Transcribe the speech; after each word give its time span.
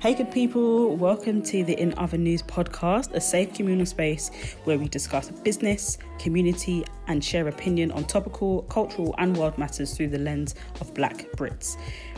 Hey, 0.00 0.14
good 0.14 0.30
people, 0.30 0.94
welcome 0.94 1.42
to 1.42 1.64
the 1.64 1.72
In 1.72 1.92
Other 1.98 2.18
News 2.18 2.40
podcast, 2.40 3.12
a 3.14 3.20
safe 3.20 3.52
communal 3.52 3.84
space 3.84 4.30
where 4.62 4.78
we 4.78 4.86
discuss 4.86 5.28
business, 5.28 5.98
community, 6.20 6.84
and 7.08 7.22
share 7.22 7.48
opinion 7.48 7.90
on 7.90 8.04
topical, 8.04 8.62
cultural, 8.62 9.12
and 9.18 9.36
world 9.36 9.58
matters 9.58 9.96
through 9.96 10.10
the 10.10 10.18
lens 10.18 10.54
of 10.80 10.94
Black 10.94 11.26
Brits. 11.32 11.76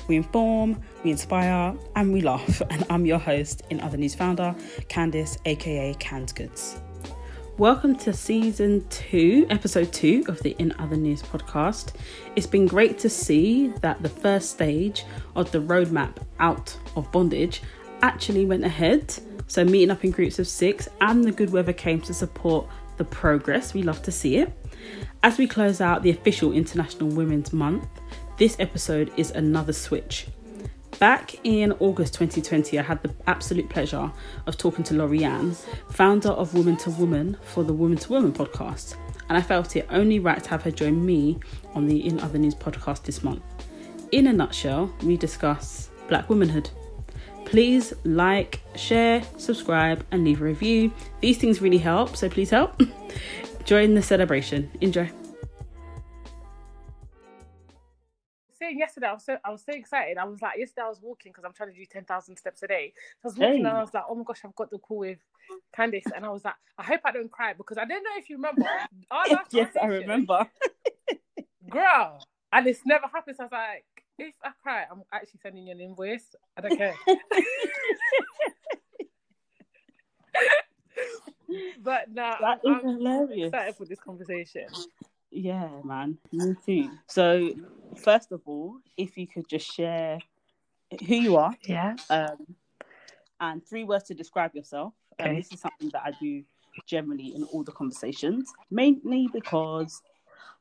We 0.08 0.16
inform, 0.16 0.78
we 1.04 1.10
inspire, 1.10 1.74
and 1.96 2.12
we 2.12 2.20
laugh. 2.20 2.60
And 2.68 2.84
I'm 2.90 3.06
your 3.06 3.18
host, 3.18 3.62
In 3.70 3.80
Other 3.80 3.96
News 3.96 4.14
founder, 4.14 4.54
Candice, 4.90 5.38
aka 5.46 5.94
Canned 5.94 6.34
Goods. 6.34 6.82
Welcome 7.60 7.96
to 7.96 8.14
season 8.14 8.86
two, 8.88 9.46
episode 9.50 9.92
two 9.92 10.24
of 10.28 10.40
the 10.40 10.56
In 10.58 10.72
Other 10.78 10.96
News 10.96 11.20
podcast. 11.22 11.92
It's 12.34 12.46
been 12.46 12.66
great 12.66 12.98
to 13.00 13.10
see 13.10 13.66
that 13.82 14.02
the 14.02 14.08
first 14.08 14.52
stage 14.52 15.04
of 15.36 15.52
the 15.52 15.58
roadmap 15.58 16.16
out 16.38 16.74
of 16.96 17.12
bondage 17.12 17.60
actually 18.00 18.46
went 18.46 18.64
ahead. 18.64 19.14
So, 19.46 19.62
meeting 19.62 19.90
up 19.90 20.02
in 20.04 20.10
groups 20.10 20.38
of 20.38 20.48
six, 20.48 20.88
and 21.02 21.22
the 21.22 21.32
good 21.32 21.52
weather 21.52 21.74
came 21.74 22.00
to 22.00 22.14
support 22.14 22.66
the 22.96 23.04
progress. 23.04 23.74
We 23.74 23.82
love 23.82 24.00
to 24.04 24.10
see 24.10 24.38
it. 24.38 24.50
As 25.22 25.36
we 25.36 25.46
close 25.46 25.82
out 25.82 26.02
the 26.02 26.08
official 26.08 26.54
International 26.54 27.10
Women's 27.10 27.52
Month, 27.52 27.86
this 28.38 28.56
episode 28.58 29.12
is 29.18 29.32
another 29.32 29.74
switch. 29.74 30.28
Back 30.98 31.34
in 31.44 31.72
August 31.78 32.14
2020, 32.14 32.78
I 32.78 32.82
had 32.82 33.02
the 33.02 33.14
absolute 33.26 33.70
pleasure 33.70 34.12
of 34.46 34.58
talking 34.58 34.84
to 34.84 34.94
Lorianne, 34.94 35.56
founder 35.90 36.28
of 36.28 36.52
Woman 36.52 36.76
to 36.78 36.90
Woman 36.90 37.38
for 37.42 37.64
the 37.64 37.72
Woman 37.72 37.96
to 37.98 38.12
Woman 38.12 38.32
podcast, 38.32 38.96
and 39.28 39.38
I 39.38 39.40
felt 39.40 39.76
it 39.76 39.86
only 39.90 40.18
right 40.18 40.42
to 40.42 40.50
have 40.50 40.62
her 40.62 40.70
join 40.70 41.04
me 41.04 41.38
on 41.74 41.86
the 41.86 42.06
In 42.06 42.20
Other 42.20 42.38
News 42.38 42.54
podcast 42.54 43.04
this 43.04 43.22
month. 43.22 43.42
In 44.12 44.26
a 44.26 44.32
nutshell, 44.32 44.92
we 45.02 45.16
discuss 45.16 45.88
black 46.08 46.28
womanhood. 46.28 46.68
Please 47.46 47.94
like, 48.04 48.60
share, 48.76 49.22
subscribe, 49.38 50.04
and 50.10 50.24
leave 50.24 50.42
a 50.42 50.44
review. 50.44 50.92
These 51.20 51.38
things 51.38 51.62
really 51.62 51.78
help, 51.78 52.16
so 52.16 52.28
please 52.28 52.50
help. 52.50 52.80
Join 53.64 53.94
the 53.94 54.02
celebration. 54.02 54.70
Enjoy. 54.80 55.10
Saying 58.70 58.78
yesterday, 58.78 59.06
I 59.08 59.12
was 59.12 59.24
so 59.24 59.36
I 59.44 59.50
was 59.50 59.62
so 59.64 59.72
excited. 59.72 60.16
I 60.18 60.24
was 60.24 60.40
like, 60.40 60.58
yesterday 60.58 60.82
I 60.82 60.88
was 60.88 61.00
walking 61.02 61.32
because 61.32 61.44
I'm 61.44 61.52
trying 61.52 61.70
to 61.70 61.76
do 61.76 61.84
ten 61.86 62.04
thousand 62.04 62.36
steps 62.36 62.62
a 62.62 62.68
day. 62.68 62.92
So 63.20 63.26
I 63.26 63.28
was 63.28 63.38
walking 63.38 63.64
Hey. 63.64 63.68
and 63.68 63.76
I 63.76 63.80
was 63.80 63.92
like, 63.94 64.04
oh 64.08 64.14
my 64.14 64.22
gosh, 64.24 64.40
I've 64.44 64.54
got 64.54 64.70
the 64.70 64.78
call 64.78 64.98
with 64.98 65.18
Candice, 65.76 66.10
and 66.14 66.24
I 66.24 66.28
was 66.30 66.44
like, 66.44 66.54
I 66.78 66.82
hope 66.84 67.00
I 67.04 67.12
don't 67.12 67.30
cry 67.30 67.52
because 67.54 67.78
I 67.78 67.84
don't 67.84 68.02
know 68.02 68.10
if 68.16 68.30
you 68.30 68.36
remember. 68.36 68.64
Yes, 69.52 69.76
I 69.80 69.86
remember. 69.86 70.46
girl, 71.70 72.26
and 72.52 72.66
it's 72.66 72.80
never 72.86 73.06
happened. 73.12 73.36
So 73.36 73.44
I 73.44 73.46
was 73.46 73.52
like, 73.52 73.84
if 74.18 74.34
I 74.44 74.50
cry, 74.62 74.84
I'm 74.90 75.02
actually 75.12 75.40
sending 75.42 75.66
you 75.66 75.72
an 75.72 75.80
invoice. 75.80 76.34
I 76.56 76.60
don't 76.62 76.76
care. 76.76 76.94
but 81.82 82.10
no, 82.10 82.34
That 82.40 82.60
I'm, 82.66 82.76
is 82.78 82.84
I'm 82.84 82.98
hilarious. 82.98 83.46
excited 83.48 83.76
for 83.76 83.84
this 83.84 84.00
conversation. 84.00 84.66
Yeah, 85.30 85.68
man, 85.84 86.18
me 86.32 86.54
too. 86.64 86.90
So, 87.06 87.50
first 87.96 88.32
of 88.32 88.40
all, 88.46 88.78
if 88.96 89.16
you 89.16 89.26
could 89.26 89.48
just 89.48 89.66
share 89.66 90.18
who 91.06 91.14
you 91.14 91.36
are 91.36 91.54
Yeah. 91.64 91.94
um, 92.08 92.38
and 93.40 93.64
three 93.66 93.84
words 93.84 94.04
to 94.04 94.14
describe 94.14 94.54
yourself. 94.54 94.92
Um, 95.18 95.28
Okay. 95.28 95.36
this 95.36 95.52
is 95.52 95.60
something 95.60 95.88
that 95.92 96.02
I 96.04 96.12
do 96.20 96.42
generally 96.86 97.34
in 97.34 97.44
all 97.44 97.62
the 97.62 97.72
conversations, 97.72 98.52
mainly 98.70 99.28
because 99.32 100.02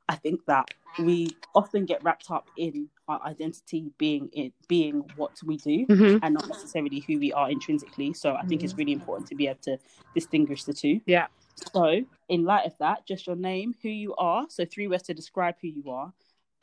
I 0.08 0.16
think 0.16 0.46
that 0.48 0.70
we 1.00 1.30
often 1.56 1.86
get 1.86 2.04
wrapped 2.04 2.30
up 2.32 2.50
in 2.58 2.90
our 3.08 3.22
identity 3.26 3.92
being 3.98 4.30
it 4.34 4.54
being 4.68 5.04
what 5.16 5.32
we 5.44 5.58
do 5.58 5.86
Mm-hmm. 5.88 6.18
and 6.24 6.34
not 6.34 6.48
necessarily 6.48 7.00
who 7.08 7.20
we 7.20 7.32
are 7.32 7.50
intrinsically. 7.50 8.14
So 8.14 8.36
I 8.36 8.44
think 8.46 8.64
it's 8.64 8.76
really 8.76 8.92
important 8.92 9.28
to 9.30 9.36
be 9.36 9.48
able 9.48 9.60
to 9.64 9.78
distinguish 10.16 10.64
the 10.64 10.74
two. 10.74 11.00
Yeah. 11.06 11.28
So, 11.74 12.06
in 12.30 12.44
light 12.44 12.66
of 12.66 12.78
that, 12.80 13.06
just 13.06 13.28
your 13.28 13.36
name, 13.36 13.76
who 13.82 13.90
you 13.90 14.16
are. 14.16 14.46
So, 14.50 14.66
three 14.66 14.88
words 14.88 15.04
to 15.04 15.14
describe 15.14 15.56
who 15.62 15.68
you 15.68 15.90
are, 15.90 16.14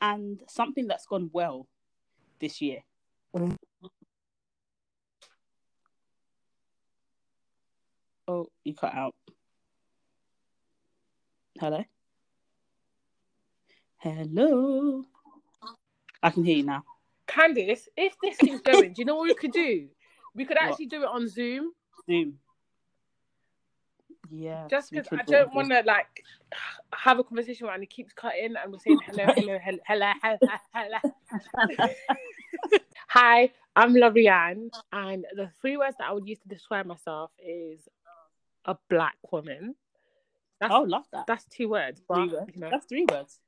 and 0.01 0.41
something 0.47 0.87
that's 0.87 1.05
gone 1.05 1.29
well 1.33 1.67
this 2.39 2.61
year. 2.61 2.83
Oh, 8.27 8.47
you 8.63 8.73
cut 8.73 8.93
out. 8.93 9.15
Hello? 11.59 11.83
Hello? 13.97 15.03
I 16.21 16.29
can 16.29 16.43
hear 16.43 16.57
you 16.57 16.63
now. 16.63 16.83
Candice, 17.27 17.87
if 17.95 18.15
this 18.21 18.37
keeps 18.37 18.61
going, 18.61 18.93
do 18.93 19.01
you 19.01 19.05
know 19.05 19.15
what 19.15 19.27
we 19.27 19.33
could 19.33 19.51
do? 19.51 19.87
We 20.35 20.45
could 20.45 20.57
What? 20.61 20.71
actually 20.71 20.87
do 20.87 21.03
it 21.03 21.09
on 21.09 21.27
Zoom. 21.27 21.71
Zoom. 22.09 22.39
Yeah. 24.31 24.67
just 24.69 24.91
because 24.91 25.07
I 25.11 25.15
do 25.17 25.21
it 25.21 25.25
don't 25.31 25.55
want 25.55 25.69
to 25.71 25.83
like 25.85 26.23
have 26.93 27.19
a 27.19 27.23
conversation 27.23 27.67
and 27.67 27.83
it 27.83 27.89
keeps 27.89 28.13
cutting 28.13 28.55
and 28.61 28.71
we're 28.71 28.79
saying 28.79 28.99
hello, 29.05 29.25
hello, 29.35 29.57
hello, 29.63 29.79
hello, 29.85 30.13
hello, 30.73 30.97
hello. 31.69 31.89
Hi, 33.09 33.51
I'm 33.75 33.93
Lorianne, 33.93 34.69
and 34.91 35.25
the 35.35 35.49
three 35.61 35.77
words 35.77 35.95
that 35.99 36.09
I 36.09 36.13
would 36.13 36.27
use 36.27 36.39
to 36.39 36.47
describe 36.47 36.85
myself 36.85 37.31
is 37.39 37.87
a 38.65 38.77
black 38.89 39.17
woman. 39.31 39.75
That's 40.59 40.73
oh, 40.73 40.81
love 40.81 41.05
that. 41.13 41.25
that's 41.27 41.45
two 41.45 41.69
words, 41.69 42.01
but 42.07 42.15
Three 42.15 42.33
words. 42.33 42.51
you 42.53 42.61
know, 42.61 42.69
That's 42.69 42.85
three 42.85 43.05
words. 43.09 43.39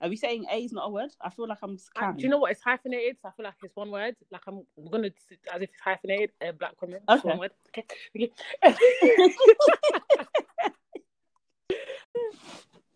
Are 0.00 0.08
we 0.08 0.16
saying 0.16 0.46
A 0.50 0.56
is 0.64 0.72
not 0.72 0.86
a 0.86 0.90
word? 0.90 1.10
I 1.20 1.30
feel 1.30 1.48
like 1.48 1.58
I'm 1.62 1.76
do 1.76 1.82
you 2.18 2.28
know 2.28 2.38
what? 2.38 2.52
It's 2.52 2.62
hyphenated, 2.62 3.16
so 3.20 3.28
I 3.28 3.32
feel 3.32 3.44
like 3.44 3.54
it's 3.62 3.74
one 3.74 3.90
word. 3.90 4.14
Like 4.30 4.42
I'm 4.46 4.62
we're 4.76 4.90
gonna 4.90 5.08
as 5.08 5.62
if 5.62 5.70
it's 5.70 5.80
hyphenated. 5.82 6.30
A 6.40 6.52
black 6.52 6.80
woman. 6.80 7.00
It's 7.08 7.24
Okay. 7.24 7.28
one 7.28 7.38
word. 7.38 7.50
Okay. 7.68 7.84
okay. 8.16 8.32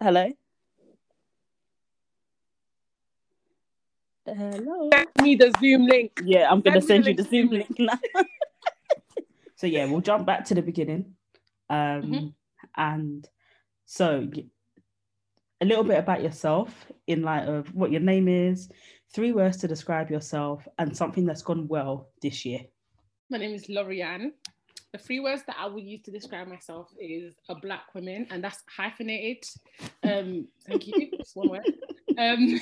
Hello. 0.01 0.31
Hello. 4.27 4.91
Send 4.95 5.09
me 5.23 5.35
the 5.35 5.53
Zoom 5.61 5.87
link. 5.87 6.13
Yeah, 6.25 6.49
I'm 6.51 6.61
gonna 6.61 6.81
Send 6.81 7.05
send 7.05 7.07
you 7.07 7.15
the 7.15 7.29
Zoom 7.29 7.49
link. 7.51 7.77
now. 7.81 7.99
so 9.57 9.67
yeah, 9.67 9.85
we'll 9.87 10.01
jump 10.01 10.25
back 10.27 10.45
to 10.47 10.55
the 10.55 10.63
beginning. 10.63 11.17
Um, 11.69 12.03
Mhm. 12.03 12.35
and 12.77 13.29
so 13.87 14.29
a 15.63 15.65
little 15.65 15.85
bit 15.85 15.99
about 15.99 16.23
yourself 16.23 16.87
in 17.07 17.23
light 17.23 17.49
of 17.49 17.73
what 17.73 17.93
your 17.93 18.01
name 18.01 18.27
is, 18.27 18.69
three 19.15 19.31
words 19.31 19.59
to 19.59 19.69
describe 19.69 20.11
yourself, 20.11 20.67
and 20.79 20.95
something 20.95 21.25
that's 21.25 21.43
gone 21.43 21.69
well 21.69 22.09
this 22.21 22.45
year. 22.45 22.63
My 23.31 23.39
name 23.39 23.55
is 23.55 23.69
Lorianne. 23.69 24.33
The 24.93 24.99
three 24.99 25.21
words 25.21 25.43
that 25.47 25.57
I 25.59 25.67
would 25.67 25.85
use 25.85 26.03
to 26.03 26.11
describe 26.11 26.49
myself 26.49 26.89
is 27.01 27.35
a 27.49 27.55
black 27.55 27.95
woman, 27.95 28.27
and 28.31 28.43
that's 28.43 28.61
hyphenated. 28.77 29.45
Um, 30.03 30.49
thank 30.67 30.89
you. 30.89 30.95
It's 31.13 31.37
one 31.37 31.49
word. 31.49 31.73
Um, 32.19 32.61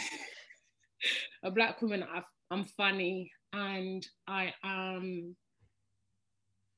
a 1.42 1.50
black 1.50 1.80
woman. 1.80 2.02
I've, 2.02 2.24
I'm 2.50 2.64
funny, 2.64 3.32
and 3.54 4.06
I 4.28 4.52
am 4.62 5.34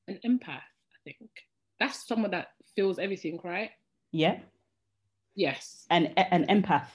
an 0.07 0.19
empath. 0.25 0.47
I 0.47 0.99
think 1.03 1.29
that's 1.81 2.07
someone 2.07 2.31
that 2.31 2.47
feels 2.77 2.97
everything, 2.97 3.39
right? 3.43 3.71
Yeah, 4.13 4.39
Yes. 5.35 5.85
and 5.89 6.13
an 6.17 6.45
empath. 6.47 6.87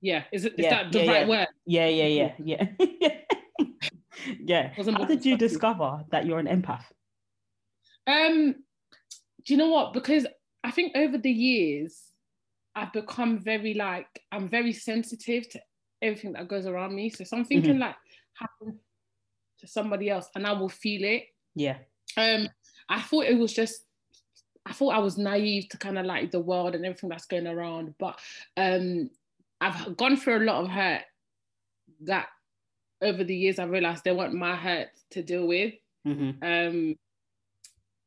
Yeah. 0.00 0.24
Is 0.32 0.44
it? 0.44 0.54
Is 0.58 0.64
Yeah, 0.64 0.70
that 0.82 0.92
the 0.92 1.04
yeah, 1.04 1.10
right 1.12 1.20
yeah. 1.20 1.28
word? 1.28 1.48
Yeah, 1.66 1.88
yeah, 1.88 2.06
yeah, 2.06 2.32
yeah. 2.78 3.16
yeah. 4.40 4.72
How 4.74 5.04
did 5.04 5.24
you 5.24 5.36
discover 5.36 6.04
that 6.10 6.26
you're 6.26 6.38
an 6.38 6.46
empath? 6.46 6.84
Um, 8.06 8.54
do 9.44 9.54
you 9.54 9.56
know 9.56 9.68
what? 9.70 9.92
Because 9.92 10.26
I 10.64 10.70
think 10.70 10.96
over 10.96 11.18
the 11.18 11.30
years, 11.30 12.02
I've 12.74 12.92
become 12.92 13.38
very 13.38 13.74
like 13.74 14.08
I'm 14.32 14.48
very 14.48 14.72
sensitive 14.72 15.48
to 15.50 15.60
everything 16.02 16.32
that 16.32 16.48
goes 16.48 16.66
around 16.66 16.94
me. 16.94 17.10
So 17.10 17.24
something 17.24 17.62
can 17.62 17.78
like 17.78 17.96
happen 18.34 18.78
to 19.58 19.66
somebody 19.66 20.08
else, 20.08 20.28
and 20.34 20.46
I 20.46 20.52
will 20.52 20.68
feel 20.68 21.04
it. 21.04 21.24
Yeah. 21.54 21.78
Um, 22.16 22.48
I 22.88 23.00
thought 23.00 23.26
it 23.26 23.38
was 23.38 23.52
just. 23.52 23.82
I 24.66 24.72
thought 24.72 24.94
I 24.94 24.98
was 24.98 25.18
naive 25.18 25.68
to 25.70 25.78
kind 25.78 25.98
of 25.98 26.06
like 26.06 26.30
the 26.30 26.40
world 26.40 26.74
and 26.74 26.84
everything 26.84 27.08
that's 27.08 27.26
going 27.26 27.46
around, 27.46 27.94
but 27.98 28.18
um, 28.56 29.10
I've 29.60 29.96
gone 29.96 30.16
through 30.16 30.38
a 30.38 30.44
lot 30.44 30.62
of 30.64 30.70
hurt 30.70 31.02
that 32.02 32.28
over 33.02 33.24
the 33.24 33.34
years 33.34 33.58
I 33.58 33.64
realized 33.64 34.04
they 34.04 34.12
weren't 34.12 34.34
my 34.34 34.54
hurt 34.56 34.88
to 35.10 35.22
deal 35.22 35.46
with. 35.46 35.74
hmm 36.04 36.30
Um, 36.42 36.96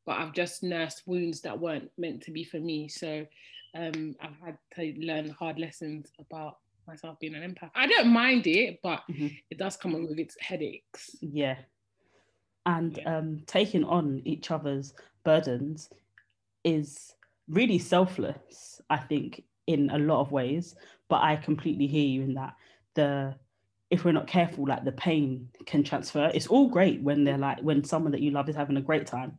but 0.06 0.18
I've 0.18 0.32
just 0.32 0.62
nursed 0.62 1.02
wounds 1.06 1.40
that 1.42 1.58
weren't 1.58 1.90
meant 1.96 2.22
to 2.24 2.30
be 2.30 2.44
for 2.44 2.60
me. 2.60 2.88
So 2.88 3.26
um, 3.74 4.14
I've 4.20 4.36
had 4.44 4.58
to 4.76 4.94
learn 4.98 5.30
hard 5.30 5.58
lessons 5.58 6.12
about 6.20 6.58
myself 6.86 7.18
being 7.18 7.34
an 7.34 7.54
empath. 7.54 7.70
I 7.74 7.86
don't 7.86 8.08
mind 8.08 8.46
it, 8.46 8.80
but 8.82 9.02
Mhm. 9.10 9.36
it 9.50 9.58
does 9.58 9.76
come 9.76 9.92
with 10.06 10.18
its 10.18 10.36
headaches. 10.40 11.16
Yeah. 11.20 11.56
And 12.66 12.96
Yeah. 12.98 13.18
um, 13.18 13.40
taking 13.46 13.84
on 13.84 14.22
each 14.24 14.50
other's 14.50 14.94
burdens 15.24 15.88
is 16.64 17.14
really 17.48 17.78
selfless, 17.78 18.80
I 18.90 18.96
think, 18.96 19.44
in 19.66 19.90
a 19.90 19.98
lot 19.98 20.20
of 20.20 20.32
ways. 20.32 20.74
But 21.08 21.22
I 21.22 21.36
completely 21.36 21.86
hear 21.86 22.06
you 22.06 22.22
in 22.22 22.34
that 22.34 22.54
the 22.94 23.34
if 23.90 24.04
we're 24.04 24.12
not 24.12 24.26
careful, 24.26 24.66
like 24.66 24.84
the 24.84 24.92
pain 24.92 25.48
can 25.66 25.84
transfer. 25.84 26.30
It's 26.34 26.46
all 26.46 26.68
great 26.68 27.02
when 27.02 27.24
they're 27.24 27.38
like 27.38 27.60
when 27.60 27.84
someone 27.84 28.12
that 28.12 28.22
you 28.22 28.30
love 28.30 28.48
is 28.48 28.56
having 28.56 28.76
a 28.76 28.82
great 28.82 29.06
time, 29.06 29.38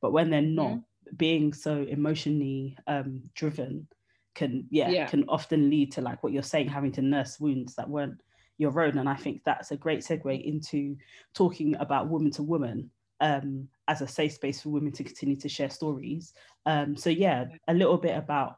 but 0.00 0.12
when 0.12 0.30
they're 0.30 0.42
not 0.42 0.72
mm-hmm. 0.72 1.16
being 1.16 1.52
so 1.52 1.82
emotionally 1.88 2.76
um, 2.86 3.22
driven, 3.34 3.86
can 4.34 4.66
yeah, 4.70 4.90
yeah 4.90 5.06
can 5.06 5.24
often 5.28 5.70
lead 5.70 5.92
to 5.92 6.00
like 6.00 6.22
what 6.22 6.32
you're 6.32 6.42
saying, 6.42 6.68
having 6.68 6.92
to 6.92 7.02
nurse 7.02 7.38
wounds 7.38 7.76
that 7.76 7.88
weren't 7.88 8.20
your 8.58 8.78
own. 8.80 8.98
And 8.98 9.08
I 9.08 9.14
think 9.14 9.42
that's 9.44 9.70
a 9.70 9.76
great 9.76 10.00
segue 10.00 10.44
into 10.44 10.96
talking 11.34 11.76
about 11.76 12.08
woman 12.08 12.30
to 12.32 12.42
woman 12.42 12.90
um, 13.20 13.68
as 13.88 14.00
a 14.00 14.08
safe 14.08 14.32
space 14.32 14.62
for 14.62 14.70
women 14.70 14.92
to 14.92 15.04
continue 15.04 15.36
to 15.36 15.48
share 15.48 15.70
stories. 15.70 16.32
Um, 16.66 16.96
so 16.96 17.10
yeah, 17.10 17.46
a 17.68 17.74
little 17.74 17.98
bit 17.98 18.16
about 18.16 18.56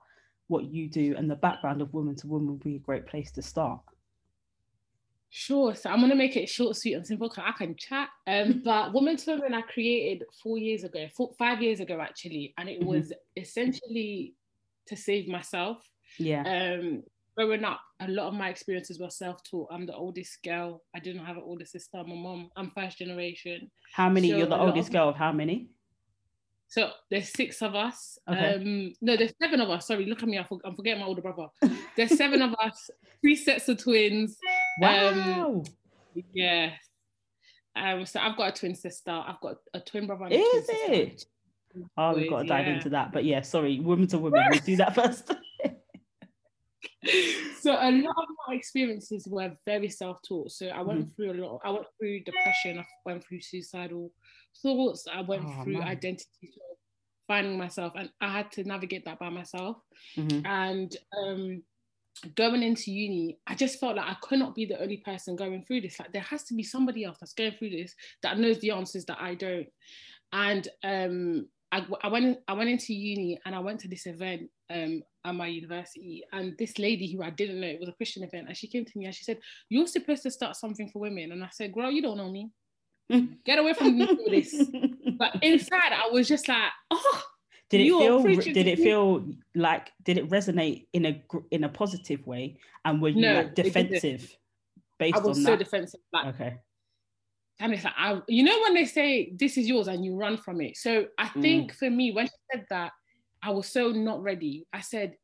what 0.48 0.64
you 0.64 0.88
do 0.88 1.14
and 1.16 1.30
the 1.30 1.36
background 1.36 1.82
of 1.82 1.92
woman 1.92 2.14
to 2.16 2.26
woman 2.26 2.48
would 2.52 2.62
be 2.62 2.76
a 2.76 2.80
great 2.80 3.06
place 3.06 3.32
to 3.32 3.42
start. 3.42 3.80
Sure. 5.30 5.74
So 5.74 5.90
I'm 5.90 6.00
gonna 6.00 6.14
make 6.14 6.36
it 6.36 6.48
short, 6.48 6.76
sweet, 6.76 6.94
and 6.94 7.06
simple 7.06 7.28
because 7.28 7.44
I 7.46 7.52
can 7.52 7.74
chat. 7.76 8.08
Um, 8.26 8.62
but 8.64 8.92
Woman 8.92 9.16
to 9.16 9.32
Woman 9.32 9.54
I 9.54 9.62
created 9.62 10.24
four 10.42 10.56
years 10.56 10.84
ago, 10.84 11.08
four, 11.14 11.32
five 11.38 11.60
years 11.60 11.80
ago 11.80 12.00
actually, 12.00 12.54
and 12.56 12.68
it 12.68 12.80
mm-hmm. 12.80 12.88
was 12.88 13.12
essentially 13.36 14.34
to 14.86 14.96
save 14.96 15.28
myself. 15.28 15.78
Yeah. 16.18 16.42
Um, 16.42 17.02
growing 17.36 17.64
up, 17.64 17.80
a 18.00 18.08
lot 18.08 18.28
of 18.28 18.34
my 18.34 18.48
experiences 18.48 18.98
were 18.98 19.10
self-taught. 19.10 19.68
I'm 19.70 19.86
the 19.86 19.94
oldest 19.94 20.42
girl. 20.42 20.82
I 20.94 21.00
didn't 21.00 21.24
have 21.24 21.36
an 21.36 21.42
older 21.44 21.66
sister. 21.66 22.02
My 22.04 22.14
mom. 22.14 22.50
I'm 22.56 22.70
first 22.70 22.98
generation. 22.98 23.70
How 23.92 24.08
many? 24.08 24.30
So 24.30 24.38
You're 24.38 24.46
the 24.46 24.58
oldest 24.58 24.88
of, 24.88 24.92
girl 24.92 25.08
of 25.10 25.16
how 25.16 25.32
many? 25.32 25.68
So 26.68 26.90
there's 27.10 27.28
six 27.28 27.62
of 27.62 27.74
us. 27.74 28.18
Okay. 28.28 28.54
Um, 28.54 28.92
no, 29.00 29.16
there's 29.16 29.32
seven 29.40 29.60
of 29.60 29.70
us. 29.70 29.86
Sorry, 29.86 30.06
look 30.06 30.22
at 30.22 30.28
me. 30.28 30.38
I'm 30.38 30.74
forgetting 30.74 31.00
my 31.00 31.06
older 31.06 31.22
brother. 31.22 31.46
There's 31.96 32.16
seven 32.16 32.42
of 32.42 32.54
us. 32.62 32.90
Three 33.22 33.36
sets 33.36 33.68
of 33.68 33.78
twins. 33.78 34.36
Wow. 34.80 35.08
Um, 35.08 35.62
yeah. 36.34 36.72
Um, 37.76 38.04
so 38.04 38.20
I've 38.20 38.36
got 38.36 38.56
a 38.56 38.60
twin 38.60 38.74
sister. 38.74 39.10
I've 39.10 39.40
got 39.40 39.56
a 39.74 39.80
twin 39.80 40.06
brother. 40.06 40.26
Is 40.30 40.66
it? 40.68 41.24
Oh, 41.96 42.14
we've 42.14 42.28
got 42.28 42.42
to 42.42 42.48
dive 42.48 42.66
yeah. 42.66 42.74
into 42.74 42.90
that. 42.90 43.12
But 43.12 43.24
yeah, 43.24 43.42
sorry, 43.42 43.80
woman 43.80 44.08
to 44.08 44.18
woman. 44.18 44.42
We'll 44.50 44.60
do 44.60 44.76
that 44.76 44.94
first. 44.94 45.32
So 47.60 47.72
a 47.72 47.90
lot 47.90 48.16
of 48.18 48.28
my 48.48 48.54
experiences 48.54 49.26
were 49.28 49.52
very 49.64 49.88
self-taught. 49.88 50.52
So 50.52 50.68
I 50.68 50.82
went 50.82 51.00
mm-hmm. 51.00 51.10
through 51.14 51.32
a 51.32 51.38
lot. 51.44 51.60
I 51.64 51.70
went 51.70 51.86
through 51.98 52.20
depression. 52.20 52.78
I 52.78 52.84
went 53.04 53.24
through 53.24 53.40
suicidal 53.40 54.12
thoughts. 54.62 55.06
I 55.12 55.20
went 55.22 55.44
oh, 55.46 55.62
through 55.64 55.78
man. 55.78 55.88
identity, 55.88 56.52
finding 57.26 57.58
myself, 57.58 57.92
and 57.96 58.10
I 58.20 58.28
had 58.28 58.52
to 58.52 58.64
navigate 58.64 59.04
that 59.04 59.18
by 59.18 59.28
myself. 59.28 59.78
Mm-hmm. 60.16 60.46
And 60.46 60.96
um, 61.18 61.62
going 62.34 62.62
into 62.62 62.92
uni, 62.92 63.38
I 63.46 63.54
just 63.54 63.78
felt 63.78 63.96
like 63.96 64.08
I 64.08 64.16
could 64.22 64.38
not 64.38 64.54
be 64.54 64.64
the 64.64 64.80
only 64.80 64.98
person 64.98 65.36
going 65.36 65.64
through 65.64 65.82
this. 65.82 65.98
Like 65.98 66.12
there 66.12 66.22
has 66.22 66.44
to 66.44 66.54
be 66.54 66.62
somebody 66.62 67.04
else 67.04 67.18
that's 67.20 67.34
going 67.34 67.52
through 67.58 67.70
this 67.70 67.94
that 68.22 68.38
knows 68.38 68.58
the 68.60 68.70
answers 68.70 69.04
that 69.06 69.18
I 69.20 69.34
don't. 69.34 69.68
And 70.32 70.68
um, 70.82 71.48
I, 71.72 71.86
I 72.02 72.08
went 72.08 72.38
I 72.48 72.54
went 72.54 72.70
into 72.70 72.94
uni 72.94 73.38
and 73.44 73.54
I 73.54 73.58
went 73.58 73.80
to 73.80 73.88
this 73.88 74.06
event 74.06 74.50
um, 74.70 75.02
at 75.24 75.34
my 75.34 75.46
university 75.46 76.24
and 76.32 76.56
this 76.58 76.78
lady 76.78 77.12
who 77.12 77.22
I 77.22 77.30
didn't 77.30 77.60
know 77.60 77.66
it 77.66 77.80
was 77.80 77.88
a 77.88 77.92
Christian 77.92 78.22
event 78.22 78.48
and 78.48 78.56
she 78.56 78.66
came 78.66 78.84
to 78.84 78.98
me 78.98 79.06
and 79.06 79.14
she 79.14 79.24
said 79.24 79.38
you're 79.68 79.86
supposed 79.86 80.22
to 80.24 80.30
start 80.30 80.56
something 80.56 80.88
for 80.88 81.00
women. 81.00 81.32
And 81.32 81.42
I 81.42 81.48
said 81.52 81.72
girl 81.72 81.90
you 81.90 82.02
don't 82.02 82.16
know 82.16 82.30
me. 82.30 82.50
Get 83.44 83.58
away 83.58 83.74
from 83.74 83.98
me 83.98 84.06
with 84.10 84.26
this. 84.26 84.68
But 85.18 85.42
inside 85.42 85.92
I 85.92 86.08
was 86.10 86.28
just 86.28 86.48
like 86.48 86.70
oh 86.90 87.22
did 87.68 87.80
it 87.80 87.88
feel 87.88 88.22
did 88.22 88.66
it 88.66 88.78
feel 88.78 89.26
like 89.54 89.92
did 90.04 90.18
it 90.18 90.28
resonate 90.30 90.86
in 90.92 91.06
a 91.06 91.22
in 91.50 91.64
a 91.64 91.68
positive 91.68 92.24
way? 92.26 92.58
And 92.84 93.02
were 93.02 93.08
you 93.08 93.22
no, 93.22 93.34
like 93.34 93.54
defensive 93.54 94.36
based 94.98 95.16
I 95.16 95.20
was 95.20 95.38
on 95.38 95.44
so 95.44 95.50
that? 95.50 95.58
defensive 95.58 96.00
like 96.12 96.26
okay. 96.34 96.58
And 97.58 97.72
it's 97.72 97.84
like 97.84 97.94
I, 97.96 98.20
you 98.28 98.44
know 98.44 98.60
when 98.62 98.74
they 98.74 98.84
say 98.84 99.32
this 99.34 99.56
is 99.56 99.66
yours 99.66 99.88
and 99.88 100.04
you 100.04 100.14
run 100.14 100.36
from 100.36 100.60
it? 100.60 100.76
So 100.76 101.06
i 101.18 101.28
think 101.28 101.72
mm. 101.72 101.76
for 101.76 101.90
me 101.90 102.12
when 102.12 102.26
she 102.26 102.32
said 102.52 102.66
that 102.70 102.92
i 103.46 103.50
was 103.50 103.68
so 103.68 103.90
not 103.90 104.22
ready 104.22 104.66
i 104.72 104.80
said 104.80 105.14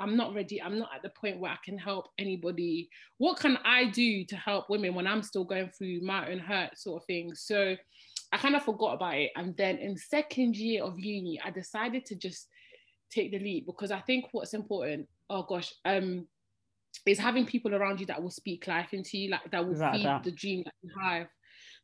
i'm 0.00 0.16
not 0.16 0.34
ready 0.34 0.60
i'm 0.60 0.78
not 0.78 0.90
at 0.94 1.02
the 1.02 1.08
point 1.10 1.38
where 1.38 1.52
i 1.52 1.58
can 1.64 1.78
help 1.78 2.08
anybody 2.18 2.88
what 3.18 3.38
can 3.38 3.56
i 3.64 3.84
do 3.90 4.24
to 4.24 4.34
help 4.36 4.68
women 4.68 4.94
when 4.94 5.06
i'm 5.06 5.22
still 5.22 5.44
going 5.44 5.70
through 5.70 6.00
my 6.02 6.28
own 6.30 6.40
hurt 6.40 6.76
sort 6.76 7.00
of 7.00 7.06
thing 7.06 7.32
so 7.34 7.76
i 8.32 8.36
kind 8.36 8.56
of 8.56 8.64
forgot 8.64 8.94
about 8.94 9.14
it 9.14 9.30
and 9.36 9.56
then 9.56 9.78
in 9.78 9.96
second 9.96 10.56
year 10.56 10.82
of 10.82 10.98
uni 10.98 11.40
i 11.44 11.50
decided 11.50 12.04
to 12.04 12.16
just 12.16 12.48
take 13.10 13.30
the 13.30 13.38
leap 13.38 13.64
because 13.64 13.92
i 13.92 14.00
think 14.00 14.24
what's 14.32 14.54
important 14.54 15.06
oh 15.30 15.44
gosh 15.44 15.72
um 15.84 16.26
is 17.06 17.18
having 17.18 17.46
people 17.46 17.74
around 17.74 18.00
you 18.00 18.06
that 18.06 18.20
will 18.20 18.30
speak 18.30 18.66
life 18.66 18.92
into 18.92 19.16
you 19.16 19.30
like 19.30 19.48
that 19.52 19.64
will 19.66 19.74
feed 19.92 20.04
that. 20.04 20.24
the 20.24 20.32
dream 20.32 20.62
that 20.64 20.74
you 20.82 20.90
have 21.00 21.28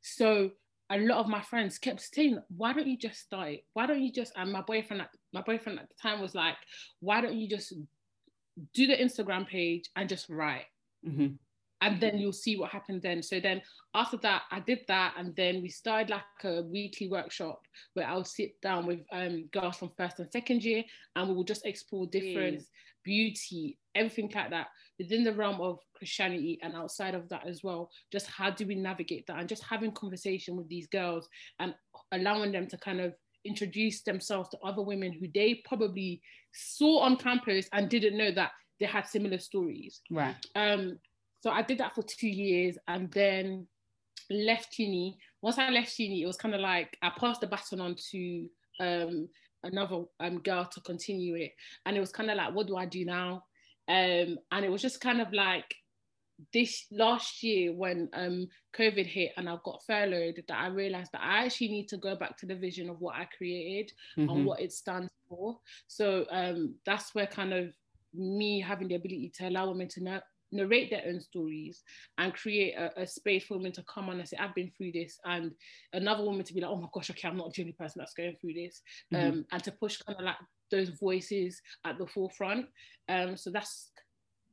so 0.03 0.51
a 0.91 0.99
lot 0.99 1.19
of 1.19 1.29
my 1.29 1.41
friends 1.41 1.79
kept 1.79 2.01
saying, 2.01 2.41
"Why 2.49 2.73
don't 2.73 2.87
you 2.87 2.97
just 2.97 3.21
start 3.21 3.49
it? 3.51 3.65
Why 3.75 3.87
don't 3.87 4.03
you 4.03 4.13
just?" 4.13 4.33
And 4.37 4.53
my 4.53 4.63
boyfriend, 4.63 5.03
at, 5.03 5.11
my 5.33 5.43
boyfriend 5.43 5.79
at 5.79 5.89
the 5.89 5.95
time 6.01 6.21
was 6.21 6.35
like, 6.35 6.57
"Why 7.01 7.21
don't 7.21 7.37
you 7.37 7.49
just 7.49 7.73
do 8.75 8.87
the 8.87 8.97
Instagram 8.97 9.47
page 9.47 9.89
and 9.97 10.09
just 10.09 10.29
write?" 10.29 10.67
Mm-hmm. 11.07 11.35
And 11.81 12.01
then 12.01 12.19
you'll 12.19 12.33
see 12.33 12.57
what 12.59 12.73
happened 12.73 13.03
then. 13.03 13.23
So 13.23 13.39
then 13.39 13.63
after 13.95 14.17
that, 14.19 14.43
I 14.51 14.59
did 14.59 14.81
that, 14.89 15.15
and 15.17 15.35
then 15.37 15.63
we 15.63 15.69
started 15.69 16.11
like 16.11 16.23
a 16.45 16.63
weekly 16.63 17.09
workshop 17.09 17.61
where 17.95 18.07
I'll 18.07 18.25
sit 18.25 18.61
down 18.61 18.87
with 18.87 19.01
um, 19.13 19.49
girls 19.53 19.77
from 19.77 19.93
first 19.97 20.19
and 20.19 20.31
second 20.33 20.65
year, 20.65 20.83
and 21.15 21.29
we 21.29 21.35
will 21.35 21.45
just 21.45 21.65
explore 21.65 22.07
different 22.07 22.63
beauty, 23.05 23.79
everything 23.95 24.31
like 24.35 24.51
that 24.51 24.67
within 24.99 25.25
the 25.25 25.33
realm 25.33 25.61
of 25.61 25.79
Christianity 25.97 26.59
and 26.63 26.75
outside 26.75 27.15
of 27.15 27.29
that 27.29 27.47
as 27.47 27.63
well. 27.63 27.91
Just 28.13 28.27
how 28.27 28.51
do 28.51 28.67
we 28.67 28.75
navigate 28.75 29.27
that 29.27 29.39
and 29.39 29.49
just 29.49 29.63
having 29.63 29.93
conversation 29.93 30.57
with 30.57 30.69
these 30.69 30.89
girls 30.89 31.29
and 31.61 31.75
allowing 32.13 32.53
them 32.53 32.67
to 32.69 32.77
kind 32.79 33.01
of 33.01 33.15
introduce 33.49 34.03
themselves 34.03 34.49
to 34.51 34.59
other 34.59 34.83
women 34.83 35.13
who 35.13 35.27
they 35.35 35.63
probably 35.65 36.21
saw 36.53 37.01
on 37.01 37.17
campus 37.17 37.69
and 37.73 37.89
didn't 37.89 38.17
know 38.17 38.31
that 38.33 38.53
they 38.79 38.87
had 38.87 39.07
similar 39.07 39.39
stories. 39.39 40.01
Right. 40.11 40.37
Um, 40.55 40.99
so 41.41 41.51
I 41.51 41.63
did 41.63 41.79
that 41.79 41.95
for 41.95 42.03
two 42.03 42.29
years 42.29 42.77
and 42.87 43.11
then 43.13 43.67
left 44.31 44.79
uni. 44.79 45.19
Once 45.43 45.59
I 45.59 45.71
left 45.71 45.99
uni, 45.99 46.23
it 46.23 46.27
was 46.27 46.37
kind 46.37 46.55
of 46.55 46.61
like 46.61 46.97
I 47.03 47.11
passed 47.19 47.41
the 47.41 47.47
baton 47.47 47.81
on 47.81 47.97
to 48.11 48.49
um, 48.81 49.29
another 49.63 50.05
um, 50.21 50.41
girl 50.41 50.65
to 50.65 50.81
continue 50.81 51.35
it. 51.37 51.53
And 51.87 51.97
it 51.97 52.01
was 52.01 52.13
kind 52.13 52.31
of 52.31 52.37
like, 52.37 52.55
what 52.55 52.67
do 52.67 52.77
I 52.77 52.87
do 52.87 53.05
now? 53.05 53.45
Um, 53.89 54.39
and 54.53 54.65
it 54.65 54.71
was 54.71 54.83
just 54.83 55.01
kind 55.01 55.21
of 55.21 55.33
like 55.33 55.75
this 56.53 56.87
last 56.91 57.43
year 57.43 57.73
when 57.73 58.09
um, 58.13 58.49
COVID 58.77 59.07
hit 59.07 59.33
and 59.37 59.49
I 59.49 59.57
got 59.65 59.83
furloughed 59.87 60.43
that 60.49 60.59
I 60.59 60.69
realized 60.69 61.13
that 61.13 61.23
I 61.23 61.45
actually 61.45 61.69
need 61.69 61.89
to 61.89 61.97
go 61.97 62.15
back 62.15 62.37
to 62.39 62.47
the 62.47 62.55
vision 62.55 62.89
of 62.89 63.01
what 63.01 63.17
I 63.17 63.27
created 63.37 63.93
mm-hmm. 64.17 64.31
and 64.31 64.47
what 64.47 64.61
it 64.61 64.73
stands 64.73 65.11
for. 65.29 65.59
So 65.87 66.27
um, 66.31 66.75
that's 66.87 67.15
where 67.15 67.27
kind 67.27 67.53
of 67.53 67.73
me 68.15 68.61
having 68.61 68.89
the 68.89 68.95
ability 68.95 69.33
to 69.37 69.49
allow 69.49 69.69
women 69.69 69.89
to 69.89 70.03
know, 70.03 70.21
narrate 70.53 70.91
their 70.91 71.05
own 71.07 71.21
stories 71.21 71.83
and 72.17 72.35
create 72.35 72.75
a, 72.75 73.03
a, 73.03 73.07
space 73.07 73.45
for 73.45 73.57
women 73.59 73.73
to 73.73 73.83
come 73.83 74.09
on 74.09 74.19
and 74.19 74.29
say, 74.29 74.37
I've 74.39 74.55
been 74.55 74.73
through 74.77 74.93
this, 74.93 75.19
and 75.25 75.53
another 75.93 76.25
woman 76.25 76.45
to 76.45 76.55
be 76.55 76.61
like, 76.61 76.71
oh 76.71 76.77
my 76.77 76.89
gosh, 76.93 77.11
okay, 77.11 77.29
I'm 77.29 77.37
not 77.37 77.53
the 77.53 77.63
only 77.63 77.73
person 77.73 77.99
that's 77.99 78.15
going 78.15 78.37
through 78.41 78.55
this, 78.55 78.81
mm-hmm. 79.13 79.29
um, 79.29 79.45
and 79.53 79.65
to 79.65 79.73
push 79.73 79.99
kind 79.99 80.19
of 80.19 80.25
like 80.25 80.37
those 80.71 80.91
voices 80.91 81.61
at 81.85 81.99
the 81.99 82.07
forefront. 82.07 82.67
Um, 83.09 83.37
so 83.37 83.51
that's 83.51 83.91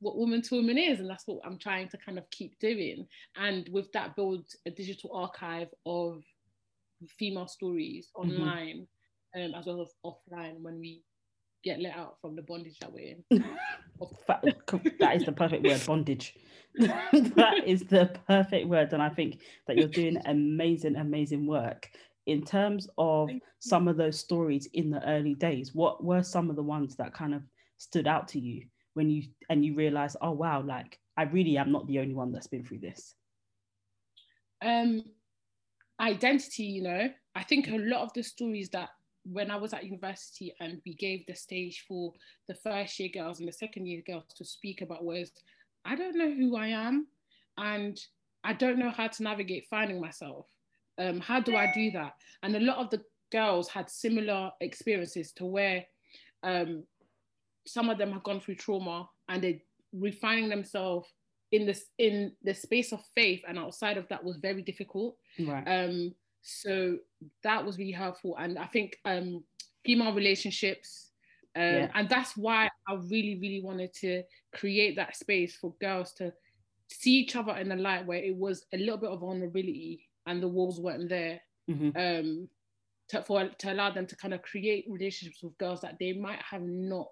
what 0.05 0.17
woman 0.17 0.39
to 0.39 0.55
woman 0.57 0.77
is, 0.77 0.99
and 0.99 1.09
that's 1.09 1.25
what 1.25 1.39
I'm 1.43 1.57
trying 1.57 1.89
to 1.89 1.97
kind 1.97 2.19
of 2.19 2.29
keep 2.29 2.59
doing. 2.59 3.07
And 3.37 3.67
with 3.69 3.91
that, 3.93 4.15
build 4.15 4.45
a 4.67 4.69
digital 4.69 5.09
archive 5.15 5.69
of 5.87 6.21
female 7.17 7.47
stories 7.47 8.09
mm-hmm. 8.15 8.29
online 8.29 8.87
mm-hmm. 9.35 9.53
um, 9.55 9.59
as 9.59 9.65
well 9.65 9.81
as 9.81 9.89
offline 10.05 10.61
when 10.61 10.79
we 10.79 11.01
get 11.63 11.79
let 11.79 11.97
out 11.97 12.17
from 12.21 12.35
the 12.35 12.43
bondage 12.43 12.77
that 12.81 12.93
we're 12.93 13.15
in. 13.31 13.43
that 14.27 15.15
is 15.15 15.25
the 15.25 15.31
perfect 15.31 15.65
word, 15.65 15.81
bondage. 15.87 16.35
that 16.77 17.63
is 17.65 17.81
the 17.81 18.15
perfect 18.27 18.67
word. 18.67 18.93
And 18.93 19.01
I 19.01 19.09
think 19.09 19.39
that 19.65 19.75
you're 19.75 19.87
doing 19.87 20.21
amazing, 20.25 20.97
amazing 20.97 21.47
work. 21.47 21.89
In 22.27 22.43
terms 22.43 22.87
of 22.99 23.31
some 23.59 23.87
of 23.87 23.97
those 23.97 24.19
stories 24.19 24.67
in 24.73 24.91
the 24.91 25.03
early 25.09 25.33
days, 25.33 25.73
what 25.73 26.03
were 26.03 26.21
some 26.21 26.51
of 26.51 26.55
the 26.55 26.63
ones 26.63 26.95
that 26.97 27.11
kind 27.15 27.33
of 27.33 27.41
stood 27.77 28.05
out 28.05 28.27
to 28.27 28.39
you 28.39 28.67
when 28.95 29.09
you 29.09 29.23
and 29.49 29.63
you 29.63 29.75
realize, 29.75 30.17
oh 30.21 30.31
wow, 30.31 30.61
like 30.61 30.99
I 31.15 31.23
really 31.23 31.57
am 31.57 31.71
not 31.71 31.87
the 31.87 31.99
only 31.99 32.15
one 32.15 32.31
that's 32.31 32.47
been 32.47 32.63
through 32.63 32.79
this? 32.79 33.13
Um 34.61 35.03
identity, 35.99 36.63
you 36.63 36.81
know, 36.81 37.09
I 37.35 37.43
think 37.43 37.67
a 37.67 37.77
lot 37.77 38.01
of 38.01 38.13
the 38.13 38.23
stories 38.23 38.69
that 38.69 38.89
when 39.23 39.49
I 39.49 39.55
was 39.55 39.73
at 39.73 39.85
university 39.85 40.53
and 40.59 40.81
we 40.85 40.93
gave 40.93 41.25
the 41.25 41.35
stage 41.35 41.85
for 41.87 42.13
the 42.47 42.55
first 42.55 42.99
year 42.99 43.09
girls 43.13 43.39
and 43.39 43.47
the 43.47 43.53
second 43.53 43.87
year 43.87 44.01
girls 44.05 44.25
to 44.37 44.45
speak 44.45 44.81
about 44.81 45.03
was 45.03 45.31
I 45.83 45.95
don't 45.95 46.17
know 46.17 46.31
who 46.31 46.55
I 46.55 46.67
am 46.67 47.07
and 47.57 47.99
I 48.43 48.53
don't 48.53 48.77
know 48.77 48.91
how 48.91 49.07
to 49.07 49.23
navigate 49.23 49.67
finding 49.69 49.99
myself. 49.99 50.45
Um, 50.97 51.19
how 51.19 51.39
do 51.39 51.55
I 51.55 51.71
do 51.73 51.91
that? 51.91 52.13
And 52.43 52.55
a 52.55 52.59
lot 52.59 52.77
of 52.77 52.89
the 52.89 53.01
girls 53.31 53.67
had 53.67 53.89
similar 53.89 54.51
experiences 54.61 55.31
to 55.33 55.45
where 55.45 55.85
um, 56.43 56.83
some 57.65 57.89
of 57.89 57.97
them 57.97 58.11
have 58.11 58.23
gone 58.23 58.39
through 58.39 58.55
trauma 58.55 59.09
and 59.29 59.43
they're 59.43 59.61
refining 59.93 60.49
themselves 60.49 61.07
in 61.51 61.65
this 61.65 61.85
in 61.97 62.31
the 62.43 62.53
space 62.53 62.91
of 62.91 63.01
faith 63.15 63.41
and 63.47 63.57
outside 63.57 63.97
of 63.97 64.07
that 64.09 64.23
was 64.23 64.37
very 64.37 64.61
difficult. 64.61 65.17
Right. 65.39 65.63
Um, 65.65 66.13
so 66.41 66.97
that 67.43 67.65
was 67.65 67.77
really 67.79 67.91
helpful, 67.91 68.35
and 68.37 68.59
I 68.59 68.67
think 68.67 68.99
um, 69.05 69.43
female 69.83 70.13
relationships, 70.13 71.11
um, 71.55 71.63
yeah. 71.63 71.91
and 71.95 72.07
that's 72.07 72.37
why 72.37 72.69
I 72.87 72.93
really, 72.93 73.39
really 73.41 73.61
wanted 73.63 73.93
to 73.95 74.21
create 74.53 74.95
that 74.97 75.15
space 75.15 75.55
for 75.55 75.73
girls 75.81 76.13
to 76.13 76.31
see 76.87 77.13
each 77.13 77.35
other 77.35 77.55
in 77.55 77.71
a 77.71 77.75
light 77.75 78.05
where 78.05 78.19
it 78.19 78.35
was 78.35 78.65
a 78.73 78.77
little 78.77 78.97
bit 78.97 79.09
of 79.09 79.21
vulnerability 79.21 80.07
and 80.27 80.41
the 80.41 80.47
walls 80.47 80.79
weren't 80.79 81.09
there. 81.09 81.41
Mm-hmm. 81.69 81.97
Um, 81.97 82.47
to, 83.09 83.21
for 83.23 83.49
to 83.59 83.73
allow 83.73 83.91
them 83.91 84.07
to 84.07 84.15
kind 84.15 84.33
of 84.33 84.41
create 84.41 84.85
relationships 84.89 85.43
with 85.43 85.57
girls 85.57 85.81
that 85.81 85.97
they 85.99 86.13
might 86.13 86.41
have 86.41 86.63
not 86.63 87.07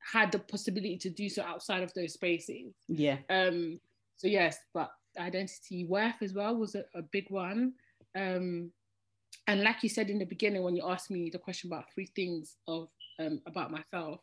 had 0.00 0.32
the 0.32 0.38
possibility 0.38 0.96
to 0.98 1.10
do 1.10 1.28
so 1.28 1.42
outside 1.42 1.82
of 1.82 1.92
those 1.94 2.14
spaces. 2.14 2.74
Yeah. 2.88 3.18
Um. 3.28 3.80
So 4.16 4.26
yes, 4.28 4.58
but 4.74 4.90
identity 5.18 5.84
worth 5.84 6.22
as 6.22 6.34
well 6.34 6.56
was 6.56 6.74
a, 6.74 6.84
a 6.94 7.02
big 7.02 7.30
one. 7.30 7.72
Um, 8.16 8.70
and 9.46 9.62
like 9.62 9.82
you 9.82 9.88
said 9.88 10.10
in 10.10 10.18
the 10.18 10.26
beginning, 10.26 10.62
when 10.62 10.76
you 10.76 10.88
asked 10.88 11.10
me 11.10 11.30
the 11.30 11.38
question 11.38 11.70
about 11.70 11.92
three 11.92 12.06
things 12.14 12.56
of 12.68 12.88
um, 13.18 13.40
about 13.46 13.70
myself, 13.70 14.20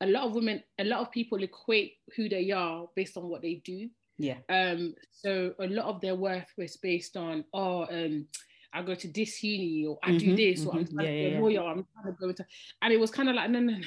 a 0.00 0.06
lot 0.06 0.24
of 0.24 0.34
women, 0.34 0.62
a 0.78 0.84
lot 0.84 1.00
of 1.00 1.10
people 1.10 1.42
equate 1.42 1.94
who 2.14 2.28
they 2.28 2.50
are 2.50 2.88
based 2.94 3.16
on 3.16 3.28
what 3.28 3.42
they 3.42 3.62
do. 3.64 3.88
Yeah. 4.18 4.38
Um. 4.48 4.94
So 5.12 5.54
a 5.58 5.66
lot 5.66 5.86
of 5.86 6.00
their 6.00 6.14
worth 6.14 6.52
was 6.56 6.76
based 6.76 7.16
on, 7.16 7.44
oh, 7.52 7.86
um, 7.86 8.26
I 8.72 8.82
go 8.82 8.94
to 8.94 9.08
this 9.08 9.42
uni 9.42 9.86
or 9.86 9.98
I 10.02 10.10
mm-hmm, 10.10 10.18
do 10.18 10.36
this 10.36 10.60
mm-hmm. 10.60 10.68
or 10.68 10.80
I'm 10.80 10.86
trying 10.86 11.06
yeah, 11.06 11.12
to 11.12 11.28
be 11.28 11.34
yeah, 11.34 11.38
a 11.38 11.40
lawyer. 11.40 11.62
I'm 11.62 11.86
trying 11.94 12.14
to 12.14 12.20
go 12.20 12.28
into, 12.28 12.46
and 12.82 12.92
it 12.92 13.00
was 13.00 13.10
kind 13.10 13.28
of 13.28 13.34
like, 13.34 13.50
no, 13.50 13.60
no, 13.60 13.72
no, 13.72 13.78
no, 13.78 13.84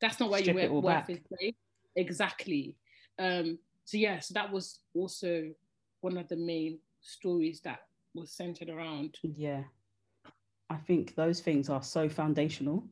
that's 0.00 0.20
not 0.20 0.30
where 0.30 0.40
Strip 0.40 0.56
your 0.56 0.80
worth 0.80 1.10
is 1.10 1.20
played. 1.20 1.54
Exactly. 1.96 2.76
Um. 3.18 3.58
So 3.84 3.96
yes, 3.96 4.12
yeah, 4.12 4.20
so 4.20 4.34
that 4.34 4.52
was 4.52 4.78
also 4.94 5.50
one 6.00 6.16
of 6.16 6.28
the 6.28 6.36
main 6.36 6.78
stories 7.00 7.60
that 7.62 7.80
was 8.14 8.30
centered 8.32 8.68
around. 8.70 9.16
Yeah. 9.22 9.64
I 10.68 10.76
think 10.76 11.16
those 11.16 11.40
things 11.40 11.68
are 11.68 11.82
so 11.82 12.08
foundational 12.08 12.84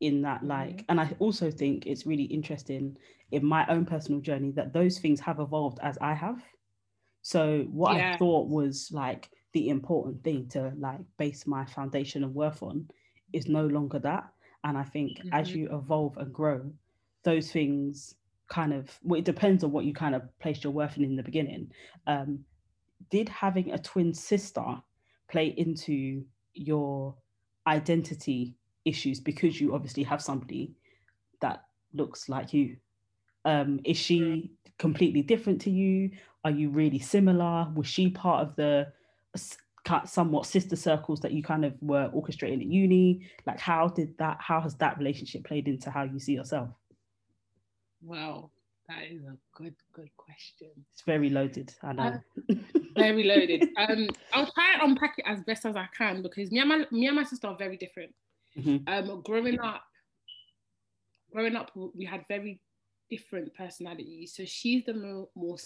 in 0.00 0.22
that 0.22 0.44
like 0.44 0.76
mm-hmm. 0.76 0.84
and 0.90 1.00
i 1.00 1.10
also 1.18 1.50
think 1.50 1.86
it's 1.86 2.06
really 2.06 2.24
interesting 2.24 2.96
in 3.32 3.44
my 3.44 3.66
own 3.68 3.84
personal 3.84 4.20
journey 4.20 4.50
that 4.52 4.72
those 4.72 4.98
things 4.98 5.20
have 5.20 5.40
evolved 5.40 5.78
as 5.82 5.98
i 6.00 6.14
have 6.14 6.42
so 7.22 7.66
what 7.70 7.96
yeah. 7.96 8.12
i 8.12 8.16
thought 8.16 8.48
was 8.48 8.90
like 8.92 9.28
the 9.54 9.68
important 9.70 10.22
thing 10.22 10.46
to 10.48 10.72
like 10.78 11.00
base 11.18 11.46
my 11.46 11.64
foundation 11.64 12.22
of 12.22 12.34
worth 12.34 12.62
on 12.62 12.86
is 13.32 13.48
no 13.48 13.66
longer 13.66 13.98
that 13.98 14.24
and 14.64 14.76
i 14.76 14.82
think 14.82 15.18
mm-hmm. 15.18 15.32
as 15.32 15.54
you 15.54 15.68
evolve 15.72 16.16
and 16.18 16.32
grow 16.32 16.70
those 17.24 17.50
things 17.50 18.14
kind 18.48 18.72
of 18.72 18.98
well 19.02 19.18
it 19.18 19.24
depends 19.24 19.62
on 19.62 19.70
what 19.70 19.84
you 19.84 19.92
kind 19.92 20.14
of 20.14 20.22
placed 20.38 20.64
your 20.64 20.72
worth 20.72 20.96
in 20.96 21.04
in 21.04 21.16
the 21.16 21.22
beginning 21.22 21.70
um 22.06 22.38
did 23.10 23.28
having 23.28 23.72
a 23.72 23.78
twin 23.78 24.12
sister 24.12 24.64
play 25.30 25.54
into 25.56 26.24
your 26.54 27.14
identity 27.66 28.54
issues 28.84 29.20
because 29.20 29.60
you 29.60 29.74
obviously 29.74 30.02
have 30.02 30.22
somebody 30.22 30.72
that 31.40 31.64
looks 31.94 32.28
like 32.28 32.52
you. 32.52 32.76
Um, 33.44 33.80
is 33.84 33.96
she 33.96 34.50
completely 34.78 35.22
different 35.22 35.60
to 35.62 35.70
you? 35.70 36.10
Are 36.44 36.50
you 36.50 36.70
really 36.70 36.98
similar? 36.98 37.68
Was 37.74 37.86
she 37.86 38.10
part 38.10 38.46
of 38.46 38.56
the 38.56 38.92
somewhat 40.04 40.46
sister 40.46 40.76
circles 40.76 41.20
that 41.20 41.32
you 41.32 41.42
kind 41.42 41.64
of 41.64 41.74
were 41.80 42.10
orchestrating 42.14 42.60
at 42.60 42.66
uni? 42.66 43.28
Like, 43.46 43.58
how 43.58 43.88
did 43.88 44.16
that? 44.18 44.38
How 44.40 44.60
has 44.60 44.74
that 44.76 44.98
relationship 44.98 45.44
played 45.44 45.68
into 45.68 45.90
how 45.90 46.04
you 46.04 46.18
see 46.18 46.34
yourself? 46.34 46.70
Wow, 48.02 48.50
that 48.88 49.04
is 49.10 49.22
a 49.24 49.36
good, 49.54 49.74
good 49.92 50.10
question. 50.16 50.68
It's 50.92 51.02
very 51.02 51.30
loaded. 51.30 51.74
I 51.82 51.92
know. 51.92 52.20
Uh, 52.48 52.54
very 52.96 53.24
loaded. 53.24 53.68
Um, 53.78 54.08
I'll 54.32 54.50
try 54.50 54.74
and 54.74 54.90
unpack 54.90 55.14
it 55.18 55.24
as 55.26 55.40
best 55.44 55.64
as 55.64 55.76
I 55.76 55.86
can 55.96 56.22
because 56.22 56.50
me 56.50 56.58
and 56.58 56.68
my 56.68 56.86
me 56.90 57.06
and 57.06 57.16
my 57.16 57.22
sister 57.22 57.46
are 57.46 57.56
very 57.56 57.76
different. 57.76 58.12
Mm-hmm. 58.58 58.88
Um, 58.88 59.22
growing 59.22 59.60
up, 59.60 59.82
growing 61.32 61.54
up, 61.54 61.70
we 61.94 62.04
had 62.04 62.24
very 62.28 62.60
different 63.08 63.54
personalities. 63.54 64.34
So 64.34 64.44
she's 64.44 64.84
the 64.84 64.94
more, 64.94 65.28
more. 65.34 65.58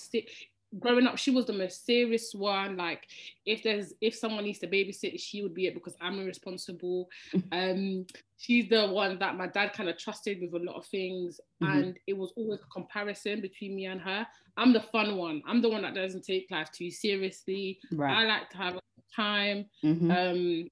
Growing 0.79 1.07
up, 1.07 1.19
she 1.19 1.31
was 1.31 1.47
the 1.47 1.53
most 1.53 1.85
serious 1.85 2.35
one. 2.35 2.77
Like, 2.77 3.07
if 3.45 3.63
there's 3.63 3.93
if 4.01 4.15
someone 4.15 4.45
needs 4.45 4.59
to 4.61 4.67
babysit, 4.67 5.21
she 5.21 5.43
would 5.43 5.55
be 5.55 5.67
it 5.67 5.75
because 5.75 5.97
I'm 6.01 6.19
irresponsible. 6.19 7.09
Mm-hmm. 7.35 7.53
Um, 7.53 8.07
she's 8.39 8.69
the 8.69 8.87
one 8.87 9.19
that 9.19 9.37
my 9.37 9.49
dad 9.49 9.75
kind 9.75 9.89
of 9.89 9.99
trusted 9.99 10.41
with 10.41 10.55
a 10.55 10.65
lot 10.65 10.77
of 10.77 10.87
things, 10.87 11.41
mm-hmm. 11.63 11.73
and 11.73 11.99
it 12.07 12.17
was 12.17 12.33
always 12.37 12.61
a 12.61 12.73
comparison 12.73 13.41
between 13.41 13.77
me 13.77 13.87
and 13.87 14.01
her. 14.01 14.27
I'm 14.57 14.73
the 14.73 14.81
fun 14.81 15.17
one. 15.17 15.43
I'm 15.47 15.61
the 15.61 15.69
one 15.69 15.83
that 15.83 15.95
doesn't 15.95 16.25
take 16.25 16.51
life 16.51 16.71
too 16.71 16.91
seriously. 16.91 17.79
Right. 17.91 18.17
I 18.17 18.25
like 18.25 18.51
to 18.51 18.57
have 18.57 18.79
time. 19.15 19.67
Mm-hmm. 19.85 20.11
Um, 20.11 20.71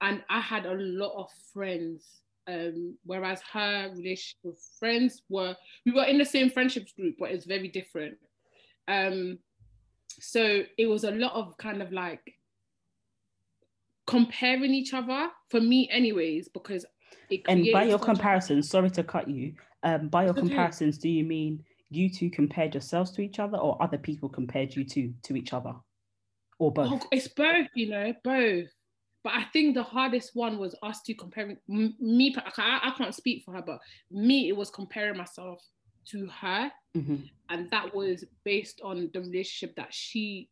and 0.00 0.22
I 0.28 0.40
had 0.40 0.66
a 0.66 0.74
lot 0.74 1.14
of 1.16 1.30
friends. 1.52 2.04
Um, 2.46 2.96
whereas 3.04 3.42
her 3.52 3.90
relationship 3.94 4.38
with 4.42 4.58
friends 4.78 5.20
were 5.28 5.54
we 5.84 5.92
were 5.92 6.04
in 6.04 6.16
the 6.16 6.24
same 6.24 6.48
friendships 6.48 6.92
group, 6.92 7.16
but 7.18 7.30
it's 7.30 7.44
very 7.44 7.68
different. 7.68 8.16
Um, 8.88 9.38
so 10.20 10.62
it 10.76 10.86
was 10.86 11.04
a 11.04 11.12
lot 11.12 11.34
of 11.34 11.56
kind 11.58 11.82
of 11.82 11.92
like 11.92 12.34
comparing 14.06 14.72
each 14.72 14.94
other 14.94 15.28
for 15.50 15.60
me, 15.60 15.88
anyways, 15.90 16.48
because 16.48 16.84
and 17.46 17.68
by 17.72 17.84
your 17.84 17.98
comparisons, 17.98 18.68
sorry 18.68 18.90
to 18.90 19.04
cut 19.04 19.28
you. 19.28 19.54
Um, 19.82 20.08
by 20.08 20.24
your 20.24 20.32
okay. 20.32 20.40
comparisons, 20.40 20.98
do 20.98 21.08
you 21.08 21.24
mean 21.24 21.62
you 21.90 22.10
two 22.10 22.30
compared 22.30 22.74
yourselves 22.74 23.10
to 23.12 23.22
each 23.22 23.38
other, 23.38 23.58
or 23.58 23.80
other 23.82 23.98
people 23.98 24.28
compared 24.28 24.74
you 24.74 24.84
two 24.84 25.14
to 25.22 25.36
each 25.36 25.52
other, 25.52 25.74
or 26.58 26.72
both? 26.72 26.88
Oh, 26.90 27.00
it's 27.12 27.28
both, 27.28 27.68
you 27.74 27.90
know, 27.90 28.14
both. 28.24 28.68
But 29.24 29.34
I 29.34 29.44
think 29.52 29.74
the 29.74 29.82
hardest 29.82 30.30
one 30.34 30.58
was 30.58 30.74
us 30.82 31.02
two 31.02 31.14
comparing 31.14 31.58
me. 31.68 32.34
I, 32.56 32.80
I 32.82 32.94
can't 32.96 33.14
speak 33.14 33.44
for 33.44 33.52
her, 33.54 33.62
but 33.62 33.78
me, 34.10 34.48
it 34.48 34.56
was 34.56 34.70
comparing 34.70 35.18
myself 35.18 35.62
to 36.10 36.26
her, 36.40 36.70
mm-hmm. 36.96 37.16
and 37.50 37.70
that 37.70 37.94
was 37.94 38.24
based 38.44 38.80
on 38.82 39.10
the 39.12 39.20
relationship 39.20 39.76
that 39.76 39.92
she 39.92 40.48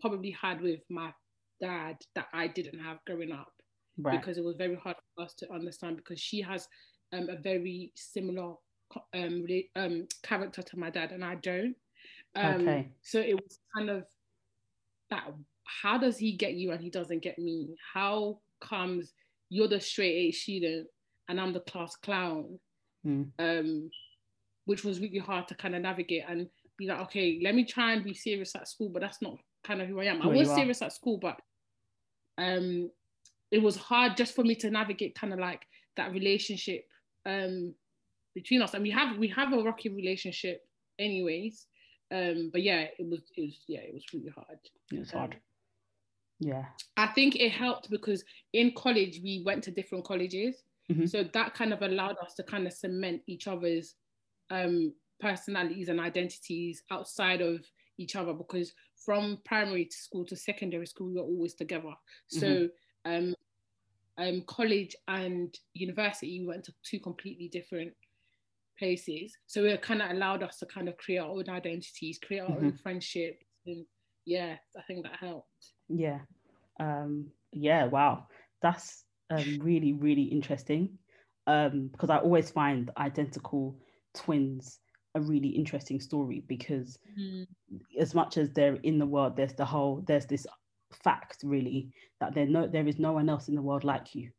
probably 0.00 0.30
had 0.30 0.60
with 0.60 0.80
my 0.88 1.12
dad 1.60 1.96
that 2.14 2.28
I 2.32 2.46
didn't 2.46 2.78
have 2.80 2.98
growing 3.06 3.32
up, 3.32 3.52
right. 3.98 4.20
because 4.20 4.38
it 4.38 4.44
was 4.44 4.56
very 4.56 4.76
hard 4.76 4.96
for 5.14 5.24
us 5.24 5.34
to 5.34 5.52
understand 5.52 5.96
because 5.96 6.20
she 6.20 6.40
has 6.42 6.68
um, 7.12 7.28
a 7.28 7.36
very 7.36 7.92
similar 7.94 8.54
um, 9.14 9.46
um, 9.76 10.06
character 10.22 10.62
to 10.62 10.78
my 10.78 10.90
dad, 10.90 11.12
and 11.12 11.24
I 11.24 11.36
don't. 11.36 11.74
Um, 12.36 12.62
okay. 12.62 12.88
So 13.02 13.18
it 13.18 13.34
was 13.34 13.58
kind 13.74 13.90
of 13.90 14.04
that 15.10 15.24
how 15.68 15.98
does 15.98 16.18
he 16.18 16.32
get 16.32 16.54
you 16.54 16.72
and 16.72 16.80
he 16.80 16.90
doesn't 16.90 17.22
get 17.22 17.38
me? 17.38 17.76
How 17.92 18.38
comes 18.60 19.12
you're 19.50 19.68
the 19.68 19.80
straight 19.80 20.16
A 20.16 20.30
student 20.32 20.88
and 21.28 21.40
I'm 21.40 21.52
the 21.52 21.60
class 21.60 21.94
clown? 21.96 22.58
Mm. 23.06 23.30
Um, 23.38 23.90
which 24.68 24.84
was 24.84 25.00
really 25.00 25.18
hard 25.18 25.48
to 25.48 25.54
kind 25.54 25.74
of 25.74 25.80
navigate 25.80 26.24
and 26.28 26.46
be 26.76 26.86
like, 26.86 27.00
okay, 27.00 27.40
let 27.42 27.54
me 27.54 27.64
try 27.64 27.94
and 27.94 28.04
be 28.04 28.12
serious 28.12 28.54
at 28.54 28.68
school, 28.68 28.90
but 28.90 29.00
that's 29.00 29.22
not 29.22 29.38
kind 29.64 29.80
of 29.80 29.88
who 29.88 29.98
I 29.98 30.04
am. 30.04 30.18
Where 30.18 30.34
I 30.34 30.40
was 30.40 30.50
serious 30.50 30.82
at 30.82 30.92
school, 30.92 31.16
but 31.16 31.40
um, 32.36 32.90
it 33.50 33.62
was 33.62 33.76
hard 33.76 34.18
just 34.18 34.34
for 34.34 34.44
me 34.44 34.54
to 34.56 34.70
navigate 34.70 35.14
kind 35.14 35.32
of 35.32 35.38
like 35.38 35.62
that 35.96 36.12
relationship 36.12 36.84
um, 37.24 37.72
between 38.34 38.60
us. 38.60 38.74
And 38.74 38.82
we 38.82 38.90
have 38.90 39.16
we 39.16 39.28
have 39.28 39.54
a 39.54 39.62
rocky 39.62 39.88
relationship, 39.88 40.60
anyways. 40.98 41.66
Um, 42.12 42.50
but 42.52 42.62
yeah, 42.62 42.88
it 42.98 43.08
was 43.08 43.20
it 43.38 43.40
was 43.46 43.58
yeah, 43.68 43.80
it 43.80 43.94
was 43.94 44.04
really 44.12 44.32
hard. 44.36 44.58
It 44.92 44.98
was 44.98 45.10
hard. 45.10 45.34
Yeah. 46.40 46.66
I 46.98 47.06
think 47.06 47.36
it 47.36 47.52
helped 47.52 47.88
because 47.88 48.22
in 48.52 48.74
college 48.76 49.20
we 49.24 49.42
went 49.46 49.64
to 49.64 49.70
different 49.70 50.04
colleges. 50.04 50.62
Mm-hmm. 50.92 51.06
So 51.06 51.24
that 51.32 51.54
kind 51.54 51.72
of 51.72 51.80
allowed 51.80 52.18
us 52.22 52.34
to 52.34 52.42
kind 52.42 52.66
of 52.66 52.74
cement 52.74 53.22
each 53.26 53.48
other's 53.48 53.94
um, 54.50 54.92
personalities 55.20 55.88
and 55.88 56.00
identities 56.00 56.82
outside 56.90 57.40
of 57.40 57.64
each 57.98 58.16
other 58.16 58.32
because 58.32 58.72
from 59.04 59.38
primary 59.44 59.84
to 59.84 59.96
school 59.96 60.24
to 60.24 60.36
secondary 60.36 60.86
school 60.86 61.08
we 61.08 61.14
were 61.14 61.22
always 61.22 61.54
together. 61.54 61.92
So 62.28 62.46
mm-hmm. 63.06 63.10
um, 63.10 63.34
um, 64.18 64.42
college 64.46 64.94
and 65.06 65.56
university 65.74 66.40
we 66.40 66.46
went 66.46 66.64
to 66.64 66.72
two 66.82 67.00
completely 67.00 67.48
different 67.48 67.92
places. 68.78 69.36
So 69.46 69.64
it 69.64 69.82
kind 69.82 70.02
of 70.02 70.10
allowed 70.10 70.42
us 70.42 70.58
to 70.58 70.66
kind 70.66 70.88
of 70.88 70.96
create 70.96 71.18
our 71.18 71.30
own 71.30 71.48
identities, 71.48 72.18
create 72.18 72.40
our 72.40 72.48
mm-hmm. 72.48 72.66
own 72.66 72.78
friendships, 72.82 73.44
and 73.66 73.84
yeah, 74.24 74.56
I 74.76 74.82
think 74.82 75.04
that 75.04 75.16
helped. 75.18 75.72
Yeah. 75.88 76.20
Um, 76.78 77.26
yeah, 77.52 77.86
wow. 77.86 78.26
That's 78.62 79.04
um, 79.30 79.58
really, 79.62 79.92
really 79.92 80.24
interesting. 80.24 80.98
Um, 81.46 81.88
because 81.90 82.10
I 82.10 82.18
always 82.18 82.50
find 82.50 82.90
identical 82.98 83.74
twins 84.14 84.80
a 85.14 85.20
really 85.20 85.48
interesting 85.48 86.00
story 86.00 86.42
because 86.46 86.98
mm. 87.18 87.46
as 87.98 88.14
much 88.14 88.36
as 88.36 88.50
they're 88.50 88.76
in 88.76 88.98
the 88.98 89.06
world, 89.06 89.36
there's 89.36 89.54
the 89.54 89.64
whole 89.64 90.02
there's 90.06 90.26
this 90.26 90.46
fact 91.04 91.38
really 91.42 91.90
that 92.20 92.34
there 92.34 92.46
no 92.46 92.66
there 92.66 92.86
is 92.86 92.98
no 92.98 93.12
one 93.12 93.28
else 93.28 93.48
in 93.48 93.54
the 93.54 93.62
world 93.62 93.84
like 93.84 94.14
you. 94.14 94.30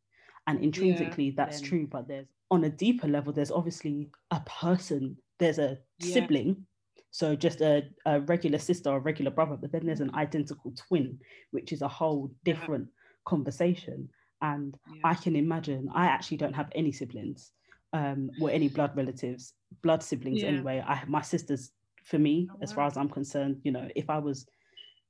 And 0.48 0.64
intrinsically 0.64 1.26
yeah, 1.26 1.34
that's 1.38 1.62
then. 1.62 1.70
true, 1.70 1.88
but 1.88 2.08
there's 2.08 2.28
on 2.50 2.64
a 2.64 2.70
deeper 2.70 3.08
level, 3.08 3.32
there's 3.32 3.52
obviously 3.52 4.10
a 4.32 4.40
person, 4.42 5.16
there's 5.38 5.60
a 5.60 5.78
yeah. 6.00 6.14
sibling 6.14 6.66
So 7.12 7.36
just 7.36 7.62
a, 7.62 7.84
a 8.06 8.22
regular 8.22 8.58
sister 8.58 8.90
or 8.90 8.98
a 8.98 9.02
regular 9.02 9.32
brother, 9.32 9.58
but 9.62 9.72
then 9.72 9.86
there's 9.86 10.02
an 10.02 10.16
identical 10.16 10.74
twin, 10.76 11.20
which 11.52 11.72
is 11.72 11.82
a 11.82 11.88
whole 11.88 12.32
different 12.44 12.88
yeah. 12.88 13.06
conversation. 13.26 14.10
And. 14.42 14.76
I 15.04 15.16
can 15.16 15.36
imagine 15.36 15.90
I 15.94 16.06
actually 16.06 16.38
don't 16.38 16.56
have 16.56 16.72
any 16.74 16.92
siblings 16.92 17.52
um, 17.94 18.30
or 18.42 18.50
any 18.52 18.68
blood 18.68 18.96
relatives, 18.96 19.54
blood 19.82 20.04
siblings 20.04 20.42
yeah. 20.42 20.50
anyway. 20.50 20.84
I 20.86 21.04
my 21.08 21.22
sisters, 21.22 21.72
for 22.04 22.20
me, 22.20 22.50
oh, 22.52 22.58
as 22.62 22.72
far 22.72 22.88
as 22.88 22.98
I'm 22.98 23.10
concerned, 23.10 23.62
you 23.64 23.72
know, 23.72 23.88
if 23.96 24.10
I 24.10 24.18
was, 24.18 24.46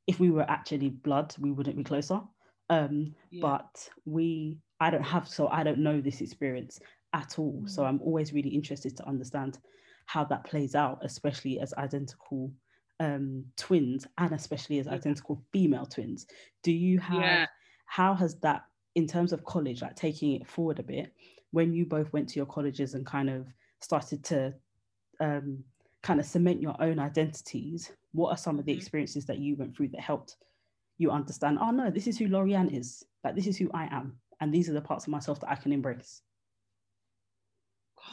if 0.07 0.19
we 0.19 0.31
were 0.31 0.49
actually 0.49 0.89
blood, 0.89 1.35
we 1.39 1.51
wouldn't 1.51 1.77
be 1.77 1.83
closer. 1.83 2.21
Um, 2.69 3.15
yeah. 3.31 3.41
But 3.41 3.89
we, 4.05 4.59
I 4.79 4.89
don't 4.91 5.03
have, 5.03 5.27
so 5.27 5.47
I 5.47 5.63
don't 5.63 5.79
know 5.79 6.01
this 6.01 6.21
experience 6.21 6.79
at 7.13 7.39
all. 7.39 7.61
Mm. 7.63 7.69
So 7.69 7.83
I'm 7.83 8.01
always 8.01 8.33
really 8.33 8.49
interested 8.49 8.95
to 8.97 9.07
understand 9.07 9.59
how 10.05 10.23
that 10.25 10.43
plays 10.43 10.75
out, 10.75 10.99
especially 11.03 11.59
as 11.59 11.73
identical 11.75 12.51
um, 12.99 13.45
twins 13.57 14.05
and 14.17 14.33
especially 14.33 14.79
as 14.79 14.87
identical 14.87 15.41
female 15.51 15.85
twins. 15.85 16.27
Do 16.63 16.71
you 16.71 16.99
have, 16.99 17.21
yeah. 17.21 17.45
how 17.85 18.13
has 18.13 18.35
that, 18.41 18.63
in 18.95 19.07
terms 19.07 19.33
of 19.33 19.43
college, 19.45 19.81
like 19.81 19.95
taking 19.95 20.33
it 20.33 20.47
forward 20.47 20.79
a 20.79 20.83
bit, 20.83 21.13
when 21.51 21.73
you 21.73 21.85
both 21.85 22.11
went 22.13 22.29
to 22.29 22.35
your 22.35 22.45
colleges 22.45 22.93
and 22.93 23.05
kind 23.05 23.29
of 23.29 23.47
started 23.81 24.23
to 24.25 24.53
um, 25.19 25.63
kind 26.03 26.19
of 26.19 26.25
cement 26.25 26.61
your 26.61 26.75
own 26.81 26.99
identities, 26.99 27.91
what 28.11 28.29
are 28.31 28.37
some 28.37 28.59
of 28.59 28.65
the 28.65 28.71
mm-hmm. 28.71 28.79
experiences 28.79 29.25
that 29.25 29.39
you 29.39 29.55
went 29.55 29.75
through 29.75 29.89
that 29.89 30.01
helped 30.01 30.35
you 30.97 31.11
understand, 31.11 31.57
oh 31.61 31.71
no, 31.71 31.89
this 31.89 32.07
is 32.07 32.17
who 32.17 32.27
Lorianne 32.27 32.77
is, 32.77 33.05
like 33.23 33.35
this 33.35 33.47
is 33.47 33.57
who 33.57 33.69
I 33.73 33.85
am, 33.85 34.17
and 34.41 34.53
these 34.53 34.69
are 34.69 34.73
the 34.73 34.81
parts 34.81 35.05
of 35.05 35.11
myself 35.11 35.39
that 35.39 35.49
I 35.49 35.55
can 35.55 35.71
embrace? 35.71 36.21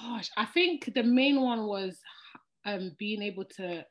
Gosh, 0.02 0.30
I 0.36 0.44
think 0.44 0.92
the 0.94 1.02
main 1.02 1.40
one 1.40 1.66
was 1.66 1.98
um, 2.64 2.92
being 2.98 3.22
able 3.22 3.44
to 3.56 3.84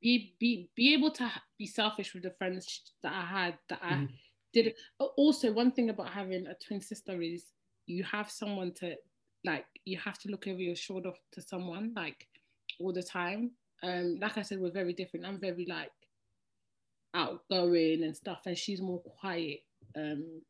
be, 0.00 0.34
be 0.40 0.68
be 0.74 0.94
able 0.94 1.12
to 1.12 1.30
be 1.58 1.66
selfish 1.66 2.12
with 2.12 2.24
the 2.24 2.32
friends 2.38 2.82
that 3.02 3.12
I 3.12 3.24
had 3.24 3.58
that 3.68 3.78
I 3.82 3.92
mm 3.92 4.08
did 4.52 4.74
also 5.16 5.52
one 5.52 5.72
thing 5.72 5.90
about 5.90 6.10
having 6.10 6.46
a 6.46 6.54
twin 6.54 6.80
sister 6.80 7.20
is 7.22 7.46
you 7.86 8.04
have 8.04 8.30
someone 8.30 8.72
to 8.72 8.94
like 9.44 9.64
you 9.84 9.98
have 9.98 10.18
to 10.18 10.28
look 10.28 10.46
over 10.46 10.60
your 10.60 10.76
shoulder 10.76 11.10
to 11.32 11.42
someone 11.42 11.92
like 11.96 12.26
all 12.80 12.92
the 12.92 13.02
time. 13.02 13.52
Um 13.82 14.18
like 14.20 14.38
i 14.38 14.42
said 14.42 14.60
we're 14.60 14.70
very 14.70 14.92
different. 14.92 15.26
I'm 15.26 15.40
very 15.40 15.66
like 15.68 15.90
outgoing 17.14 18.04
and 18.04 18.16
stuff 18.16 18.42
and 18.46 18.56
she's 18.56 18.80
more 18.80 19.00
quiet. 19.00 19.60
Um 19.96 20.42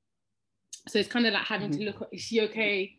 so 0.89 0.99
it's 0.99 1.09
kind 1.09 1.27
of 1.27 1.33
like 1.33 1.45
having 1.45 1.71
mm-hmm. 1.71 1.81
to 1.81 1.87
look 1.87 2.09
is 2.13 2.23
she 2.23 2.41
okay? 2.43 2.99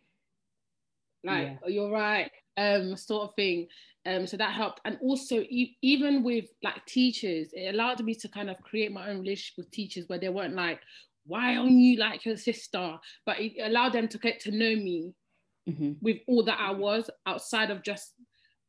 Like 1.23 1.59
yeah. 1.63 1.69
you're 1.69 1.91
right 1.91 2.31
um 2.57 2.95
sort 2.95 3.29
of 3.29 3.35
thing 3.35 3.67
um 4.05 4.27
so 4.27 4.37
that 4.37 4.53
helped 4.53 4.81
and 4.85 4.97
also 5.01 5.37
e- 5.41 5.77
even 5.81 6.23
with 6.23 6.45
like 6.63 6.85
teachers 6.85 7.49
it 7.53 7.73
allowed 7.73 8.03
me 8.03 8.13
to 8.13 8.27
kind 8.27 8.49
of 8.49 8.61
create 8.61 8.91
my 8.91 9.09
own 9.09 9.19
relationship 9.19 9.57
with 9.57 9.71
teachers 9.71 10.05
where 10.07 10.19
they 10.19 10.29
weren't 10.29 10.55
like 10.55 10.79
why 11.25 11.55
aren't 11.55 11.71
you 11.71 11.97
like 11.97 12.25
your 12.25 12.37
sister 12.37 12.97
but 13.25 13.39
it 13.39 13.53
allowed 13.63 13.93
them 13.93 14.07
to 14.07 14.17
get 14.17 14.39
to 14.39 14.51
know 14.51 14.75
me 14.75 15.13
mm-hmm. 15.69 15.93
with 16.01 16.17
all 16.27 16.43
that 16.43 16.59
i 16.59 16.71
was 16.71 17.09
outside 17.25 17.71
of 17.71 17.81
just 17.83 18.13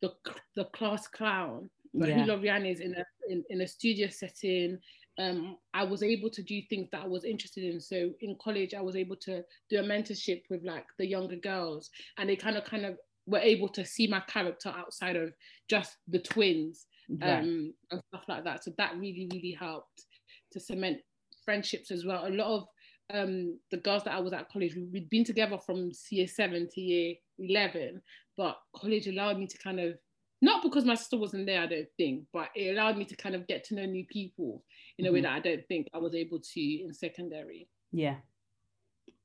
the 0.00 0.10
the 0.56 0.64
class 0.66 1.06
clown 1.08 1.68
but 1.96 2.08
yeah. 2.08 2.24
who 2.24 2.30
Lorianne 2.30 2.70
is 2.70 2.80
in 2.80 2.94
a 2.94 3.04
in, 3.28 3.44
in 3.50 3.60
a 3.60 3.68
studio 3.68 4.08
setting 4.08 4.78
um, 5.18 5.56
I 5.72 5.84
was 5.84 6.02
able 6.02 6.30
to 6.30 6.42
do 6.42 6.60
things 6.68 6.88
that 6.90 7.02
I 7.02 7.06
was 7.06 7.24
interested 7.24 7.64
in. 7.64 7.80
So 7.80 8.10
in 8.20 8.36
college, 8.42 8.74
I 8.74 8.80
was 8.80 8.96
able 8.96 9.16
to 9.16 9.42
do 9.70 9.78
a 9.78 9.82
mentorship 9.82 10.42
with 10.50 10.64
like 10.64 10.86
the 10.98 11.06
younger 11.06 11.36
girls, 11.36 11.90
and 12.18 12.28
they 12.28 12.36
kind 12.36 12.56
of 12.56 12.64
kind 12.64 12.84
of 12.84 12.96
were 13.26 13.38
able 13.38 13.68
to 13.68 13.84
see 13.84 14.06
my 14.06 14.20
character 14.20 14.72
outside 14.76 15.16
of 15.16 15.32
just 15.68 15.96
the 16.08 16.18
twins 16.18 16.86
um, 17.22 17.74
and 17.90 18.02
stuff 18.08 18.24
like 18.28 18.44
that. 18.44 18.64
So 18.64 18.72
that 18.78 18.96
really 18.96 19.28
really 19.32 19.56
helped 19.58 20.06
to 20.52 20.60
cement 20.60 20.98
friendships 21.44 21.90
as 21.90 22.04
well. 22.04 22.26
A 22.26 22.28
lot 22.28 22.54
of 22.54 22.66
um, 23.12 23.58
the 23.70 23.76
girls 23.76 24.04
that 24.04 24.14
I 24.14 24.20
was 24.20 24.32
at 24.32 24.48
college, 24.48 24.74
we'd 24.92 25.10
been 25.10 25.24
together 25.24 25.58
from 25.58 25.90
year 26.10 26.26
seven 26.26 26.68
to 26.72 26.80
year 26.80 27.14
eleven, 27.38 28.00
but 28.36 28.56
college 28.74 29.06
allowed 29.06 29.38
me 29.38 29.46
to 29.46 29.58
kind 29.58 29.80
of 29.80 29.98
not 30.42 30.62
because 30.62 30.84
my 30.84 30.94
sister 30.94 31.16
wasn't 31.16 31.46
there, 31.46 31.62
I 31.62 31.66
don't 31.66 31.88
think, 31.96 32.24
but 32.32 32.48
it 32.54 32.76
allowed 32.76 32.98
me 32.98 33.06
to 33.06 33.16
kind 33.16 33.34
of 33.34 33.46
get 33.46 33.64
to 33.64 33.74
know 33.74 33.86
new 33.86 34.04
people 34.06 34.62
in 34.98 35.06
a 35.06 35.08
mm-hmm. 35.08 35.14
way 35.14 35.20
that 35.22 35.32
I 35.32 35.40
don't 35.40 35.66
think 35.68 35.88
I 35.94 35.98
was 35.98 36.14
able 36.14 36.38
to 36.38 36.60
in 36.60 36.92
secondary. 36.92 37.68
Yeah. 37.92 38.16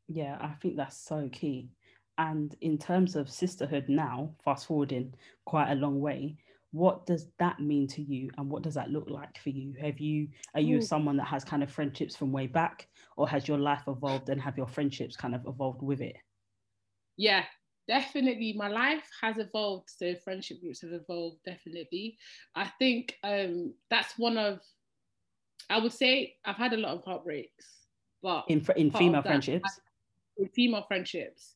Yeah, 0.08 0.38
I 0.40 0.54
think 0.62 0.78
that's 0.78 0.98
so 0.98 1.30
key. 1.30 1.70
And 2.20 2.54
in 2.60 2.78
terms 2.78 3.16
of 3.16 3.30
sisterhood 3.32 3.86
now, 3.88 4.36
fast 4.44 4.68
forwarding 4.68 5.16
quite 5.46 5.72
a 5.72 5.76
long 5.76 6.02
way, 6.02 6.36
what 6.72 7.06
does 7.06 7.30
that 7.40 7.60
mean 7.62 7.88
to 7.88 8.02
you 8.02 8.30
and 8.38 8.50
what 8.50 8.62
does 8.62 8.76
that 8.76 8.92
look 8.92 9.10
like 9.10 9.40
for 9.40 9.50
you? 9.50 9.74
Have 9.82 10.00
you 10.00 10.28
are 10.54 10.62
you 10.62 10.78
Ooh. 10.78 10.82
someone 10.82 11.18
that 11.18 11.28
has 11.28 11.44
kind 11.46 11.64
of 11.64 11.72
friendships 11.72 12.16
from 12.16 12.32
way 12.32 12.46
back 12.46 12.90
or 13.18 13.28
has 13.28 13.48
your 13.48 13.58
life 13.58 13.84
evolved 13.88 14.30
and 14.30 14.40
have 14.40 14.58
your 14.58 14.68
friendships 14.68 15.16
kind 15.16 15.34
of 15.34 15.48
evolved 15.48 15.82
with 15.82 16.02
it? 16.02 16.18
Yeah, 17.18 17.46
definitely 17.88 18.54
my 18.54 18.68
life 18.68 19.10
has 19.22 19.38
evolved 19.40 19.90
so 19.90 20.14
friendship 20.24 20.60
groups 20.62 20.82
have 20.82 20.92
evolved 20.92 21.40
definitely 21.44 22.16
i 22.56 22.68
think 22.78 23.18
um 23.24 23.74
that's 23.90 24.14
one 24.20 24.38
of 24.38 24.60
i 25.72 25.80
would 25.80 25.92
say 25.92 26.36
i've 26.46 26.56
had 26.56 26.72
a 26.74 26.78
lot 26.78 26.96
of 26.96 27.04
heartbreaks 27.04 27.88
but 28.22 28.46
in 28.48 28.64
in 28.76 28.92
female 28.92 29.24
friendships 29.24 29.82
in 30.38 30.48
female 30.50 30.86
friendships 30.88 31.56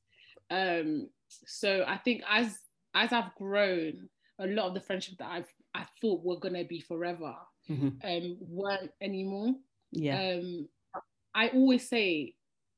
um 0.51 1.07
so 1.29 1.83
i 1.87 1.97
think 1.97 2.21
as 2.29 2.57
as 2.95 3.11
i've 3.11 3.33
grown 3.35 4.09
a 4.39 4.47
lot 4.47 4.67
of 4.67 4.73
the 4.73 4.81
friendships 4.81 5.17
that 5.17 5.29
i've 5.29 5.51
i 5.73 5.85
thought 6.01 6.23
were 6.23 6.39
gonna 6.39 6.63
be 6.63 6.79
forever 6.79 7.33
mm-hmm. 7.69 7.89
um 8.03 8.37
weren't 8.41 8.91
anymore 9.01 9.53
yeah 9.91 10.35
um 10.35 10.67
i 11.33 11.47
always 11.49 11.87
say 11.87 12.33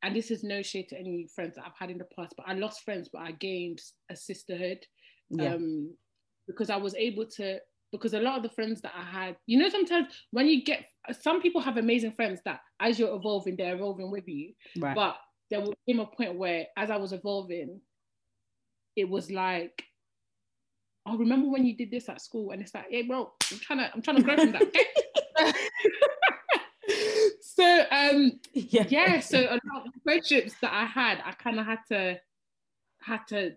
and 0.05 0.15
this 0.15 0.29
is 0.29 0.43
no 0.43 0.61
shade 0.61 0.87
to 0.89 0.99
any 0.99 1.27
friends 1.33 1.55
that 1.55 1.65
I've 1.65 1.77
had 1.79 1.89
in 1.89 1.97
the 1.97 2.05
past, 2.15 2.35
but 2.37 2.45
I 2.47 2.53
lost 2.53 2.83
friends, 2.83 3.09
but 3.11 3.23
I 3.23 3.31
gained 3.31 3.81
a 4.11 4.15
sisterhood. 4.15 4.85
Yeah. 5.31 5.55
Um, 5.55 5.95
because 6.47 6.69
I 6.69 6.77
was 6.77 6.93
able 6.93 7.25
to, 7.37 7.57
because 7.91 8.13
a 8.13 8.19
lot 8.19 8.37
of 8.37 8.43
the 8.43 8.49
friends 8.49 8.81
that 8.81 8.91
I 8.95 9.01
had, 9.01 9.35
you 9.47 9.57
know, 9.57 9.67
sometimes 9.67 10.13
when 10.29 10.45
you 10.45 10.63
get, 10.63 10.85
some 11.21 11.41
people 11.41 11.59
have 11.59 11.77
amazing 11.77 12.11
friends 12.11 12.39
that 12.45 12.59
as 12.79 12.99
you're 12.99 13.15
evolving, 13.15 13.55
they're 13.55 13.73
evolving 13.73 14.11
with 14.11 14.27
you. 14.27 14.53
Right. 14.77 14.95
But 14.95 15.17
there 15.49 15.63
came 15.87 15.99
a 15.99 16.05
point 16.05 16.35
where 16.35 16.67
as 16.77 16.89
I 16.89 16.97
was 16.97 17.13
evolving, 17.13 17.81
it 18.95 19.07
was 19.07 19.29
like, 19.29 19.83
oh, 21.05 21.17
remember 21.17 21.49
when 21.49 21.65
you 21.65 21.75
did 21.75 21.91
this 21.91 22.09
at 22.09 22.21
school? 22.21 22.51
And 22.51 22.61
it's 22.61 22.73
like, 22.73 22.87
hey, 22.89 23.03
bro, 23.03 23.31
I'm 23.51 23.59
trying 23.59 23.79
to, 23.79 23.91
I'm 23.93 24.01
trying 24.01 24.17
to 24.17 24.23
grow 24.23 24.35
from 24.35 24.51
that. 24.53 24.61
Okay? 24.63 24.85
so 27.55 27.85
um 27.91 28.39
yeah. 28.53 28.85
yeah 28.89 29.19
so 29.19 29.39
a 29.39 29.59
lot 29.73 29.87
of 29.87 29.93
friendships 30.03 30.53
that 30.61 30.73
i 30.73 30.85
had 30.85 31.21
i 31.25 31.31
kind 31.31 31.59
of 31.59 31.65
had 31.65 31.79
to 31.87 32.19
had 33.01 33.19
to 33.27 33.51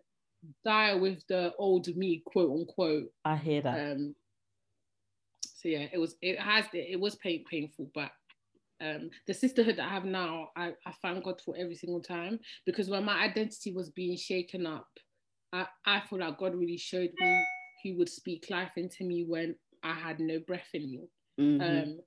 die 0.65 0.95
with 0.95 1.27
the 1.29 1.53
old 1.59 1.87
me 1.97 2.23
quote 2.25 2.51
unquote 2.51 3.09
i 3.25 3.37
hear 3.37 3.61
that 3.61 3.93
um 3.93 4.15
so 5.43 5.69
yeah 5.69 5.87
it 5.93 5.99
was 5.99 6.17
it 6.23 6.39
has 6.39 6.65
it 6.73 6.99
was 6.99 7.17
pain, 7.17 7.45
painful 7.51 7.91
but 7.95 8.11
um, 8.81 9.11
the 9.27 9.35
sisterhood 9.35 9.77
that 9.77 9.87
I 9.87 9.93
have 9.93 10.05
now, 10.05 10.49
I, 10.57 10.73
I 10.87 10.93
thank 11.03 11.25
God 11.25 11.41
for 11.45 11.57
every 11.57 11.75
single 11.75 12.01
time 12.01 12.39
because 12.65 12.89
when 12.89 13.05
my 13.05 13.23
identity 13.23 13.73
was 13.73 13.91
being 13.91 14.17
shaken 14.17 14.67
up, 14.67 14.89
I, 15.53 15.67
I 15.85 16.03
feel 16.09 16.21
like 16.21 16.39
God 16.39 16.55
really 16.55 16.77
showed 16.77 17.11
me 17.19 17.45
He 17.83 17.93
would 17.93 18.09
speak 18.09 18.47
life 18.51 18.73
into 18.77 19.05
me 19.05 19.25
when 19.27 19.55
I 19.83 19.95
had 19.95 20.21
no 20.21 20.39
breath 20.47 20.69
in 20.75 20.91
me. 20.91 21.09
Mm-hmm. 21.41 21.61
Um, 21.61 22.01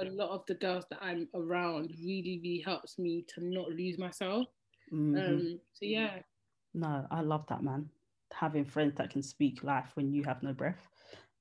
a 0.00 0.10
lot 0.10 0.30
of 0.30 0.42
the 0.46 0.54
girls 0.54 0.84
that 0.90 1.00
I'm 1.02 1.28
around 1.34 1.92
really, 1.98 2.40
really 2.42 2.62
helps 2.64 2.98
me 2.98 3.24
to 3.34 3.44
not 3.44 3.68
lose 3.68 3.98
myself. 3.98 4.46
Mm-hmm. 4.92 5.16
Um, 5.16 5.60
so 5.72 5.84
yeah. 5.84 6.18
No, 6.74 7.06
I 7.10 7.20
love 7.20 7.44
that, 7.48 7.62
man. 7.62 7.88
Having 8.32 8.66
friends 8.66 8.94
that 8.96 9.10
can 9.10 9.22
speak 9.22 9.62
life 9.62 9.90
when 9.94 10.12
you 10.12 10.22
have 10.24 10.42
no 10.42 10.52
breath. 10.52 10.88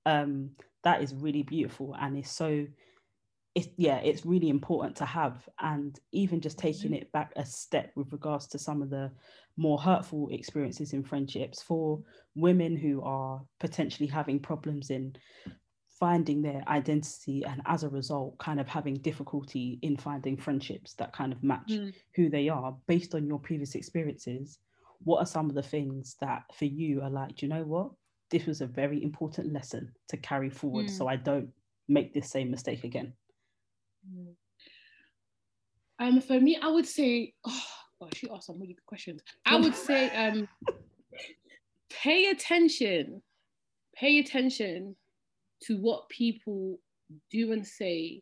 Um, 0.06 0.52
that 0.84 1.02
is 1.02 1.14
really 1.14 1.44
beautiful 1.44 1.96
and 2.00 2.18
it's 2.18 2.32
so 2.32 2.66
it's 3.56 3.68
yeah, 3.78 3.98
it's 3.98 4.26
really 4.26 4.50
important 4.50 4.96
to 4.98 5.06
have. 5.06 5.48
And 5.60 6.00
even 6.12 6.42
just 6.42 6.58
taking 6.58 6.92
mm-hmm. 6.92 7.02
it 7.02 7.12
back 7.12 7.34
a 7.36 7.46
step 7.46 7.92
with 7.96 8.12
regards 8.12 8.48
to 8.48 8.60
some 8.60 8.82
of 8.82 8.90
the 8.90 9.12
more 9.58 9.78
hurtful 9.78 10.30
experiences 10.32 10.94
in 10.94 11.04
friendships 11.04 11.62
for 11.62 12.02
women 12.36 12.76
who 12.76 13.02
are 13.02 13.42
potentially 13.60 14.08
having 14.08 14.40
problems 14.40 14.90
in 14.90 15.16
finding 16.00 16.42
their 16.42 16.64
identity 16.70 17.44
and 17.44 17.62
as 17.66 17.84
a 17.84 17.90
result 17.90 18.38
kind 18.38 18.60
of 18.60 18.68
having 18.70 18.96
difficulty 18.96 19.78
in 19.82 19.98
finding 19.98 20.38
friendships 20.38 20.94
that 20.94 21.12
kind 21.12 21.34
of 21.34 21.44
match 21.44 21.72
mm. 21.72 21.94
who 22.16 22.30
they 22.30 22.48
are 22.48 22.74
based 22.88 23.14
on 23.16 23.28
your 23.28 23.38
previous 23.38 23.76
experiences 23.76 24.60
what 25.04 25.20
are 25.20 25.26
some 25.26 25.50
of 25.50 25.56
the 25.56 25.62
things 25.62 26.16
that 26.22 26.44
for 26.54 26.66
you 26.66 27.02
are 27.02 27.10
like 27.10 27.36
do 27.36 27.46
you 27.46 27.52
know 27.52 27.64
what 27.64 27.90
this 28.32 28.46
was 28.46 28.62
a 28.62 28.68
very 28.68 29.04
important 29.04 29.52
lesson 29.52 29.92
to 30.08 30.16
carry 30.16 30.50
forward 30.50 30.86
mm. 30.86 30.90
so 30.90 31.06
i 31.08 31.18
don't 31.18 31.50
make 31.90 32.14
this 32.14 32.30
same 32.30 32.50
mistake 32.50 32.86
again 32.86 33.12
mm. 34.08 34.34
um 36.00 36.22
for 36.22 36.40
me 36.40 36.58
i 36.62 36.68
would 36.68 36.86
say 36.86 37.34
oh 37.46 37.64
gosh 38.02 38.24
you 38.24 38.30
asked 38.34 38.48
some 38.48 38.60
really 38.60 38.74
good 38.74 38.86
questions 38.86 39.22
i 39.46 39.56
would 39.56 39.76
say 39.90 40.10
um 40.16 40.48
pay 41.90 42.28
attention 42.28 43.22
pay 43.96 44.20
attention 44.20 44.96
to 45.62 45.78
what 45.78 46.08
people 46.10 46.80
do 47.32 47.52
and 47.52 47.66
say 47.66 48.22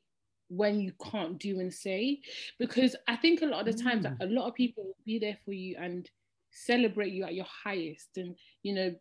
when 0.49 0.79
you 0.79 0.93
can't 1.11 1.37
do 1.39 1.59
and 1.59 1.73
say 1.73 2.19
because 2.57 2.95
i 3.07 3.15
think 3.15 3.41
a 3.41 3.45
lot 3.45 3.67
of 3.67 3.75
the 3.75 3.83
times 3.83 4.05
Mm. 4.05 4.17
a 4.21 4.25
lot 4.27 4.47
of 4.47 4.55
people 4.55 4.83
will 4.85 4.95
be 5.05 5.19
there 5.19 5.37
for 5.43 5.51
you 5.51 5.75
and 5.77 6.09
celebrate 6.51 7.11
you 7.11 7.25
at 7.25 7.35
your 7.35 7.45
highest 7.65 8.17
and 8.17 8.35
you 8.63 8.73
know 8.73 8.95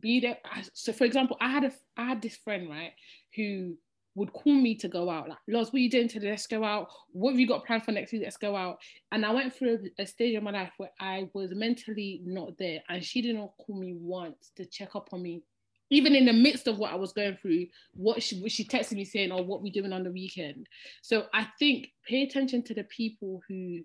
be 0.00 0.20
there 0.20 0.38
so 0.72 0.92
for 0.92 1.04
example 1.04 1.36
i 1.40 1.48
had 1.48 1.64
a 1.64 1.72
i 1.96 2.04
had 2.04 2.22
this 2.22 2.36
friend 2.36 2.68
right 2.68 2.92
who 3.34 3.76
would 4.18 4.32
call 4.32 4.52
me 4.52 4.74
to 4.74 4.88
go 4.88 5.08
out. 5.08 5.28
Like 5.28 5.38
Loz, 5.46 5.68
what 5.68 5.76
are 5.76 5.78
you 5.78 5.90
doing 5.90 6.08
today? 6.08 6.30
Let's 6.30 6.46
go 6.46 6.64
out. 6.64 6.88
What 7.12 7.30
have 7.30 7.40
you 7.40 7.46
got 7.46 7.64
planned 7.64 7.84
for 7.84 7.92
next 7.92 8.12
week? 8.12 8.22
Let's 8.24 8.36
go 8.36 8.56
out. 8.56 8.78
And 9.12 9.24
i 9.24 9.32
went 9.32 9.54
through 9.54 9.88
a, 9.98 10.06
stage 10.06 10.34
of 10.34 10.42
my 10.42 10.50
life 10.50 10.72
where 10.76 10.90
i 11.00 11.28
was 11.34 11.54
mentally 11.54 12.22
not 12.24 12.58
there 12.58 12.80
and 12.88 13.04
she 13.04 13.22
didn't 13.22 13.48
call 13.58 13.78
me 13.78 13.94
once 13.94 14.50
to 14.56 14.66
check 14.66 14.96
up 14.96 15.08
on 15.12 15.22
me. 15.22 15.42
Even 15.90 16.14
in 16.14 16.26
the 16.26 16.32
midst 16.32 16.66
of 16.66 16.78
what 16.78 16.92
I 16.92 16.96
was 16.96 17.14
going 17.14 17.38
through, 17.40 17.66
what 17.94 18.22
she, 18.22 18.46
she 18.50 18.62
texted 18.62 18.92
me 18.92 19.06
saying, 19.06 19.32
"Oh, 19.32 19.40
what 19.40 19.62
we 19.62 19.70
doing 19.70 19.94
on 19.94 20.04
the 20.04 20.10
weekend?" 20.10 20.66
So 21.00 21.26
I 21.32 21.46
think 21.58 21.92
pay 22.06 22.24
attention 22.24 22.62
to 22.64 22.74
the 22.74 22.84
people 22.84 23.40
who 23.48 23.80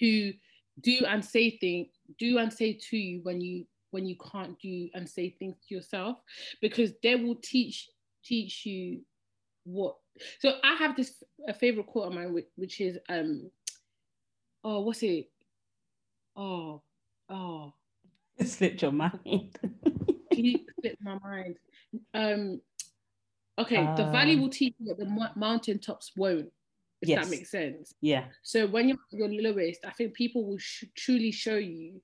who 0.00 0.32
do 0.80 1.04
and 1.06 1.22
say 1.22 1.58
things, 1.58 1.88
do 2.18 2.38
and 2.38 2.50
say 2.50 2.78
to 2.88 2.96
you 2.96 3.20
when 3.22 3.42
you 3.42 3.66
when 3.90 4.06
you 4.06 4.16
can't 4.32 4.58
do 4.60 4.88
and 4.94 5.06
say 5.06 5.36
things 5.38 5.56
to 5.68 5.74
yourself, 5.74 6.16
because 6.62 6.92
they 7.02 7.16
will 7.16 7.36
teach 7.42 7.90
teach 8.24 8.64
you 8.66 9.00
what. 9.64 9.96
So 10.40 10.58
I 10.62 10.74
have 10.76 10.96
this 10.96 11.22
a 11.48 11.54
favorite 11.54 11.86
quote 11.86 12.08
of 12.08 12.14
mine, 12.14 12.32
which, 12.56 12.80
is, 12.80 12.98
um, 13.08 13.50
oh, 14.64 14.80
what's 14.80 15.02
it? 15.02 15.30
Oh, 16.36 16.82
oh, 17.28 17.72
It 18.38 18.48
slipped 18.48 18.82
your 18.82 18.92
mind. 18.92 19.12
completely 20.30 20.66
slipped 20.80 21.02
my 21.02 21.18
mind. 21.18 21.56
Um, 22.14 22.60
okay, 23.58 23.76
the 23.96 24.04
valley 24.04 24.34
Um, 24.34 24.42
will 24.42 24.48
teach 24.50 24.74
you 24.78 24.86
that 24.88 24.98
the 24.98 25.10
mo- 25.10 25.32
mountaintops 25.36 26.12
won't. 26.16 26.52
If 27.00 27.08
Yes. 27.08 27.24
that 27.24 27.30
makes 27.36 27.50
sense. 27.50 27.94
yeah, 28.00 28.26
So 28.42 28.66
when 28.66 28.88
you're 28.88 28.98
your 29.10 29.28
lowest, 29.28 29.84
I 29.84 29.90
think 29.90 30.14
people 30.14 30.44
will 30.46 30.58
sh- 30.58 30.84
truly 30.94 31.32
show 31.32 31.56
you 31.56 32.00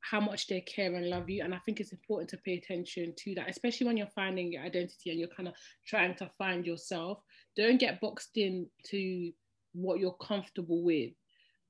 how 0.00 0.20
much 0.20 0.46
they 0.46 0.60
care 0.60 0.94
and 0.94 1.10
love 1.10 1.28
you, 1.28 1.42
and 1.42 1.54
I 1.54 1.58
think 1.58 1.80
it's 1.80 1.92
important 1.92 2.30
to 2.30 2.36
pay 2.38 2.54
attention 2.54 3.14
to 3.16 3.34
that, 3.34 3.48
especially 3.48 3.86
when 3.86 3.96
you're 3.96 4.06
finding 4.08 4.52
your 4.52 4.62
identity 4.62 5.10
and 5.10 5.18
you're 5.18 5.28
kind 5.28 5.48
of 5.48 5.54
trying 5.86 6.14
to 6.16 6.30
find 6.38 6.66
yourself. 6.66 7.18
Don't 7.56 7.80
get 7.80 8.00
boxed 8.00 8.36
in 8.36 8.68
to 8.86 9.32
what 9.72 9.98
you're 9.98 10.16
comfortable 10.20 10.82
with. 10.82 11.12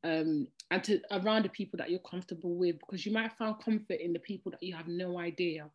Um, 0.04 0.46
and 0.70 0.84
to 0.84 1.00
around 1.10 1.44
the 1.44 1.48
people 1.48 1.78
that 1.78 1.90
you're 1.90 1.98
comfortable 2.00 2.56
with 2.56 2.78
because 2.78 3.04
you 3.04 3.12
might 3.12 3.32
find 3.32 3.56
comfort 3.60 4.00
in 4.00 4.12
the 4.12 4.20
people 4.20 4.52
that 4.52 4.62
you 4.62 4.76
have 4.76 4.86
no 4.86 5.18
idea 5.18 5.68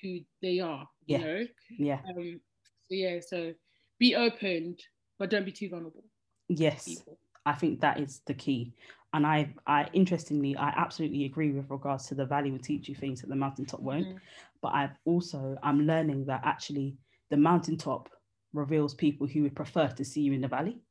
who 0.00 0.20
they 0.40 0.58
are 0.60 0.88
Yeah. 1.06 1.18
you 1.18 1.24
know 1.24 1.46
yeah, 1.78 1.98
um 2.08 2.40
so 2.88 2.94
yeah 2.94 3.18
so 3.20 3.52
be 3.98 4.14
open 4.16 4.76
but 5.18 5.28
don't 5.28 5.44
be 5.44 5.52
too 5.52 5.68
vulnerable 5.68 6.04
yes. 6.48 6.84
people 6.84 7.18
I 7.44 7.52
think 7.54 7.80
that 7.80 7.98
is 8.00 8.20
the 8.26 8.34
key. 8.34 8.72
And 9.14 9.26
I, 9.26 9.54
I 9.66 9.88
interestingly, 9.92 10.56
I 10.56 10.68
absolutely 10.70 11.24
agree 11.24 11.52
with 11.52 11.70
regards 11.70 12.06
to 12.08 12.14
the 12.14 12.26
valley 12.26 12.50
will 12.50 12.58
teach 12.58 12.88
you 12.88 12.94
things 12.94 13.20
that 13.20 13.28
the 13.28 13.36
mountaintop 13.36 13.80
won't. 13.80 14.08
Mhm. 14.08 14.20
But 14.62 14.74
I've 14.74 14.96
also, 15.04 15.58
I'm 15.62 15.86
learning 15.86 16.26
that 16.26 16.42
actually 16.44 16.98
the 17.30 17.36
mountaintop 17.36 18.10
reveals 18.52 18.94
people 18.94 19.26
who 19.26 19.42
would 19.42 19.56
prefer 19.56 19.88
to 19.88 20.04
see 20.04 20.22
you 20.22 20.32
in 20.32 20.40
the 20.40 20.48
valley. 20.48 20.82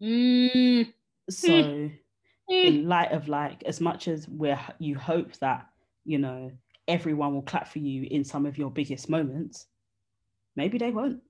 Mm, 0.00 0.92
So, 1.28 1.90
mm, 2.48 2.60
in 2.62 2.88
light 2.88 3.12
of 3.12 3.28
like, 3.28 3.62
as 3.64 3.80
much 3.80 4.08
as 4.08 4.28
we're, 4.28 4.60
you 4.78 4.98
hope 4.98 5.34
that, 5.38 5.70
you 6.04 6.18
know, 6.18 6.52
everyone 6.88 7.34
will 7.34 7.42
clap 7.42 7.68
for 7.68 7.78
you 7.80 8.04
in 8.10 8.24
some 8.24 8.46
of 8.46 8.58
your 8.58 8.70
biggest 8.70 9.08
moments, 9.08 9.68
maybe 10.56 10.78
they 10.78 10.90
won't. 10.92 11.22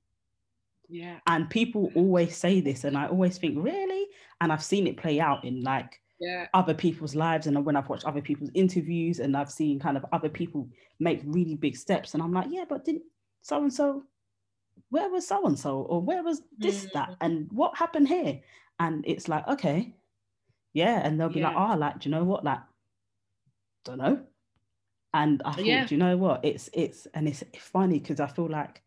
yeah 0.88 1.20
And 1.26 1.48
people 1.50 1.92
always 1.94 2.36
say 2.36 2.60
this, 2.60 2.84
and 2.84 2.96
I 2.96 3.06
always 3.06 3.38
think, 3.38 3.56
really? 3.62 4.08
And 4.40 4.52
I've 4.52 4.64
seen 4.64 4.86
it 4.86 4.96
play 4.96 5.20
out 5.20 5.44
in 5.44 5.62
like 5.62 5.99
yeah 6.20 6.46
other 6.54 6.74
people's 6.74 7.14
lives 7.14 7.46
and 7.46 7.64
when 7.64 7.76
I've 7.76 7.88
watched 7.88 8.04
other 8.04 8.20
people's 8.22 8.50
interviews 8.54 9.20
and 9.20 9.36
I've 9.36 9.50
seen 9.50 9.78
kind 9.80 9.96
of 9.96 10.04
other 10.12 10.28
people 10.28 10.68
make 10.98 11.22
really 11.24 11.54
big 11.54 11.76
steps 11.76 12.14
and 12.14 12.22
I'm 12.22 12.32
like, 12.32 12.48
yeah, 12.50 12.64
but 12.68 12.84
didn't 12.84 13.04
so 13.42 13.62
and 13.62 13.72
so 13.72 14.04
where 14.90 15.08
was 15.10 15.26
so 15.26 15.46
and 15.46 15.58
so 15.58 15.82
or 15.82 16.02
where 16.02 16.22
was 16.22 16.42
this 16.58 16.86
that 16.94 17.10
Mm. 17.10 17.16
and 17.20 17.52
what 17.52 17.76
happened 17.78 18.08
here? 18.08 18.40
And 18.78 19.04
it's 19.06 19.28
like, 19.28 19.46
okay, 19.48 19.94
yeah, 20.74 21.00
and 21.04 21.20
they'll 21.20 21.30
be 21.30 21.40
like, 21.40 21.54
oh, 21.56 21.76
like, 21.76 22.00
do 22.00 22.08
you 22.08 22.14
know 22.14 22.24
what? 22.24 22.44
Like, 22.44 22.60
don't 23.84 23.98
know. 23.98 24.26
And 25.14 25.42
I 25.44 25.52
thought, 25.52 25.64
Yeah. 25.66 25.84
do 25.86 25.94
you 25.94 25.98
know 25.98 26.16
what? 26.16 26.44
It's 26.44 26.70
it's 26.72 27.06
and 27.14 27.28
it's 27.28 27.42
funny 27.58 27.98
because 28.00 28.20
I 28.20 28.28
feel 28.28 28.48
like 28.48 28.82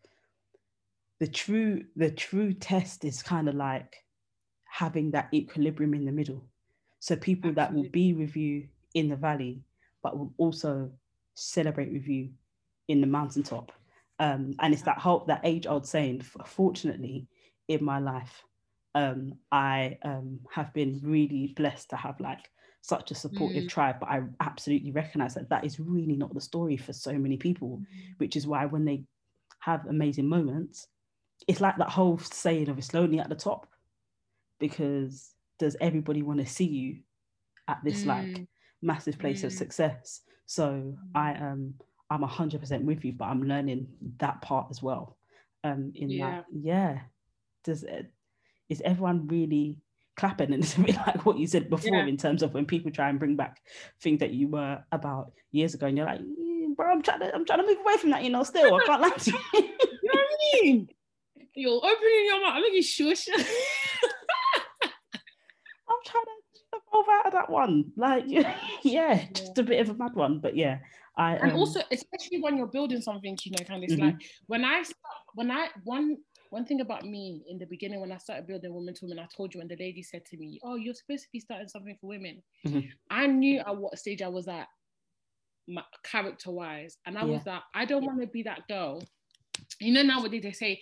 the 1.19 1.28
true 1.28 1.86
the 1.96 2.12
true 2.12 2.54
test 2.54 3.04
is 3.06 3.24
kind 3.24 3.50
of 3.50 3.56
like 3.56 4.06
having 4.65 5.12
that 5.12 5.30
equilibrium 5.34 5.93
in 5.93 6.06
the 6.06 6.12
middle. 6.12 6.43
So 7.04 7.18
people 7.18 7.52
that 7.56 7.74
will 7.74 7.84
be 7.84 8.13
with 8.13 8.38
you 8.38 8.70
in 8.94 9.10
the 9.10 9.18
valley, 9.18 9.60
but 10.02 10.18
will 10.18 10.34
also 10.38 10.89
celebrate 11.34 11.92
with 11.92 12.08
you 12.08 12.30
in 12.88 13.02
the 13.02 13.08
mountaintop. 13.08 13.74
Um, 14.20 14.54
and 14.62 14.74
it's 14.74 14.84
that 14.84 15.00
hope, 15.00 15.28
that 15.28 15.42
age 15.44 15.68
old 15.68 15.86
saying. 15.86 16.22
Fortunately, 16.46 17.28
in 17.68 17.84
my 17.84 18.00
life, 18.00 18.46
um, 18.96 19.34
I 19.52 19.98
um, 20.04 20.39
have 20.50 20.74
been 20.74 21.02
really 21.04 21.48
blessed 21.58 21.89
to 21.89 21.98
have 21.98 22.22
like 22.22 22.50
such 22.80 23.12
a 23.12 23.16
supportive 23.16 23.66
Mm. 23.66 23.70
tribe. 23.70 24.00
But 24.00 24.08
I 24.08 24.22
absolutely 24.39 24.92
recognize 24.92 25.34
that 25.34 25.50
that 25.50 25.66
is 25.66 25.82
really 25.82 26.16
not 26.16 26.34
the 26.34 26.39
story 26.39 26.78
for 26.78 26.94
so 26.94 27.12
many 27.18 27.36
people, 27.36 27.82
which 28.16 28.38
is 28.38 28.48
why 28.48 28.66
when 28.66 28.86
they 28.86 29.04
have 29.60 29.86
amazing 29.88 30.30
moments, 30.30 30.88
it's 31.50 31.60
like 31.60 31.76
that 31.80 31.89
whole 31.89 32.18
saying 32.18 32.70
of 32.70 32.78
it's 32.78 32.94
lonely 32.94 33.20
at 33.20 33.28
the 33.28 33.36
top 33.36 33.68
because 34.58 35.34
does 35.63 35.78
everybody 35.80 36.21
want 36.21 36.39
to 36.41 36.45
see 36.45 36.65
you 36.65 36.97
at 37.69 37.80
this 37.86 38.06
like 38.06 38.28
Mm. 38.28 38.47
massive 38.82 39.17
place 39.17 39.45
of 39.45 39.54
Mm. 39.54 39.58
success 39.63 40.21
so 40.45 40.93
i 41.15 41.34
um 41.36 41.73
i'm 42.10 42.21
100% 42.21 42.84
with 42.84 43.06
you 43.06 43.13
but 43.13 43.26
i'm 43.32 43.43
learning 43.43 43.88
that 44.17 44.41
part 44.41 44.67
as 44.69 44.84
well 44.84 45.17
um 45.63 45.93
in 45.95 46.17
that 46.17 46.43
yeah 46.52 46.99
does 47.63 47.84
it 47.84 48.12
is 48.67 48.82
everyone 48.82 49.26
really 49.28 49.78
clapping 50.17 50.52
and 50.54 50.63
it's 50.65 50.78
a 50.78 50.82
bit 50.82 50.97
like 51.08 51.26
what 51.26 51.38
you 51.39 51.47
said 51.47 51.69
before 51.69 51.95
Yeah. 52.04 52.08
in 52.08 52.17
terms 52.17 52.43
of 52.43 52.54
when 52.54 52.65
people 52.65 52.91
try 52.91 53.08
and 53.08 53.19
bring 53.19 53.38
back 53.38 53.62
things 54.02 54.19
that 54.19 54.32
you 54.32 54.49
were 54.49 54.84
about 54.91 55.32
years 55.52 55.73
ago 55.76 55.88
and 55.88 55.95
you're 55.95 56.06
like 56.06 56.19
"Mm, 56.19 56.76
bro 56.76 56.91
i'm 56.91 57.02
trying 57.02 57.21
to 57.21 57.34
i'm 57.34 57.45
trying 57.45 57.60
to 57.62 57.65
move 57.65 57.80
away 57.80 57.95
from 57.95 58.10
that 58.10 58.21
you 58.26 58.30
know 58.30 58.43
still 58.43 58.76
i 58.76 58.80
can't 58.86 59.02
lie 59.02 59.12
to 59.12 59.32
you 59.32 59.39
you 59.54 60.10
know 60.12 60.19
what 60.19 60.28
I 60.28 60.62
mean? 60.62 60.89
You're 61.56 61.78
opening 61.78 62.26
your 62.26 62.41
mouth. 62.41 62.58
Look, 62.60 62.73
you 62.73 62.84
shush. 62.84 63.30
I'm 65.88 66.02
trying 66.06 66.23
to 66.26 66.78
evolve 66.78 67.06
out 67.15 67.23
of 67.23 67.23
that 67.34 67.50
one. 67.50 67.91
Like, 67.98 68.26
yeah, 68.84 69.26
just 69.34 69.58
a 69.58 69.63
bit 69.63 69.82
of 69.82 69.89
a 69.89 69.93
mad 69.98 70.15
one, 70.15 70.39
but 70.39 70.56
yeah, 70.56 70.80
I 71.17 71.36
and 71.36 71.52
um, 71.52 71.58
also, 71.58 71.82
especially 71.91 72.41
when 72.41 72.58
you're 72.58 72.67
building 72.67 73.02
something, 73.02 73.38
you 73.43 73.52
know, 73.52 73.63
kind 73.65 73.84
of 73.84 73.89
Mhm. 73.89 74.00
like 74.00 74.15
when 74.48 74.63
I 74.65 74.84
when 75.36 75.52
I 75.52 75.67
one 75.84 76.17
one 76.50 76.65
thing 76.65 76.82
about 76.82 77.04
me 77.04 77.43
in 77.48 77.58
the 77.58 77.65
beginning 77.65 78.00
when 78.00 78.12
I 78.12 78.17
started 78.17 78.48
building 78.48 78.74
women 78.74 78.93
to 78.96 79.06
women, 79.06 79.19
I 79.19 79.28
told 79.36 79.54
you 79.54 79.60
when 79.60 79.67
the 79.67 79.78
lady 79.78 80.04
said 80.04 80.26
to 80.26 80.38
me, 80.38 80.60
"Oh, 80.63 80.76
you're 80.76 80.93
supposed 80.93 81.24
to 81.24 81.30
be 81.32 81.39
starting 81.39 81.67
something 81.67 81.98
for 82.00 82.08
women," 82.08 82.41
Mhm. 82.65 82.89
I 83.10 83.28
knew 83.28 83.60
at 83.60 83.76
what 83.78 83.98
stage 84.00 84.22
I 84.22 84.28
was 84.28 84.48
at, 84.48 84.67
character 86.04 86.52
wise, 86.52 86.98
and 87.06 87.17
I 87.17 87.24
was 87.24 87.46
like, 87.46 87.62
I 87.74 87.86
don't 87.86 88.06
want 88.06 88.22
to 88.22 88.28
be 88.28 88.43
that 88.43 88.67
girl. 88.67 89.02
You 89.80 89.93
know, 89.93 90.04
nowadays 90.04 90.43
they 90.43 90.52
say. 90.52 90.82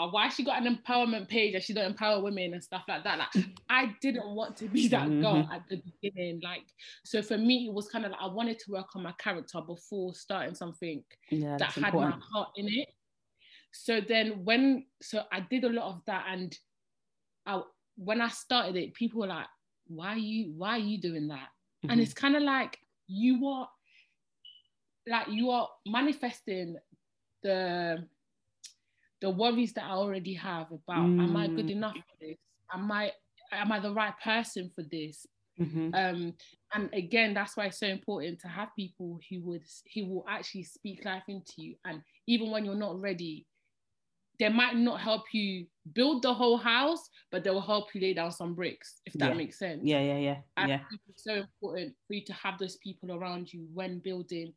Oh, 0.00 0.10
why 0.10 0.28
she 0.28 0.44
got 0.44 0.64
an 0.64 0.76
empowerment 0.76 1.28
page 1.28 1.54
and 1.54 1.62
she 1.62 1.74
don't 1.74 1.86
empower 1.86 2.22
women 2.22 2.54
and 2.54 2.62
stuff 2.62 2.84
like 2.86 3.02
that. 3.02 3.18
Like, 3.18 3.30
I 3.68 3.96
didn't 4.00 4.28
want 4.28 4.56
to 4.58 4.68
be 4.68 4.86
that 4.88 5.18
girl 5.18 5.46
Mhm. 5.46 5.50
at 5.52 5.68
the 5.68 5.82
beginning. 6.00 6.40
Like, 6.42 6.62
so 7.04 7.20
for 7.20 7.36
me, 7.36 7.66
it 7.66 7.72
was 7.74 7.88
kind 7.88 8.04
of 8.06 8.12
like 8.12 8.20
I 8.20 8.28
wanted 8.28 8.60
to 8.60 8.70
work 8.70 8.94
on 8.94 9.02
my 9.02 9.12
character 9.18 9.60
before 9.60 10.14
starting 10.14 10.54
something 10.54 11.04
yeah, 11.30 11.58
that 11.58 11.72
had 11.72 11.84
important. 11.84 12.14
my 12.14 12.18
heart 12.32 12.50
in 12.56 12.68
it. 12.68 12.88
So 13.72 14.00
then 14.00 14.44
when 14.44 14.86
so 15.02 15.24
I 15.32 15.40
did 15.40 15.64
a 15.64 15.68
lot 15.68 15.94
of 15.94 16.02
that 16.06 16.26
and 16.28 16.56
I 17.46 17.62
when 17.96 18.20
I 18.20 18.28
started 18.28 18.76
it, 18.76 18.94
people 18.94 19.20
were 19.20 19.26
like, 19.26 19.48
why 19.86 20.10
are 20.10 20.18
you 20.18 20.52
why 20.56 20.70
are 20.70 20.78
you 20.78 21.00
doing 21.00 21.28
that? 21.28 21.48
And 21.88 22.00
Mhm. 22.00 22.02
it's 22.02 22.14
kind 22.14 22.36
of 22.36 22.42
like 22.42 22.78
you 23.08 23.46
are 23.48 23.68
like 25.06 25.28
you 25.28 25.50
are 25.50 25.68
manifesting 25.86 26.76
the 27.42 28.06
the 29.20 29.30
worries 29.30 29.72
that 29.74 29.84
I 29.84 29.90
already 29.92 30.34
have 30.34 30.70
about 30.72 31.12
am 31.18 31.36
I 31.36 31.48
good 31.48 31.70
Mm. 31.70 31.70
enough 31.70 31.98
for 32.10 32.16
this? 32.20 32.36
Am 32.72 32.90
I 32.92 33.12
am 33.52 33.72
I 33.72 33.80
the 33.80 33.92
right 33.94 34.14
person 34.22 34.70
for 34.74 34.82
this? 34.84 35.26
Mhm. 35.58 35.98
um 35.98 36.34
and 36.74 36.92
again 36.94 37.34
that's 37.34 37.56
why 37.56 37.66
it's 37.66 37.78
so 37.80 37.86
important 37.86 38.38
to 38.40 38.48
have 38.48 38.68
people 38.76 39.18
who 39.30 39.40
would 39.42 39.64
who 39.94 40.06
will 40.06 40.24
actually 40.28 40.62
speak 40.62 41.04
life 41.04 41.24
into 41.28 41.54
you 41.58 41.76
and 41.84 42.02
even 42.26 42.50
when 42.50 42.64
you're 42.64 42.74
not 42.74 43.00
ready 43.00 43.46
they 44.38 44.48
might 44.48 44.76
not 44.76 45.00
help 45.00 45.24
you 45.32 45.66
build 45.92 46.22
the 46.22 46.32
whole 46.32 46.56
house 46.58 47.08
but 47.30 47.44
they 47.44 47.50
will 47.50 47.60
help 47.60 47.94
you 47.94 48.00
lay 48.00 48.14
down 48.14 48.30
some 48.30 48.54
bricks 48.54 49.00
if 49.06 49.16
that 49.18 49.34
Yeah. 49.34 49.36
makes 49.36 49.58
sense 49.58 49.90
yeah, 49.90 50.00
yeah, 50.00 50.18
yeah, 50.18 50.42
I 50.56 50.68
yeah, 50.68 50.84
it's 51.08 51.24
so 51.24 51.34
important 51.34 51.96
for 52.06 52.14
you 52.14 52.24
to 52.26 52.32
have 52.34 52.58
those 52.58 52.76
people 52.78 53.12
around 53.12 53.52
you 53.52 53.68
when 53.72 54.00
building 54.00 54.54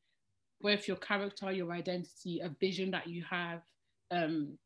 both 0.62 0.88
your 0.88 0.97
character, 0.97 1.52
your 1.52 1.71
identity, 1.74 2.39
a 2.41 2.50
vision 2.50 2.91
that 2.91 3.08
you 3.08 3.24
have. 3.30 3.63
Um, 4.12 4.58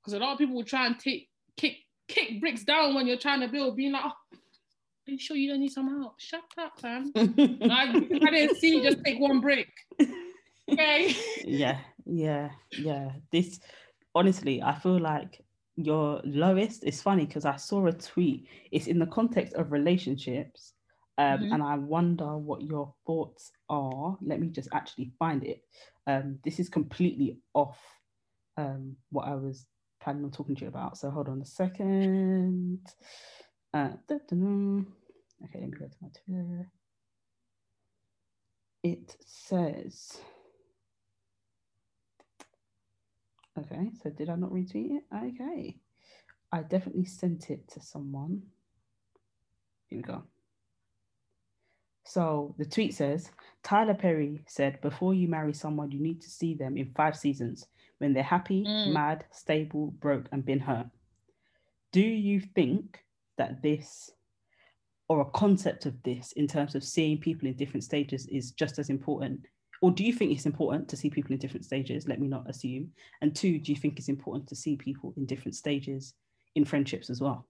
because 0.00 0.14
a 0.14 0.18
lot 0.18 0.32
of 0.32 0.38
people 0.38 0.54
will 0.54 0.64
try 0.64 0.86
and 0.86 0.98
take 0.98 1.30
kick 1.56 1.76
kick 2.08 2.40
bricks 2.40 2.64
down 2.64 2.94
when 2.94 3.06
you're 3.06 3.16
trying 3.16 3.40
to 3.40 3.48
build, 3.48 3.76
being 3.76 3.92
like, 3.92 4.02
oh, 4.04 4.36
are 4.36 5.10
you 5.10 5.18
sure 5.18 5.36
you 5.36 5.50
don't 5.50 5.60
need 5.60 5.72
some 5.72 5.88
help? 5.88 6.20
Shut 6.20 6.42
up, 6.58 6.78
fam. 6.78 7.10
like, 7.14 7.30
I 7.94 8.30
didn't 8.30 8.56
see 8.56 8.76
you 8.76 8.82
just 8.82 9.02
take 9.04 9.18
one 9.18 9.40
brick. 9.40 9.68
Okay. 10.70 11.14
Yeah, 11.44 11.78
yeah, 12.06 12.50
yeah. 12.78 13.10
This 13.30 13.60
honestly, 14.14 14.62
I 14.62 14.78
feel 14.78 14.98
like 14.98 15.44
your 15.76 16.20
lowest 16.24 16.84
is 16.84 17.02
funny 17.02 17.26
because 17.26 17.44
I 17.44 17.56
saw 17.56 17.86
a 17.86 17.92
tweet. 17.92 18.46
It's 18.70 18.86
in 18.86 18.98
the 18.98 19.06
context 19.06 19.54
of 19.54 19.72
relationships. 19.72 20.72
Um, 21.16 21.38
mm-hmm. 21.38 21.52
and 21.52 21.62
I 21.62 21.76
wonder 21.76 22.36
what 22.36 22.62
your 22.62 22.92
thoughts 23.06 23.52
are. 23.68 24.16
Let 24.20 24.40
me 24.40 24.48
just 24.48 24.68
actually 24.72 25.12
find 25.18 25.44
it. 25.44 25.62
Um, 26.08 26.38
this 26.44 26.58
is 26.58 26.68
completely 26.68 27.38
off 27.54 27.78
um, 28.56 28.96
what 29.10 29.26
I 29.26 29.34
was 29.34 29.66
planning 30.00 30.24
on 30.24 30.30
talking 30.30 30.54
to 30.56 30.62
you 30.62 30.68
about. 30.68 30.98
So 30.98 31.10
hold 31.10 31.28
on 31.28 31.40
a 31.40 31.46
second. 31.46 32.80
Uh, 33.72 33.90
okay, 34.10 34.18
let 34.30 34.32
me 34.32 34.86
go 35.78 35.86
to 35.86 35.96
my 36.00 36.08
Twitter. 36.24 36.70
It 38.82 39.16
says, 39.24 40.18
okay, 43.58 43.90
so 44.02 44.10
did 44.10 44.28
I 44.28 44.36
not 44.36 44.50
retweet 44.50 44.98
it? 44.98 45.04
Okay. 45.14 45.76
I 46.52 46.62
definitely 46.62 47.06
sent 47.06 47.50
it 47.50 47.66
to 47.72 47.80
someone. 47.80 48.42
Here 49.88 49.98
we 49.98 50.02
go. 50.02 50.22
So 52.04 52.54
the 52.58 52.64
tweet 52.66 52.94
says 52.94 53.30
Tyler 53.62 53.94
Perry 53.94 54.44
said, 54.46 54.80
Before 54.80 55.14
you 55.14 55.26
marry 55.26 55.54
someone, 55.54 55.90
you 55.90 56.00
need 56.00 56.20
to 56.20 56.30
see 56.30 56.54
them 56.54 56.76
in 56.76 56.92
five 56.94 57.16
seasons 57.16 57.66
when 58.04 58.12
they're 58.12 58.22
happy, 58.22 58.64
mm. 58.64 58.92
mad, 58.92 59.24
stable, 59.32 59.86
broke, 59.98 60.28
and 60.30 60.44
been 60.44 60.60
hurt. 60.60 60.86
Do 61.90 62.02
you 62.02 62.38
think 62.54 63.02
that 63.38 63.62
this 63.62 64.10
or 65.08 65.22
a 65.22 65.30
concept 65.30 65.86
of 65.86 65.94
this 66.02 66.32
in 66.32 66.46
terms 66.46 66.74
of 66.74 66.84
seeing 66.84 67.18
people 67.18 67.48
in 67.48 67.54
different 67.54 67.82
stages 67.82 68.26
is 68.26 68.52
just 68.52 68.78
as 68.78 68.90
important? 68.90 69.40
Or 69.80 69.90
do 69.90 70.04
you 70.04 70.12
think 70.12 70.32
it's 70.32 70.44
important 70.44 70.86
to 70.88 70.96
see 70.98 71.08
people 71.08 71.32
in 71.32 71.38
different 71.38 71.64
stages? 71.64 72.06
Let 72.06 72.20
me 72.20 72.28
not 72.28 72.48
assume. 72.48 72.90
And 73.22 73.34
two, 73.34 73.58
do 73.58 73.72
you 73.72 73.76
think 73.76 73.98
it's 73.98 74.08
important 74.08 74.48
to 74.48 74.56
see 74.56 74.76
people 74.76 75.14
in 75.16 75.24
different 75.24 75.54
stages 75.54 76.12
in 76.54 76.66
friendships 76.66 77.08
as 77.08 77.22
well? 77.22 77.48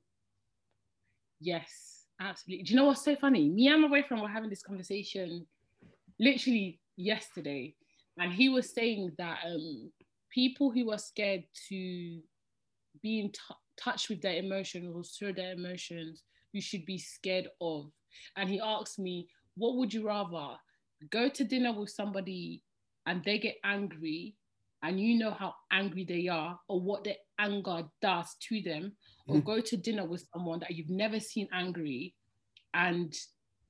Yes, 1.41 2.05
absolutely. 2.21 2.65
Do 2.65 2.71
you 2.71 2.77
know 2.77 2.87
what's 2.87 3.05
so 3.05 3.17
funny? 3.17 3.49
Me 3.51 3.69
and 3.69 3.83
my 3.83 3.89
boyfriend 3.89 4.23
were 4.23 4.29
having 4.29 4.51
this 4.51 4.63
conversation 4.63 5.47
literally 6.21 6.81
yesterday, 6.97 7.75
and 8.19 8.33
he 8.33 8.49
was 8.49 8.73
saying 8.73 9.11
that 9.19 9.39
um, 9.45 9.91
people 10.35 10.71
who 10.71 10.91
are 10.91 10.99
scared 10.99 11.45
to 11.69 12.21
be 13.03 13.21
in 13.21 13.31
t- 13.31 13.39
touch 13.81 14.09
with 14.09 14.21
their 14.21 14.37
emotions 14.37 14.93
or 14.95 15.05
show 15.05 15.33
their 15.33 15.53
emotions, 15.53 16.23
you 16.53 16.61
should 16.61 16.85
be 16.85 16.99
scared 16.99 17.49
of. 17.61 17.91
And 18.37 18.49
he 18.49 18.61
asked 18.61 18.99
me, 18.99 19.29
what 19.57 19.77
would 19.77 19.95
you 19.95 20.07
rather 20.07 20.57
go 21.11 21.29
to 21.29 21.45
dinner 21.45 21.73
with 21.73 21.91
somebody 21.91 22.63
and 23.07 23.23
they 23.25 23.39
get 23.39 23.57
angry 23.65 24.35
and 24.83 25.01
you 25.01 25.19
know 25.19 25.31
how 25.31 25.55
angry 25.73 26.05
they 26.05 26.29
are 26.29 26.59
or 26.69 26.81
what 26.81 27.05
their 27.05 27.17
anger 27.39 27.85
does 28.03 28.37
to 28.49 28.61
them, 28.63 28.93
or 29.27 29.37
mm. 29.37 29.45
go 29.45 29.61
to 29.61 29.77
dinner 29.77 30.05
with 30.05 30.27
someone 30.33 30.61
that 30.61 30.73
you've 30.73 30.91
never 30.91 31.19
seen 31.19 31.49
angry 31.53 32.15
and 32.75 33.15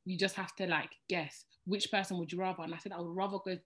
you 0.05 0.19
just 0.19 0.35
have 0.35 0.55
to 0.57 0.67
like 0.67 0.91
guess 1.09 1.45
which 1.67 1.91
person 1.91 2.19
would 2.19 2.33
you 2.33 2.39
rather? 2.39 2.63
And 2.63 2.75
I 2.75 2.79
said, 2.79 2.93
I 2.93 3.01
would 3.01 3.17
rather 3.17 3.39
go 3.45 3.57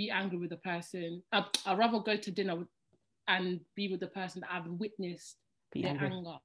be 0.00 0.10
angry 0.10 0.38
with 0.38 0.48
the 0.48 0.56
person. 0.56 1.22
Uh, 1.30 1.42
I'd 1.66 1.76
rather 1.76 2.00
go 2.00 2.16
to 2.16 2.30
dinner 2.30 2.56
with, 2.56 2.68
and 3.28 3.60
be 3.74 3.88
with 3.88 4.00
the 4.00 4.06
person 4.06 4.40
that 4.40 4.48
I've 4.50 4.66
witnessed 4.66 5.36
be 5.72 5.82
their 5.82 5.90
angry. 5.90 6.06
anger. 6.06 6.36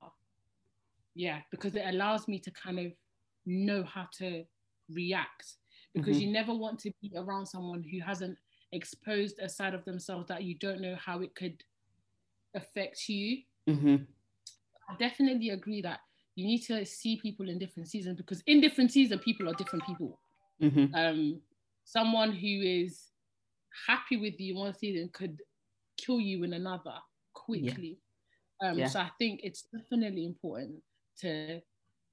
Yeah, 1.16 1.40
because 1.52 1.74
it 1.78 1.86
allows 1.88 2.28
me 2.28 2.38
to 2.40 2.52
kind 2.52 2.80
of 2.80 2.92
know 3.46 3.86
how 3.86 4.10
to 4.20 4.44
react. 4.92 5.54
Because 5.94 6.18
mm-hmm. 6.18 6.28
you 6.28 6.34
never 6.34 6.54
want 6.54 6.80
to 6.80 6.92
be 7.02 7.14
around 7.16 7.46
someone 7.46 7.82
who 7.82 8.02
hasn't 8.02 8.38
exposed 8.74 9.40
a 9.40 9.48
side 9.48 9.74
of 9.74 9.86
themselves 9.86 10.28
that 10.28 10.44
you 10.44 10.56
don't 10.56 10.82
know 10.82 10.98
how 10.98 11.22
it 11.22 11.34
could 11.34 11.64
affect 12.56 13.08
you. 13.08 13.38
Mm-hmm. 13.70 13.96
I 14.90 14.96
definitely 15.00 15.52
agree 15.52 15.82
that 15.84 16.02
you 16.36 16.46
need 16.46 16.64
to 16.64 16.86
see 16.86 17.22
people 17.22 17.48
in 17.48 17.58
different 17.58 17.88
seasons 17.88 18.18
because 18.18 18.44
in 18.48 18.60
different 18.60 18.92
seasons 18.92 19.22
people 19.24 19.48
are 19.50 19.54
different 19.54 19.86
people. 19.86 20.20
Mm-hmm. 20.62 20.94
Um, 20.94 21.42
someone 21.86 22.34
who 22.34 22.62
is 22.62 23.15
happy 23.88 24.18
with 24.18 24.40
you 24.40 24.56
one 24.56 24.74
season 24.74 25.10
could 25.14 25.42
kill 25.98 26.20
you 26.20 26.44
in 26.44 26.54
another 26.54 26.96
quickly. 27.34 27.98
Yeah. 28.62 28.70
Um, 28.70 28.80
yeah. 28.80 28.88
So 28.88 29.00
I 29.00 29.10
think 29.20 29.42
it's 29.44 29.64
definitely 29.64 30.26
important 30.26 30.82
to 31.22 31.62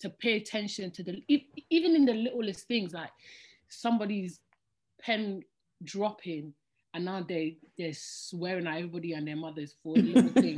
to 0.01 0.11
pay 0.11 0.37
attention 0.37 0.91
to 0.91 1.03
the 1.05 1.23
even 1.71 1.95
in 1.95 2.05
the 2.05 2.15
littlest 2.15 2.67
things 2.67 2.93
like 2.93 3.11
somebody's 3.69 4.41
pen 5.01 5.43
dropping 5.85 6.53
and 6.95 7.05
now 7.05 7.25
they 7.27 7.57
they're 7.79 7.93
swearing 7.93 8.67
at 8.67 8.77
everybody 8.77 9.13
and 9.13 9.27
their 9.27 9.37
mothers 9.37 9.75
for 9.83 9.97
a 9.97 10.01
little 10.01 10.31
thing. 10.43 10.57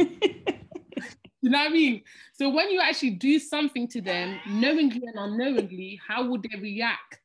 you 1.42 1.50
know 1.50 1.58
what 1.58 1.70
I 1.70 1.72
mean? 1.72 2.02
So 2.32 2.48
when 2.48 2.70
you 2.70 2.80
actually 2.80 3.10
do 3.10 3.38
something 3.38 3.86
to 3.88 4.00
them, 4.00 4.38
knowingly 4.48 5.02
and 5.06 5.16
unknowingly, 5.16 6.00
how 6.06 6.26
would 6.28 6.42
they 6.42 6.58
react? 6.58 7.20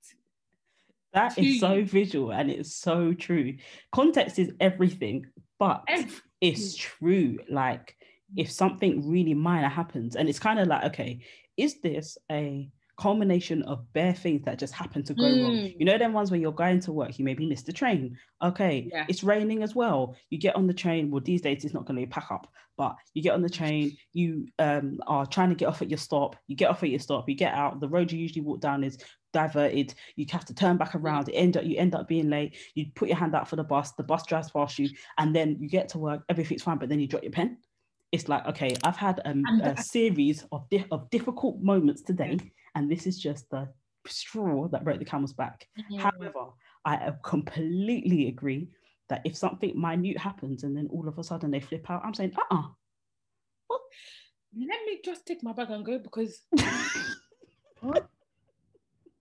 That 1.13 1.37
is 1.37 1.59
so 1.59 1.83
visual 1.83 2.31
and 2.31 2.51
it's 2.51 2.75
so 2.75 3.13
true. 3.13 3.55
Context 3.91 4.37
is 4.37 4.51
everything, 4.59 5.25
but 5.57 5.83
everything. 5.87 6.21
it's 6.41 6.75
true. 6.75 7.39
Like 7.49 7.95
if 8.35 8.51
something 8.51 9.09
really 9.09 9.33
minor 9.33 9.69
happens, 9.69 10.15
and 10.15 10.29
it's 10.29 10.39
kind 10.39 10.59
of 10.59 10.67
like, 10.67 10.85
okay, 10.85 11.21
is 11.57 11.81
this 11.81 12.17
a 12.31 12.69
culmination 12.99 13.63
of 13.63 13.91
bare 13.93 14.13
things 14.13 14.43
that 14.43 14.59
just 14.59 14.73
happen 14.73 15.01
to 15.03 15.13
go 15.13 15.23
mm. 15.23 15.43
wrong. 15.43 15.71
You 15.77 15.85
know, 15.85 15.97
them 15.97 16.13
ones 16.13 16.29
where 16.29 16.39
you're 16.39 16.51
going 16.51 16.81
to 16.81 16.91
work, 16.91 17.17
you 17.17 17.25
maybe 17.25 17.47
missed 17.47 17.65
the 17.65 17.73
train. 17.73 18.17
Okay, 18.43 18.89
yeah. 18.91 19.05
it's 19.07 19.23
raining 19.23 19.63
as 19.63 19.73
well. 19.73 20.15
You 20.29 20.37
get 20.37 20.55
on 20.55 20.67
the 20.67 20.73
train. 20.73 21.09
Well, 21.09 21.21
these 21.23 21.41
days 21.41 21.63
it's 21.63 21.73
not 21.73 21.85
going 21.85 21.95
to 21.95 22.05
be 22.05 22.11
pack 22.11 22.29
up, 22.29 22.51
but 22.77 22.95
you 23.13 23.23
get 23.23 23.33
on 23.33 23.41
the 23.41 23.49
train. 23.49 23.97
You 24.13 24.47
um, 24.59 24.99
are 25.07 25.25
trying 25.25 25.49
to 25.49 25.55
get 25.55 25.67
off 25.67 25.81
at 25.81 25.89
your 25.89 25.97
stop. 25.97 26.35
You 26.47 26.55
get 26.55 26.69
off 26.69 26.83
at 26.83 26.89
your 26.89 26.99
stop. 26.99 27.29
You 27.29 27.35
get 27.35 27.53
out. 27.53 27.79
The 27.79 27.87
road 27.87 28.11
you 28.11 28.19
usually 28.19 28.41
walk 28.41 28.59
down 28.59 28.83
is 28.83 28.97
diverted. 29.33 29.93
You 30.15 30.25
have 30.31 30.45
to 30.45 30.53
turn 30.53 30.77
back 30.77 30.95
around. 30.95 31.29
It 31.29 31.33
end 31.33 31.57
up 31.57 31.63
you 31.63 31.77
end 31.77 31.95
up 31.95 32.07
being 32.07 32.29
late. 32.29 32.55
You 32.75 32.87
put 32.95 33.07
your 33.07 33.17
hand 33.17 33.35
out 33.35 33.47
for 33.47 33.55
the 33.55 33.63
bus. 33.63 33.91
The 33.91 34.03
bus 34.03 34.25
drives 34.25 34.51
past 34.51 34.79
you, 34.79 34.89
and 35.17 35.35
then 35.35 35.57
you 35.59 35.69
get 35.69 35.89
to 35.89 35.97
work. 35.97 36.23
Everything's 36.29 36.63
fine, 36.63 36.77
but 36.77 36.89
then 36.89 36.99
you 36.99 37.07
drop 37.07 37.23
your 37.23 37.31
pen. 37.31 37.57
It's 38.11 38.27
like 38.27 38.45
okay, 38.47 38.75
I've 38.83 38.97
had 38.97 39.21
um, 39.25 39.43
a 39.63 39.81
series 39.81 40.45
of 40.51 40.69
di- 40.69 40.85
of 40.91 41.09
difficult 41.09 41.61
moments 41.61 42.01
today 42.01 42.39
and 42.75 42.89
this 42.89 43.05
is 43.07 43.19
just 43.19 43.49
the 43.49 43.67
straw 44.07 44.67
that 44.69 44.83
broke 44.83 44.99
the 44.99 45.05
camel's 45.05 45.33
back. 45.33 45.67
Mm-hmm. 45.77 45.99
However, 45.99 46.51
I 46.85 47.11
completely 47.23 48.27
agree 48.27 48.69
that 49.09 49.21
if 49.25 49.35
something 49.35 49.79
minute 49.79 50.17
happens 50.17 50.63
and 50.63 50.75
then 50.75 50.87
all 50.91 51.07
of 51.07 51.17
a 51.17 51.23
sudden 51.23 51.51
they 51.51 51.59
flip 51.59 51.89
out, 51.89 52.01
I'm 52.05 52.13
saying, 52.13 52.33
uh 52.37 52.41
uh-uh. 52.55 52.67
What? 53.67 53.81
Let 54.55 54.79
me 54.85 54.99
just 55.03 55.25
take 55.25 55.43
my 55.43 55.51
bag 55.51 55.69
and 55.69 55.85
go 55.85 55.99
because 55.99 56.41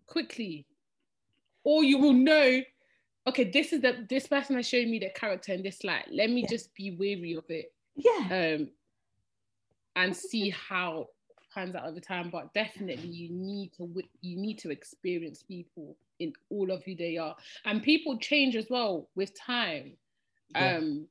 quickly. 0.08 0.66
Or 1.64 1.84
you 1.84 1.98
will 1.98 2.14
know, 2.14 2.60
okay, 3.26 3.44
this 3.44 3.72
is 3.72 3.82
the 3.82 4.06
this 4.08 4.26
person 4.26 4.56
has 4.56 4.66
shown 4.66 4.90
me 4.90 4.98
the 4.98 5.10
character 5.10 5.52
in 5.52 5.62
this 5.62 5.84
light. 5.84 6.06
Let 6.10 6.30
me 6.30 6.42
yeah. 6.42 6.48
just 6.48 6.74
be 6.74 6.96
wary 6.96 7.34
of 7.34 7.44
it. 7.48 7.72
Yeah. 7.94 8.56
Um 8.56 8.70
and 9.96 10.16
see 10.16 10.50
how 10.50 11.08
pans 11.54 11.74
out 11.74 11.86
over 11.86 12.00
time, 12.00 12.30
but 12.30 12.52
definitely 12.54 13.08
you 13.08 13.30
need 13.30 13.72
to 13.76 13.92
you 14.20 14.36
need 14.36 14.58
to 14.60 14.70
experience 14.70 15.42
people 15.42 15.96
in 16.20 16.32
all 16.50 16.70
of 16.70 16.82
who 16.84 16.94
they 16.94 17.16
are, 17.16 17.36
and 17.64 17.82
people 17.82 18.18
change 18.18 18.56
as 18.56 18.68
well 18.70 19.08
with 19.14 19.38
time. 19.38 19.92
Yeah. 20.50 20.76
Um, 20.76 21.06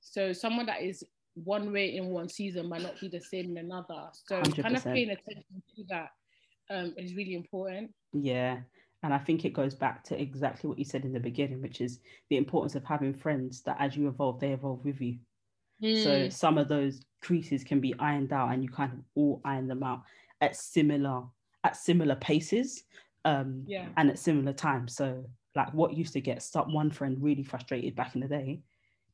so 0.00 0.32
someone 0.32 0.66
that 0.66 0.82
is 0.82 1.04
one 1.44 1.72
way 1.72 1.96
in 1.96 2.06
one 2.06 2.28
season 2.28 2.68
might 2.68 2.82
not 2.82 2.98
be 3.00 3.08
the 3.08 3.20
same 3.20 3.50
in 3.50 3.58
another. 3.58 4.08
So 4.12 4.40
100%. 4.40 4.62
kind 4.62 4.76
of 4.76 4.84
paying 4.84 5.10
attention 5.10 5.62
to 5.76 5.84
that 5.90 6.10
um, 6.70 6.94
is 6.96 7.14
really 7.14 7.34
important. 7.34 7.90
Yeah. 8.12 8.58
And 9.02 9.14
I 9.14 9.18
think 9.18 9.44
it 9.44 9.52
goes 9.52 9.74
back 9.74 10.02
to 10.04 10.20
exactly 10.20 10.68
what 10.68 10.78
you 10.78 10.84
said 10.84 11.04
in 11.04 11.12
the 11.12 11.20
beginning, 11.20 11.62
which 11.62 11.80
is 11.80 12.00
the 12.30 12.36
importance 12.36 12.74
of 12.74 12.84
having 12.84 13.14
friends 13.14 13.62
that 13.62 13.76
as 13.78 13.96
you 13.96 14.08
evolve, 14.08 14.40
they 14.40 14.52
evolve 14.52 14.84
with 14.84 15.00
you. 15.00 15.18
Mm. 15.82 16.02
So 16.02 16.28
some 16.28 16.58
of 16.58 16.68
those 16.68 17.00
creases 17.22 17.62
can 17.62 17.80
be 17.80 17.94
ironed 17.98 18.32
out 18.32 18.52
and 18.52 18.62
you 18.62 18.68
kind 18.68 18.92
of 18.92 18.98
all 19.14 19.40
iron 19.44 19.68
them 19.68 19.82
out 19.82 20.02
at 20.40 20.56
similar 20.56 21.22
at 21.64 21.76
similar 21.76 22.14
paces 22.14 22.84
um 23.24 23.64
yeah. 23.66 23.86
and 23.96 24.10
at 24.10 24.18
similar 24.18 24.52
times. 24.52 24.96
So 24.96 25.24
like 25.54 25.72
what 25.74 25.96
used 25.96 26.12
to 26.12 26.20
get 26.20 26.42
some 26.42 26.72
one 26.72 26.90
friend 26.90 27.16
really 27.20 27.42
frustrated 27.42 27.94
back 27.94 28.14
in 28.14 28.20
the 28.20 28.28
day, 28.28 28.60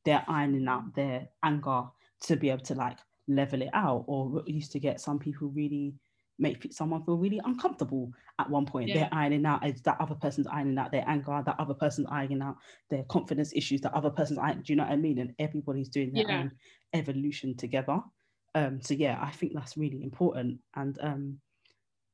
they're 0.04 0.24
ironing 0.28 0.68
out 0.68 0.94
their 0.94 1.28
anger 1.42 1.84
to 2.22 2.36
be 2.36 2.50
able 2.50 2.64
to 2.64 2.74
like 2.74 2.98
level 3.28 3.62
it 3.62 3.70
out. 3.72 4.04
Or 4.06 4.42
used 4.46 4.72
to 4.72 4.78
get 4.78 5.00
some 5.00 5.18
people 5.18 5.48
really 5.48 5.94
make 6.38 6.66
someone 6.72 7.04
feel 7.04 7.16
really 7.16 7.40
uncomfortable 7.44 8.12
at 8.38 8.50
one 8.50 8.66
point. 8.66 8.88
Yeah. 8.88 8.94
They're 8.94 9.08
ironing 9.12 9.46
out 9.46 9.62
that 9.62 10.00
other 10.00 10.14
person's 10.16 10.46
ironing 10.46 10.78
out 10.78 10.90
their 10.90 11.04
anger, 11.08 11.42
that 11.44 11.60
other 11.60 11.74
person's 11.74 12.08
ironing 12.10 12.42
out 12.42 12.56
their 12.90 13.04
confidence 13.04 13.52
issues, 13.54 13.80
that 13.82 13.94
other 13.94 14.10
person's 14.10 14.38
ironing, 14.38 14.62
do 14.62 14.72
you 14.72 14.76
know 14.76 14.84
what 14.84 14.92
I 14.92 14.96
mean? 14.96 15.18
And 15.18 15.34
everybody's 15.38 15.88
doing 15.88 16.12
their 16.12 16.24
Yeah. 16.26 16.38
own 16.40 16.52
evolution 16.92 17.56
together. 17.56 18.00
Um, 18.54 18.80
so 18.80 18.94
yeah, 18.94 19.18
I 19.20 19.30
think 19.30 19.52
that's 19.54 19.76
really 19.76 20.02
important. 20.02 20.60
And 20.74 20.98
um, 21.00 21.40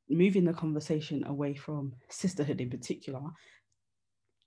moving 0.09 0.45
the 0.45 0.53
conversation 0.53 1.25
away 1.27 1.55
from 1.55 1.95
sisterhood 2.09 2.61
in 2.61 2.71
particular, 2.71 3.23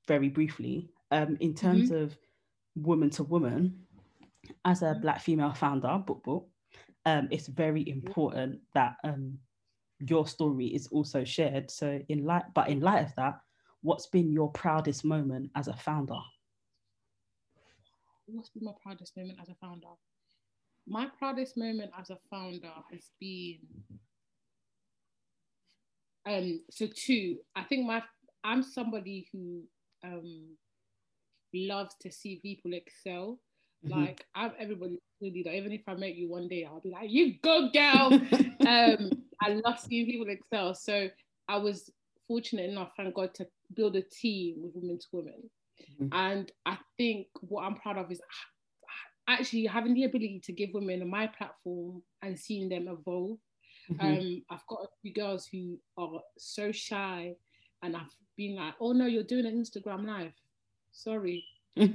very 0.07 0.29
briefly, 0.29 0.89
um, 1.11 1.37
in 1.39 1.53
terms 1.53 1.89
of 1.91 2.17
woman 2.75 3.09
to 3.11 3.23
woman, 3.23 3.87
as 4.65 4.81
a 4.81 4.93
Mhm. 4.93 5.01
black 5.01 5.21
female 5.21 5.53
founder, 5.53 5.97
book 6.05 6.23
book, 6.23 6.49
um, 7.05 7.27
it's 7.31 7.47
very 7.47 7.87
important 7.87 8.59
that 8.73 8.95
um, 9.03 9.39
your 10.09 10.27
story 10.27 10.67
is 10.67 10.87
also 10.87 11.23
shared. 11.23 11.71
So 11.71 11.99
in 12.09 12.25
light, 12.25 12.43
but 12.53 12.69
in 12.69 12.79
light 12.79 13.05
of 13.05 13.15
that, 13.15 13.39
what's 13.81 14.07
been 14.07 14.31
your 14.31 14.51
proudest 14.51 15.03
moment 15.05 15.51
as 15.55 15.67
a 15.67 15.73
founder? 15.73 16.19
what's 18.27 18.49
been 18.49 18.63
my 18.63 18.71
proudest 18.81 19.15
moment 19.17 19.37
as 19.41 19.49
a 19.49 19.55
founder? 19.55 19.87
My 20.87 21.07
proudest 21.17 21.57
moment 21.57 21.91
as 21.99 22.09
a 22.09 22.17
founder 22.29 22.71
has 22.91 23.11
been 23.19 23.59
um 26.25 26.61
so 26.69 26.87
two. 26.87 27.37
I 27.55 27.63
think 27.63 27.85
my 27.85 28.01
I'm 28.43 28.63
somebody 28.63 29.27
who 29.31 29.63
um 30.03 30.57
loves 31.53 31.95
to 32.01 32.11
see 32.11 32.39
people 32.41 32.73
excel. 32.73 33.39
Mhm. 33.85 33.91
Like 33.91 34.25
I'm 34.35 34.51
everybody 34.59 34.99
leader. 35.21 35.51
Even 35.51 35.71
if 35.71 35.81
I 35.87 35.95
met 35.95 36.15
you 36.15 36.29
one 36.29 36.47
day, 36.47 36.65
I'll 36.65 36.81
be 36.81 36.89
like, 36.89 37.09
you 37.09 37.35
go 37.41 37.69
girl. 37.69 38.19
um 38.65 39.22
I 39.43 39.61
love 39.65 39.79
seeing 39.79 40.05
people 40.05 40.27
excel. 40.29 40.73
So 40.73 41.09
I 41.47 41.57
was 41.57 41.89
fortunate 42.27 42.69
enough, 42.69 42.91
thank 42.95 43.13
God, 43.15 43.33
to 43.35 43.47
build 43.75 43.95
a 43.95 44.01
team 44.01 44.61
with 44.63 44.71
women 44.75 44.97
to 44.99 45.07
women. 45.11 45.49
Mhm. 45.99 46.09
And 46.11 46.51
I 46.65 46.77
think 46.97 47.27
what 47.41 47.63
I'm 47.63 47.75
proud 47.75 47.97
of 47.97 48.11
is 48.11 48.21
actually 49.27 49.65
having 49.65 49.93
the 49.93 50.03
ability 50.05 50.39
to 50.43 50.53
give 50.53 50.73
women 50.73 51.07
my 51.07 51.27
platform 51.27 52.03
and 52.21 52.39
seeing 52.39 52.69
them 52.69 52.87
evolve. 52.87 53.39
Mhm. 53.89 53.99
Um, 53.99 54.45
I've 54.49 54.65
got 54.67 54.83
a 54.83 54.89
few 55.01 55.13
girls 55.13 55.45
who 55.47 55.79
are 55.97 56.21
so 56.37 56.71
shy, 56.71 57.35
and 57.81 57.97
I've 57.97 58.15
been 58.37 58.55
like, 58.55 58.75
"Oh 58.79 58.93
no, 58.93 59.05
you're 59.05 59.23
doing 59.23 59.45
an 59.45 59.61
Instagram 59.61 60.05
live. 60.05 60.33
Sorry, 60.91 61.43
you're 61.75 61.87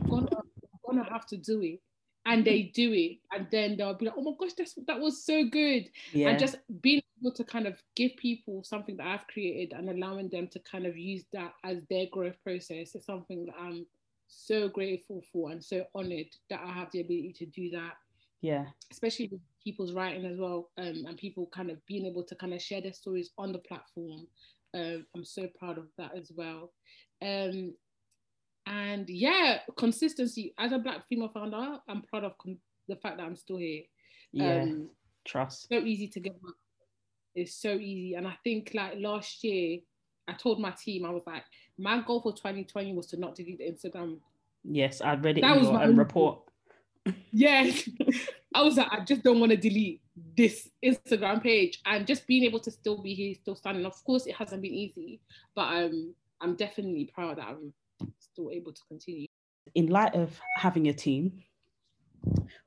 gonna, 0.00 0.30
you're 0.30 0.80
gonna 0.86 1.04
have 1.04 1.26
to 1.26 1.36
do 1.36 1.60
it." 1.62 1.80
And 2.26 2.44
they 2.44 2.62
do 2.74 2.92
it, 2.92 3.18
and 3.32 3.46
then 3.50 3.76
they'll 3.76 3.94
be 3.94 4.06
like, 4.06 4.14
"Oh 4.16 4.22
my 4.22 4.32
gosh, 4.40 4.54
that's, 4.56 4.74
that 4.86 4.98
was 4.98 5.22
so 5.22 5.44
good!" 5.44 5.90
yeah. 6.12 6.30
And 6.30 6.38
just 6.38 6.56
being 6.80 7.02
able 7.20 7.32
to 7.32 7.44
kind 7.44 7.66
of 7.66 7.82
give 7.94 8.12
people 8.16 8.64
something 8.64 8.96
that 8.96 9.06
I've 9.06 9.26
created 9.26 9.76
and 9.76 9.90
allowing 9.90 10.30
them 10.30 10.48
to 10.48 10.58
kind 10.60 10.86
of 10.86 10.96
use 10.96 11.24
that 11.34 11.52
as 11.64 11.82
their 11.90 12.06
growth 12.10 12.36
process 12.42 12.94
is 12.94 13.04
something 13.04 13.44
that 13.46 13.54
I'm 13.60 13.84
so 14.26 14.68
grateful 14.68 15.22
for 15.32 15.50
and 15.50 15.62
so 15.62 15.84
honored 15.94 16.28
that 16.48 16.60
I 16.64 16.72
have 16.72 16.90
the 16.92 17.00
ability 17.00 17.34
to 17.38 17.46
do 17.46 17.70
that 17.70 17.92
yeah. 18.44 18.66
especially 18.92 19.28
with 19.28 19.40
people's 19.62 19.92
writing 19.92 20.26
as 20.26 20.38
well, 20.38 20.70
um, 20.76 21.04
and 21.08 21.16
people 21.16 21.48
kind 21.52 21.70
of 21.70 21.84
being 21.86 22.04
able 22.04 22.22
to 22.24 22.34
kind 22.34 22.52
of 22.52 22.60
share 22.60 22.82
their 22.82 22.92
stories 22.92 23.30
on 23.38 23.52
the 23.52 23.58
platform. 23.58 24.26
Um, 24.74 25.06
I'm 25.16 25.24
so 25.24 25.48
proud 25.58 25.78
of 25.78 25.86
that 25.96 26.14
as 26.14 26.30
well. 26.36 26.72
Um, 27.22 27.72
and 28.66 29.08
yeah, 29.08 29.58
consistency 29.76 30.54
as 30.58 30.72
a 30.72 30.78
black 30.78 31.06
female 31.08 31.28
founder, 31.28 31.78
I'm 31.88 32.02
proud 32.02 32.24
of 32.24 32.38
con- 32.38 32.58
the 32.88 32.96
fact 32.96 33.18
that 33.18 33.24
I'm 33.24 33.36
still 33.36 33.58
here. 33.58 33.82
Yeah. 34.32 34.62
Um, 34.62 34.90
Trust. 35.24 35.68
so 35.68 35.76
easy 35.76 36.08
to 36.08 36.20
give 36.20 36.34
up. 36.46 36.54
It's 37.34 37.54
so 37.54 37.72
easy, 37.72 38.14
and 38.14 38.26
I 38.28 38.34
think 38.44 38.72
like 38.74 38.94
last 38.98 39.42
year, 39.42 39.80
I 40.28 40.34
told 40.34 40.60
my 40.60 40.70
team 40.70 41.04
I 41.04 41.10
was 41.10 41.24
like, 41.26 41.42
my 41.78 42.00
goal 42.00 42.20
for 42.20 42.32
2020 42.32 42.94
was 42.94 43.06
to 43.08 43.16
not 43.18 43.34
delete 43.34 43.58
the 43.58 43.64
Instagram 43.64 44.18
Yes, 44.64 45.00
I 45.00 45.14
read 45.14 45.38
it 45.38 45.42
That 45.42 45.52
in 45.52 45.58
was 45.58 45.68
your 45.68 45.78
my 45.78 45.84
um, 45.84 45.90
own 45.90 45.96
report. 45.96 46.40
Yes. 47.32 47.88
I 48.54 48.62
was 48.62 48.76
like, 48.76 48.88
I 48.90 49.04
just 49.04 49.22
don't 49.22 49.40
want 49.40 49.50
to 49.50 49.58
delete 49.58 50.00
this 50.36 50.70
Instagram 50.84 51.42
page 51.42 51.80
and 51.84 52.06
just 52.06 52.26
being 52.26 52.44
able 52.44 52.60
to 52.60 52.70
still 52.70 53.02
be 53.02 53.14
here, 53.14 53.34
still 53.34 53.56
standing. 53.56 53.84
Of 53.84 54.02
course, 54.04 54.26
it 54.26 54.34
hasn't 54.36 54.62
been 54.62 54.72
easy, 54.72 55.20
but 55.54 55.84
um, 55.84 56.14
I'm 56.40 56.54
definitely 56.56 57.10
proud 57.12 57.38
that 57.38 57.48
I'm 57.48 57.74
still 58.18 58.50
able 58.50 58.72
to 58.72 58.80
continue. 58.88 59.26
In 59.74 59.88
light 59.88 60.14
of 60.14 60.38
having 60.56 60.88
a 60.88 60.92
team, 60.92 61.42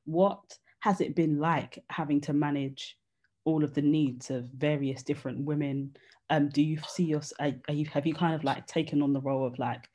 what 0.06 0.58
has 0.80 1.02
it 1.02 1.16
been 1.16 1.40
like 1.40 1.84
having 1.90 2.22
to 2.22 2.34
manage 2.34 2.98
all 3.46 3.64
of 3.64 3.74
the 3.74 3.82
needs 3.82 4.30
of 4.30 4.46
various 4.58 5.04
different 5.04 5.40
women? 5.40 5.96
Um, 6.30 6.50
do 6.50 6.62
you 6.62 6.78
see 6.88 7.06
your, 7.06 7.22
are, 7.40 7.52
are 7.68 7.74
you, 7.74 7.86
have 7.94 8.06
you 8.06 8.14
kind 8.14 8.36
of 8.36 8.44
like 8.44 8.68
taken 8.68 9.02
on 9.02 9.14
the 9.14 9.22
role 9.22 9.46
of 9.46 9.58
like 9.60 9.90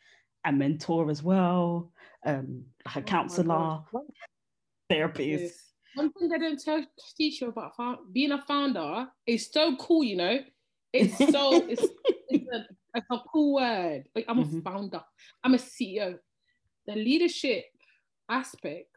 a 0.44 0.52
mentor 0.52 1.10
as 1.10 1.22
well, 1.22 1.90
um, 2.24 2.64
like 2.86 2.96
a 2.96 3.00
Oh 3.00 3.02
counselor, 3.02 3.80
therapist? 4.88 5.42
Yes. 5.42 5.72
One 5.94 6.10
thing 6.12 6.28
they 6.28 6.38
don't 6.38 6.62
tell 6.62 6.82
teach 7.18 7.42
you 7.42 7.48
about 7.48 7.72
being 8.12 8.32
a 8.32 8.40
founder 8.42 9.08
is 9.26 9.50
so 9.52 9.76
cool, 9.76 10.02
you 10.02 10.16
know. 10.16 10.38
It's 10.92 11.16
so 11.32 11.54
it's, 11.68 11.86
it's, 12.28 12.48
a, 12.54 12.66
it's 12.94 13.06
a 13.10 13.18
cool 13.32 13.54
word. 13.54 14.04
Like 14.14 14.24
I'm 14.28 14.38
Mhm. 14.44 14.58
a 14.58 14.62
founder. 14.62 15.04
I'm 15.44 15.54
a 15.54 15.58
CEO. 15.58 16.18
The 16.86 16.94
leadership 16.94 17.66
aspect 18.28 18.96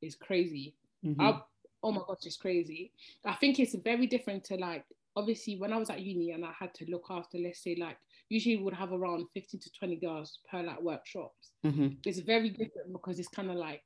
is 0.00 0.14
crazy. 0.14 0.74
Mhm. 1.04 1.16
I- 1.20 1.42
oh 1.82 1.92
my 1.92 2.02
gosh, 2.06 2.24
it's 2.24 2.36
crazy. 2.36 2.92
I 3.24 3.34
think 3.34 3.58
it's 3.60 3.74
very 3.74 4.06
different 4.06 4.44
to 4.44 4.56
like 4.56 4.84
obviously 5.14 5.56
when 5.56 5.72
I 5.72 5.78
was 5.78 5.88
at 5.88 6.02
uni 6.02 6.32
and 6.32 6.44
I 6.44 6.52
had 6.52 6.74
to 6.74 6.84
look 6.90 7.06
after, 7.10 7.38
let's 7.38 7.60
say 7.62 7.74
like 7.76 7.98
usually 8.28 8.56
we 8.56 8.64
would 8.64 8.74
have 8.74 8.92
around 8.92 9.26
15 9.32 9.60
to 9.60 9.70
20 9.72 9.96
girls 9.96 10.40
per 10.50 10.62
like 10.62 10.80
workshops. 10.82 11.52
Mhm. 11.64 12.04
It's 12.06 12.18
very 12.18 12.50
different 12.50 12.92
because 12.92 13.18
it's 13.18 13.28
kind 13.28 13.50
of 13.50 13.56
like 13.56 13.82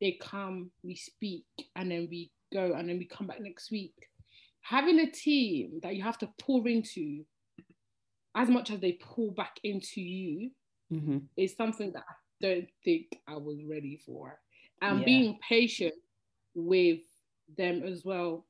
they 0.00 0.12
come, 0.12 0.72
we 0.82 0.96
speak, 0.96 1.46
and 1.76 1.90
then 1.90 2.08
we 2.10 2.30
go, 2.52 2.74
and 2.74 2.88
then 2.88 2.98
we 2.98 3.06
come 3.06 3.26
back 3.26 3.40
next 3.40 3.70
week. 3.70 3.94
Having 4.60 4.98
a 5.00 5.10
team 5.10 5.80
that 5.80 5.94
you 5.96 6.02
have 6.02 6.18
to 6.18 6.26
pour 6.38 6.66
into 6.68 7.24
as 8.34 8.48
much 8.48 8.70
as 8.70 8.80
they 8.80 8.92
pull 8.92 9.30
back 9.32 9.58
into 9.64 10.00
you 10.00 10.50
Mhm. 10.90 11.28
is 11.36 11.54
something 11.54 11.92
that 11.92 12.04
I 12.08 12.14
don't 12.40 12.68
think 12.84 13.20
I 13.26 13.36
was 13.36 13.62
ready 13.64 13.96
for. 13.96 14.40
And 14.80 15.00
Yeah. 15.00 15.04
being 15.04 15.38
patient 15.48 15.94
with 16.54 17.00
them 17.56 17.82
as 17.82 18.04
well 18.04 18.46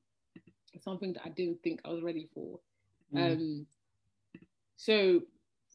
something 0.80 1.12
that 1.12 1.22
I 1.24 1.28
didn't 1.30 1.62
think 1.62 1.80
I 1.84 1.90
was 1.90 2.02
ready 2.02 2.28
for. 2.34 2.60
Mm. 3.12 3.32
Um, 3.32 3.66
so, 4.76 5.22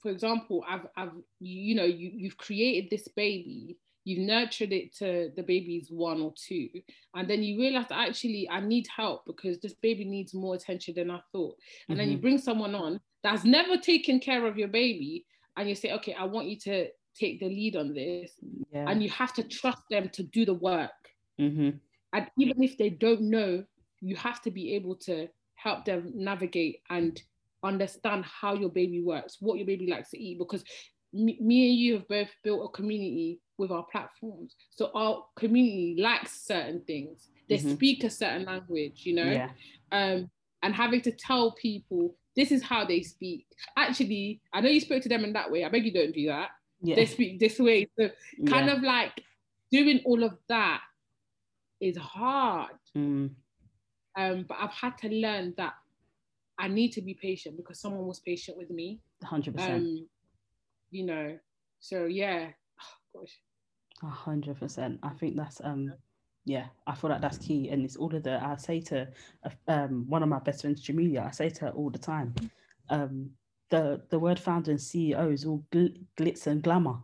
for 0.02 0.10
example, 0.10 0.64
I've, 0.68 0.88
I've, 0.96 1.12
you, 1.40 1.76
know, 1.76 1.86
you, 1.86 2.12
you've 2.14 2.38
created 2.38 2.90
this 2.90 3.08
baby, 3.08 3.78
you've 4.04 4.26
nurtured 4.26 4.72
it 4.72 4.94
to 4.98 5.32
the 5.36 5.44
baby's 5.44 5.90
one 5.90 6.22
or 6.22 6.34
two, 6.36 6.70
and 7.16 7.30
then 7.30 7.44
you 7.44 7.60
realize 7.60 7.88
actually 7.92 8.50
I 8.50 8.60
need 8.60 8.88
help 8.88 9.26
because 9.26 9.60
this 9.60 9.74
baby 9.74 10.06
needs 10.06 10.34
more 10.34 10.56
attention 10.56 10.96
than 10.96 11.12
I 11.12 11.22
thought. 11.32 11.58
And 11.90 12.00
then 12.00 12.10
you 12.10 12.18
Mhm. 12.18 12.22
bring 12.22 12.38
someone 12.38 12.76
on 12.76 13.00
that's 13.24 13.44
never 13.44 13.78
taken 13.78 14.20
care 14.20 14.46
of 14.46 14.58
your 14.58 14.68
baby, 14.68 15.26
and 15.56 15.68
you 15.68 15.76
say, 15.76 15.92
okay, 15.94 16.14
I 16.14 16.24
want 16.24 16.48
you 16.48 16.58
to 16.60 16.88
take 17.16 17.40
the 17.40 17.48
lead 17.48 17.76
on 17.76 17.94
this, 17.94 18.34
yeah. 18.72 18.90
and 18.90 19.02
you 19.02 19.10
have 19.10 19.34
to 19.34 19.44
trust 19.44 19.82
them 19.90 20.10
to 20.10 20.24
do 20.24 20.46
the 20.46 20.54
work. 20.54 20.92
Mhm. 21.40 21.80
And 22.14 22.32
even 22.38 22.64
if 22.64 22.78
they 22.78 22.90
don't 22.90 23.22
know, 23.22 23.66
you 24.02 24.16
have 24.16 24.42
to 24.44 24.52
be 24.52 24.74
able 24.76 24.96
to 24.96 25.28
help 25.56 25.86
them 25.86 26.12
navigate 26.16 26.82
and 26.90 27.22
understand 27.64 28.24
how 28.26 28.54
your 28.54 28.70
baby 28.70 29.02
works, 29.02 29.38
what 29.42 29.58
your 29.58 29.66
baby 29.66 29.88
likes 29.88 30.12
to 30.12 30.20
eat. 30.20 30.38
Because 30.38 30.64
me, 31.12 31.38
me 31.42 31.70
and 31.70 31.80
you 31.80 31.94
have 31.96 32.08
both 32.08 32.30
built 32.44 32.64
a 32.64 32.70
community 32.70 33.40
with 33.58 33.72
our 33.72 33.84
platforms. 33.92 34.56
So 34.70 34.92
our 34.94 35.26
community 35.36 35.96
likes 36.00 36.42
certain 36.46 36.82
things. 36.82 37.30
They 37.50 37.58
Mhm. 37.58 37.74
speak 37.74 38.04
a 38.04 38.10
certain 38.10 38.46
language, 38.46 39.06
you 39.06 39.14
know? 39.14 39.32
Yeah. 39.32 39.52
um, 39.92 40.30
and 40.64 40.76
having 40.76 41.02
to 41.02 41.12
tell 41.12 41.54
people 41.54 42.18
this 42.38 42.52
is 42.52 42.64
how 42.64 42.86
they 42.86 43.02
speak. 43.02 43.48
Actually, 43.76 44.40
I 44.54 44.62
know 44.62 44.70
you 44.70 44.80
spoke 44.80 45.02
to 45.04 45.10
them 45.10 45.26
in 45.26 45.34
that 45.34 45.52
way. 45.52 45.66
I 45.66 45.70
beg 45.70 45.86
you 45.86 45.92
don't 45.92 46.14
do 46.14 46.28
that. 46.28 46.50
Yeah. 46.82 46.96
They 46.96 47.08
speak 47.08 47.40
this 47.40 47.58
way. 47.60 47.90
So 48.00 48.10
kind 48.46 48.68
yeah. 48.68 48.76
of 48.76 48.84
like 48.84 49.24
doing 49.72 50.02
all 50.06 50.24
of 50.24 50.38
that 50.48 50.82
is 51.82 51.98
hard. 51.98 52.76
Mm. 52.96 53.32
Um, 54.16 54.46
but 54.48 54.58
I've 54.62 54.72
had 54.72 54.98
to 55.00 55.10
learn 55.10 55.56
that 55.58 55.74
I 56.60 56.68
need 56.68 56.92
to 56.94 57.02
be 57.02 57.16
patient 57.16 57.58
because 57.58 57.80
someone 57.80 58.06
was 58.06 58.20
patient 58.20 58.58
with 58.58 58.70
me. 58.70 59.00
100%. 59.24 59.60
Um, 59.60 60.08
you 60.92 61.06
know, 61.06 61.38
so 61.80 62.06
yeah. 62.06 62.50
Oh, 63.16 63.20
gosh. 63.20 63.40
Hundred 64.12 64.60
percent. 64.60 65.00
I 65.02 65.10
think 65.10 65.36
that's 65.36 65.60
um 65.64 65.92
yeah, 66.48 66.68
I 66.88 66.96
feel 66.96 67.10
like 67.12 67.22
that's 67.22 67.38
key. 67.40 67.70
And 67.70 67.86
it's 67.86 67.98
all 67.98 68.16
of 68.16 68.24
the 68.24 68.44
I 68.44 68.56
say 68.58 68.82
to 68.82 69.08
uh, 69.44 69.50
um 69.68 70.06
one 70.10 70.24
of 70.24 70.30
my 70.30 70.40
best 70.40 70.62
friends, 70.62 70.82
Jamelia, 70.86 71.28
I 71.28 71.32
say 71.32 71.50
to 71.50 71.66
her 71.66 71.72
all 71.72 71.90
the 71.92 72.00
time, 72.00 72.34
um, 72.90 73.30
the 73.70 74.02
the 74.10 74.20
word 74.20 74.40
founder 74.40 74.72
and 74.72 74.80
CEO 74.80 75.32
is 75.34 75.46
all 75.46 75.64
gl- 75.72 75.98
glitz 76.18 76.48
and 76.48 76.64
glamour. 76.64 77.00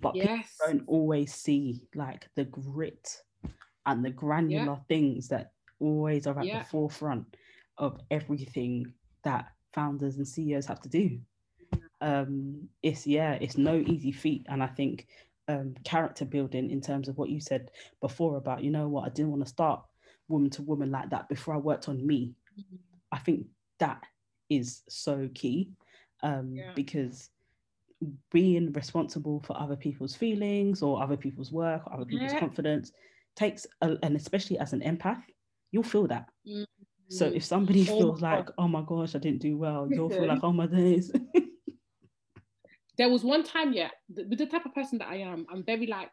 But 0.00 0.14
people 0.14 0.36
don't 0.66 0.84
always 0.88 1.34
see 1.34 1.82
like 1.94 2.28
the 2.36 2.44
grit 2.44 3.22
and 3.86 4.04
the 4.04 4.10
granular 4.10 4.78
things 4.88 5.28
that 5.28 5.52
always 5.80 6.26
are 6.26 6.38
at 6.40 6.46
Yeah. 6.46 6.58
the 6.60 6.64
forefront. 6.64 7.36
of 7.78 8.00
everything 8.10 8.92
that 9.24 9.46
founders 9.72 10.16
and 10.18 10.28
CEOs 10.28 10.66
have 10.66 10.80
to 10.82 10.88
do. 10.88 11.18
Um, 12.00 12.68
it's 12.82 13.06
yeah, 13.06 13.32
it's 13.40 13.56
no 13.58 13.76
easy 13.76 14.12
feat, 14.12 14.46
and 14.48 14.62
I 14.62 14.68
think 14.68 15.08
um, 15.48 15.74
character 15.84 16.24
building 16.24 16.70
in 16.70 16.80
terms 16.80 17.08
of 17.08 17.18
what 17.18 17.30
you 17.30 17.40
said 17.40 17.70
before 18.00 18.36
about 18.36 18.64
you 18.64 18.70
know 18.70 18.88
what 18.88 19.04
I 19.04 19.10
didn't 19.10 19.30
want 19.30 19.44
to 19.44 19.48
start 19.48 19.82
woman 20.28 20.50
to 20.50 20.62
woman 20.62 20.90
like 20.90 21.10
that 21.10 21.28
before 21.28 21.54
I 21.54 21.58
worked 21.58 21.88
on 21.88 22.06
me. 22.06 22.32
Mm-hmm. 22.58 22.76
I 23.12 23.18
think 23.18 23.46
that 23.78 24.02
is 24.50 24.82
so 24.88 25.28
key 25.34 25.70
um, 26.22 26.54
yeah. 26.54 26.72
because 26.74 27.30
being 28.30 28.72
responsible 28.72 29.42
for 29.46 29.58
other 29.60 29.76
people's 29.76 30.14
feelings 30.14 30.82
or 30.82 31.02
other 31.02 31.16
people's 31.16 31.52
work, 31.52 31.82
or 31.86 31.94
other 31.94 32.04
people's 32.04 32.32
yeah. 32.32 32.40
confidence 32.40 32.92
takes, 33.36 33.66
a, 33.82 33.96
and 34.02 34.16
especially 34.16 34.58
as 34.58 34.72
an 34.72 34.80
empath, 34.80 35.22
you'll 35.72 35.82
feel 35.82 36.06
that. 36.06 36.28
Mm-hmm. 36.48 36.64
So 37.08 37.26
if 37.26 37.44
somebody 37.44 37.82
oh 37.82 37.98
feels 37.98 38.22
like, 38.22 38.48
oh 38.58 38.68
my 38.68 38.82
gosh, 38.86 39.14
I 39.14 39.18
didn't 39.18 39.42
do 39.42 39.56
well, 39.56 39.88
you'll 39.90 40.10
feel 40.10 40.26
like, 40.26 40.40
oh 40.42 40.52
my 40.52 40.66
days. 40.66 41.12
there 42.96 43.08
was 43.08 43.24
one 43.24 43.42
time, 43.42 43.72
yeah, 43.72 43.90
with 44.08 44.38
the 44.38 44.46
type 44.46 44.66
of 44.66 44.74
person 44.74 44.98
that 44.98 45.08
I 45.08 45.16
am, 45.16 45.46
I'm 45.52 45.64
very 45.64 45.86
like, 45.86 46.10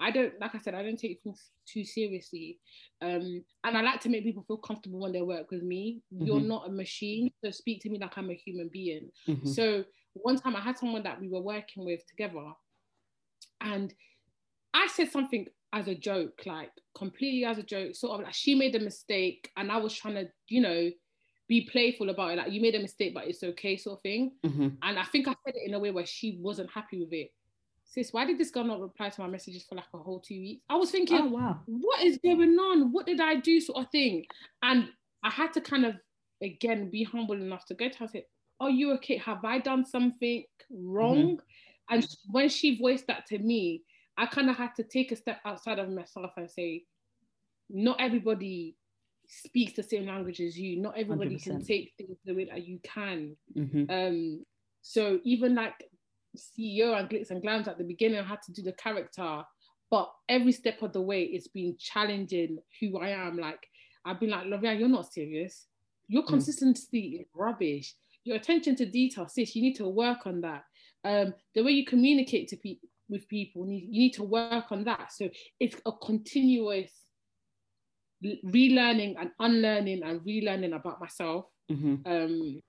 I 0.00 0.10
don't, 0.10 0.32
like 0.40 0.54
I 0.54 0.58
said, 0.58 0.74
I 0.74 0.82
don't 0.82 0.98
take 0.98 1.20
things 1.22 1.50
too 1.66 1.84
seriously. 1.84 2.58
Um, 3.00 3.44
and 3.62 3.78
I 3.78 3.80
like 3.80 4.00
to 4.00 4.08
make 4.08 4.24
people 4.24 4.44
feel 4.46 4.56
comfortable 4.56 4.98
when 4.98 5.12
they 5.12 5.22
work 5.22 5.50
with 5.50 5.62
me. 5.62 6.02
Mm-hmm. 6.12 6.26
You're 6.26 6.40
not 6.40 6.68
a 6.68 6.72
machine, 6.72 7.30
so 7.44 7.50
speak 7.52 7.80
to 7.82 7.90
me 7.90 7.98
like 7.98 8.18
I'm 8.18 8.30
a 8.30 8.34
human 8.34 8.68
being. 8.72 9.10
Mm-hmm. 9.28 9.48
So 9.48 9.84
one 10.14 10.36
time 10.36 10.56
I 10.56 10.60
had 10.60 10.78
someone 10.78 11.04
that 11.04 11.20
we 11.20 11.28
were 11.28 11.40
working 11.40 11.84
with 11.84 12.04
together, 12.08 12.44
and 13.60 13.94
I 14.74 14.88
said 14.88 15.12
something 15.12 15.46
as 15.72 15.86
a 15.86 15.94
joke, 15.94 16.42
like 16.44 16.70
completely 16.96 17.44
as 17.44 17.58
a 17.58 17.62
joke, 17.62 17.94
sort 17.94 18.18
of 18.18 18.26
like 18.26 18.34
she 18.34 18.54
made 18.56 18.74
a 18.74 18.80
mistake, 18.80 19.50
and 19.56 19.70
I 19.70 19.76
was 19.76 19.94
trying 19.94 20.14
to, 20.14 20.28
you 20.48 20.60
know, 20.60 20.90
be 21.54 21.68
playful 21.70 22.10
about 22.10 22.32
it. 22.32 22.38
Like 22.38 22.50
you 22.50 22.60
made 22.60 22.74
a 22.74 22.80
mistake, 22.80 23.14
but 23.14 23.28
it's 23.28 23.44
okay, 23.44 23.76
sort 23.76 23.98
of 23.98 24.02
thing. 24.02 24.32
Mm-hmm. 24.44 24.68
And 24.82 24.98
I 24.98 25.04
think 25.04 25.28
I 25.28 25.34
said 25.44 25.54
it 25.54 25.68
in 25.68 25.74
a 25.74 25.78
way 25.78 25.92
where 25.92 26.04
she 26.04 26.38
wasn't 26.40 26.70
happy 26.70 26.98
with 26.98 27.12
it. 27.12 27.32
Sis, 27.84 28.12
why 28.12 28.24
did 28.24 28.38
this 28.38 28.50
girl 28.50 28.64
not 28.64 28.80
reply 28.80 29.08
to 29.10 29.20
my 29.20 29.28
messages 29.28 29.64
for 29.64 29.76
like 29.76 29.84
a 29.94 29.98
whole 29.98 30.18
two 30.18 30.40
weeks? 30.40 30.64
I 30.68 30.74
was 30.74 30.90
thinking, 30.90 31.20
oh, 31.20 31.26
wow. 31.26 31.60
what 31.66 32.02
is 32.02 32.18
going 32.18 32.58
on? 32.58 32.90
What 32.90 33.06
did 33.06 33.20
I 33.20 33.36
do, 33.36 33.60
sort 33.60 33.84
of 33.84 33.90
thing? 33.92 34.24
And 34.62 34.88
I 35.22 35.30
had 35.30 35.52
to 35.52 35.60
kind 35.60 35.86
of 35.86 35.94
again 36.42 36.90
be 36.90 37.04
humble 37.04 37.36
enough 37.36 37.66
to 37.66 37.74
go 37.74 37.88
to 37.88 37.98
her 37.98 38.04
and 38.04 38.10
say, 38.10 38.26
Are 38.58 38.70
you 38.70 38.92
okay? 38.94 39.18
Have 39.18 39.44
I 39.44 39.60
done 39.60 39.84
something 39.84 40.42
wrong? 40.70 41.36
Mm-hmm. 41.36 41.94
And 41.94 42.16
when 42.30 42.48
she 42.48 42.78
voiced 42.78 43.06
that 43.06 43.26
to 43.26 43.38
me, 43.38 43.82
I 44.16 44.26
kind 44.26 44.50
of 44.50 44.56
had 44.56 44.74
to 44.76 44.82
take 44.82 45.12
a 45.12 45.16
step 45.16 45.40
outside 45.44 45.78
of 45.78 45.88
myself 45.88 46.32
and 46.36 46.50
say, 46.50 46.84
Not 47.70 48.00
everybody 48.00 48.76
speaks 49.28 49.74
the 49.74 49.82
same 49.82 50.06
language 50.06 50.40
as 50.40 50.58
you. 50.58 50.80
Not 50.80 50.96
everybody 50.96 51.36
100%. 51.36 51.42
can 51.42 51.64
take 51.64 51.92
things 51.96 52.18
the 52.24 52.34
way 52.34 52.46
that 52.46 52.66
you 52.66 52.78
can. 52.82 53.36
Mm-hmm. 53.56 53.90
Um, 53.90 54.44
so 54.82 55.18
even 55.24 55.54
like 55.54 55.74
CEO 56.36 56.98
and 56.98 57.08
Glitz 57.08 57.30
and 57.30 57.42
Glams 57.42 57.68
at 57.68 57.78
the 57.78 57.84
beginning, 57.84 58.20
I 58.20 58.24
had 58.24 58.42
to 58.42 58.52
do 58.52 58.62
the 58.62 58.72
character, 58.72 59.42
but 59.90 60.10
every 60.28 60.52
step 60.52 60.82
of 60.82 60.92
the 60.92 61.00
way, 61.00 61.22
it's 61.22 61.48
been 61.48 61.76
challenging 61.78 62.58
who 62.80 62.98
I 62.98 63.10
am. 63.10 63.38
Like 63.38 63.60
I've 64.04 64.20
been 64.20 64.30
like, 64.30 64.46
Lovia, 64.46 64.78
you're 64.78 64.88
not 64.88 65.12
serious. 65.12 65.66
Your 66.08 66.22
mm. 66.22 66.28
consistency 66.28 67.16
mm. 67.18 67.20
is 67.22 67.28
rubbish. 67.34 67.94
Your 68.24 68.36
attention 68.36 68.76
to 68.76 68.86
detail, 68.86 69.28
sis, 69.28 69.54
you 69.54 69.62
need 69.62 69.76
to 69.76 69.88
work 69.88 70.26
on 70.26 70.40
that. 70.42 70.64
Um, 71.04 71.34
the 71.54 71.62
way 71.62 71.72
you 71.72 71.84
communicate 71.84 72.48
to 72.48 72.56
people 72.56 72.88
with 73.08 73.28
people, 73.28 73.68
you 73.68 74.00
need 74.00 74.14
to 74.14 74.24
work 74.24 74.72
on 74.72 74.84
that. 74.84 75.12
So 75.12 75.28
it's 75.60 75.76
a 75.84 75.92
continuous 75.92 76.90
relearning 78.46 79.16
and 79.20 79.30
unlearning 79.38 80.02
and 80.02 80.20
relearning 80.20 80.74
about 80.74 81.00
myself 81.00 81.46
mm-hmm. 81.70 81.96
um, 82.10 82.60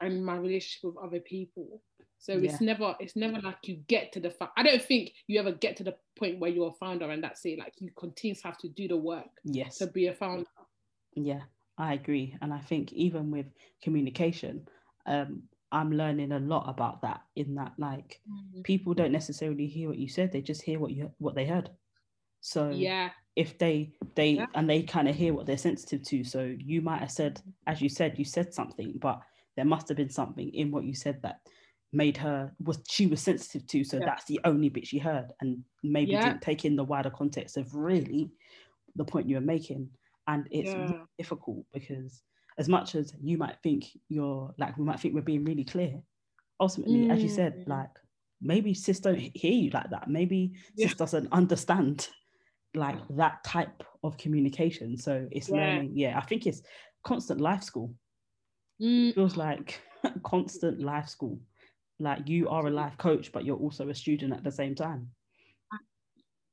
and 0.00 0.24
my 0.24 0.36
relationship 0.36 0.84
with 0.84 1.04
other 1.04 1.20
people. 1.20 1.82
So 2.18 2.32
yeah. 2.32 2.50
it's 2.50 2.60
never 2.60 2.94
it's 2.98 3.14
never 3.14 3.40
like 3.40 3.58
you 3.64 3.76
get 3.88 4.12
to 4.12 4.20
the 4.20 4.30
fact. 4.30 4.52
I 4.56 4.62
don't 4.62 4.82
think 4.82 5.12
you 5.26 5.38
ever 5.38 5.52
get 5.52 5.76
to 5.76 5.84
the 5.84 5.94
point 6.18 6.38
where 6.38 6.50
you're 6.50 6.70
a 6.70 6.72
founder 6.72 7.10
and 7.10 7.22
that's 7.22 7.44
it. 7.44 7.58
Like 7.58 7.74
you 7.78 7.90
continue 7.96 8.34
to 8.34 8.42
have 8.44 8.58
to 8.58 8.68
do 8.68 8.88
the 8.88 8.96
work. 8.96 9.28
Yes. 9.44 9.78
To 9.78 9.86
be 9.86 10.06
a 10.06 10.14
founder. 10.14 10.46
Yeah, 11.14 11.42
I 11.78 11.94
agree, 11.94 12.36
and 12.42 12.52
I 12.52 12.58
think 12.58 12.92
even 12.92 13.30
with 13.30 13.46
communication, 13.82 14.68
um, 15.06 15.44
I'm 15.72 15.90
learning 15.92 16.32
a 16.32 16.38
lot 16.38 16.68
about 16.68 17.02
that. 17.02 17.22
In 17.36 17.54
that, 17.54 17.72
like 17.78 18.20
mm-hmm. 18.30 18.62
people 18.62 18.92
don't 18.92 19.12
necessarily 19.12 19.66
hear 19.66 19.88
what 19.88 19.98
you 19.98 20.08
said; 20.08 20.32
they 20.32 20.42
just 20.42 20.62
hear 20.62 20.78
what 20.78 20.92
you 20.92 21.10
what 21.18 21.34
they 21.34 21.46
heard. 21.46 21.70
So 22.40 22.70
yeah, 22.70 23.10
if 23.36 23.58
they 23.58 23.92
they 24.14 24.30
yeah. 24.30 24.46
and 24.54 24.68
they 24.68 24.82
kind 24.82 25.08
of 25.08 25.14
hear 25.14 25.34
what 25.34 25.46
they're 25.46 25.58
sensitive 25.58 26.02
to. 26.04 26.24
So 26.24 26.54
you 26.58 26.80
might 26.80 27.00
have 27.00 27.10
said, 27.10 27.40
as 27.66 27.80
you 27.80 27.88
said, 27.88 28.18
you 28.18 28.24
said 28.24 28.52
something, 28.52 28.94
but 29.00 29.20
there 29.56 29.64
must 29.64 29.88
have 29.88 29.96
been 29.96 30.10
something 30.10 30.48
in 30.54 30.70
what 30.70 30.84
you 30.84 30.94
said 30.94 31.20
that 31.22 31.40
made 31.92 32.16
her 32.16 32.52
was 32.62 32.78
she 32.88 33.06
was 33.06 33.22
sensitive 33.22 33.66
to 33.66 33.84
so 33.84 33.98
yeah. 33.98 34.04
that's 34.04 34.24
the 34.24 34.40
only 34.44 34.68
bit 34.68 34.86
she 34.86 34.98
heard 34.98 35.32
and 35.40 35.62
maybe 35.82 36.12
yeah. 36.12 36.24
didn't 36.24 36.42
take 36.42 36.64
in 36.64 36.76
the 36.76 36.84
wider 36.84 37.10
context 37.10 37.56
of 37.56 37.74
really 37.74 38.30
the 38.96 39.04
point 39.04 39.28
you 39.28 39.36
were 39.36 39.40
making 39.40 39.88
and 40.26 40.46
it's 40.50 40.74
really 40.74 41.00
difficult 41.16 41.64
because 41.72 42.22
as 42.58 42.68
much 42.68 42.94
as 42.96 43.14
you 43.22 43.38
might 43.38 43.56
think 43.62 43.86
you're 44.08 44.52
like 44.58 44.76
we 44.76 44.84
might 44.84 44.98
think 44.98 45.14
we're 45.14 45.20
being 45.20 45.44
really 45.44 45.64
clear 45.64 45.94
ultimately 46.60 47.06
mm. 47.06 47.12
as 47.12 47.22
you 47.22 47.28
said 47.28 47.54
mm. 47.60 47.68
like 47.68 47.90
maybe 48.42 48.74
sis 48.74 49.00
don't 49.00 49.18
hear 49.34 49.52
you 49.52 49.70
like 49.70 49.88
that 49.90 50.08
maybe 50.08 50.52
sis 50.76 50.94
doesn't 50.94 51.28
understand 51.32 52.08
like 52.74 52.98
that 53.10 53.42
type 53.44 53.82
of 54.02 54.16
communication. 54.16 54.96
So 54.96 55.26
it's 55.30 55.48
learning 55.48 55.92
yeah 55.94 56.18
i 56.18 56.22
think 56.22 56.46
it's 56.46 56.62
constant 57.04 57.40
life 57.40 57.62
school. 57.62 57.94
Mm. 58.82 59.14
feels 59.14 59.36
like 59.36 59.80
constant 60.22 60.82
life 60.82 61.08
school. 61.08 61.40
Like 61.98 62.28
you 62.28 62.48
are 62.48 62.66
a 62.66 62.70
life 62.70 62.98
coach 62.98 63.32
but 63.32 63.44
you're 63.44 63.56
also 63.56 63.88
a 63.88 63.94
student 63.94 64.32
at 64.32 64.44
the 64.44 64.52
same 64.52 64.74
time. 64.74 65.08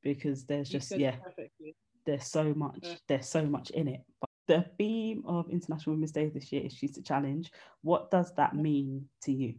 Because 0.04 0.46
there's 0.46 0.70
just 0.70 0.96
yeah 0.98 1.16
there's 2.06 2.28
so 2.28 2.54
much 2.54 2.80
yeah. 2.82 2.96
there's 3.08 3.30
so 3.30 3.46
much 3.46 3.70
in 3.72 3.88
it. 3.88 4.02
But 4.22 4.30
the 4.48 4.66
theme 4.78 5.24
of 5.26 5.50
international 5.50 5.96
women's 5.96 6.12
day 6.12 6.30
this 6.30 6.52
year 6.52 6.64
is 6.66 6.76
choose 6.76 6.92
to 6.92 7.02
challenge. 7.02 7.52
What 7.82 8.12
does 8.12 8.34
that 8.36 8.56
mean 8.56 9.06
to 9.24 9.32
you 9.32 9.56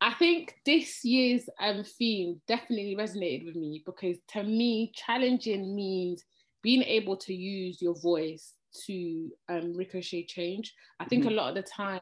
I 0.00 0.14
think 0.14 0.54
this 0.64 1.04
year's 1.04 1.48
um, 1.60 1.84
theme 1.84 2.40
definitely 2.48 2.96
resonated 2.96 3.46
with 3.46 3.56
me 3.56 3.82
because 3.84 4.16
to 4.28 4.42
me, 4.42 4.92
challenging 4.94 5.74
means 5.74 6.24
being 6.62 6.82
able 6.82 7.16
to 7.18 7.34
use 7.34 7.82
your 7.82 7.94
voice 8.00 8.54
to 8.86 9.30
um, 9.48 9.74
ricochet 9.74 10.24
change. 10.26 10.74
I 11.00 11.04
think 11.04 11.24
mm-hmm. 11.24 11.32
a 11.32 11.36
lot 11.36 11.48
of 11.50 11.54
the 11.56 11.70
time 11.70 12.00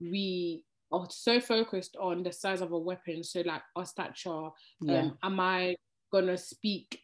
we 0.00 0.62
are 0.92 1.06
so 1.10 1.40
focused 1.40 1.96
on 2.00 2.22
the 2.22 2.32
size 2.32 2.60
of 2.60 2.72
a 2.72 2.78
weapon. 2.78 3.22
So 3.22 3.42
like 3.44 3.62
our 3.74 3.84
stature, 3.84 4.48
yeah. 4.80 5.00
um, 5.00 5.18
am 5.22 5.40
I 5.40 5.76
gonna 6.12 6.38
speak 6.38 7.02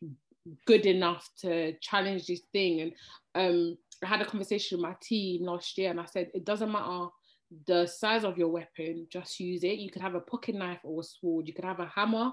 good 0.66 0.86
enough 0.86 1.28
to 1.40 1.74
challenge 1.80 2.26
this 2.26 2.42
thing? 2.52 2.80
And 2.80 2.92
um, 3.34 3.78
I 4.02 4.06
had 4.06 4.22
a 4.22 4.26
conversation 4.26 4.78
with 4.78 4.88
my 4.88 4.96
team 5.02 5.44
last 5.44 5.76
year, 5.76 5.90
and 5.90 6.00
I 6.00 6.06
said 6.06 6.30
it 6.34 6.44
doesn't 6.44 6.70
matter 6.70 7.08
the 7.66 7.86
size 7.86 8.24
of 8.24 8.38
your 8.38 8.48
weapon, 8.48 9.06
just 9.10 9.38
use 9.40 9.64
it. 9.64 9.78
You 9.78 9.90
could 9.90 10.02
have 10.02 10.14
a 10.14 10.20
pocket 10.20 10.54
knife 10.54 10.80
or 10.84 11.00
a 11.00 11.04
sword. 11.04 11.46
You 11.46 11.54
could 11.54 11.64
have 11.64 11.80
a 11.80 11.86
hammer 11.86 12.32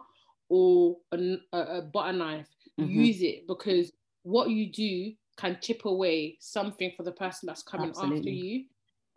or 0.50 0.98
a, 1.12 1.38
a 1.54 1.82
butter 1.82 2.14
knife. 2.14 2.48
Mm-hmm. 2.80 2.90
Use 2.90 3.22
it 3.22 3.48
because 3.48 3.92
what 4.24 4.50
you 4.50 4.72
do 4.72 5.14
can 5.38 5.58
chip 5.62 5.86
away 5.86 6.38
something 6.40 6.92
for 6.96 7.04
the 7.04 7.12
person 7.12 7.48
that's 7.48 7.64
coming 7.64 7.90
Absolutely. 7.90 8.18
after 8.18 8.30
you. 8.30 8.64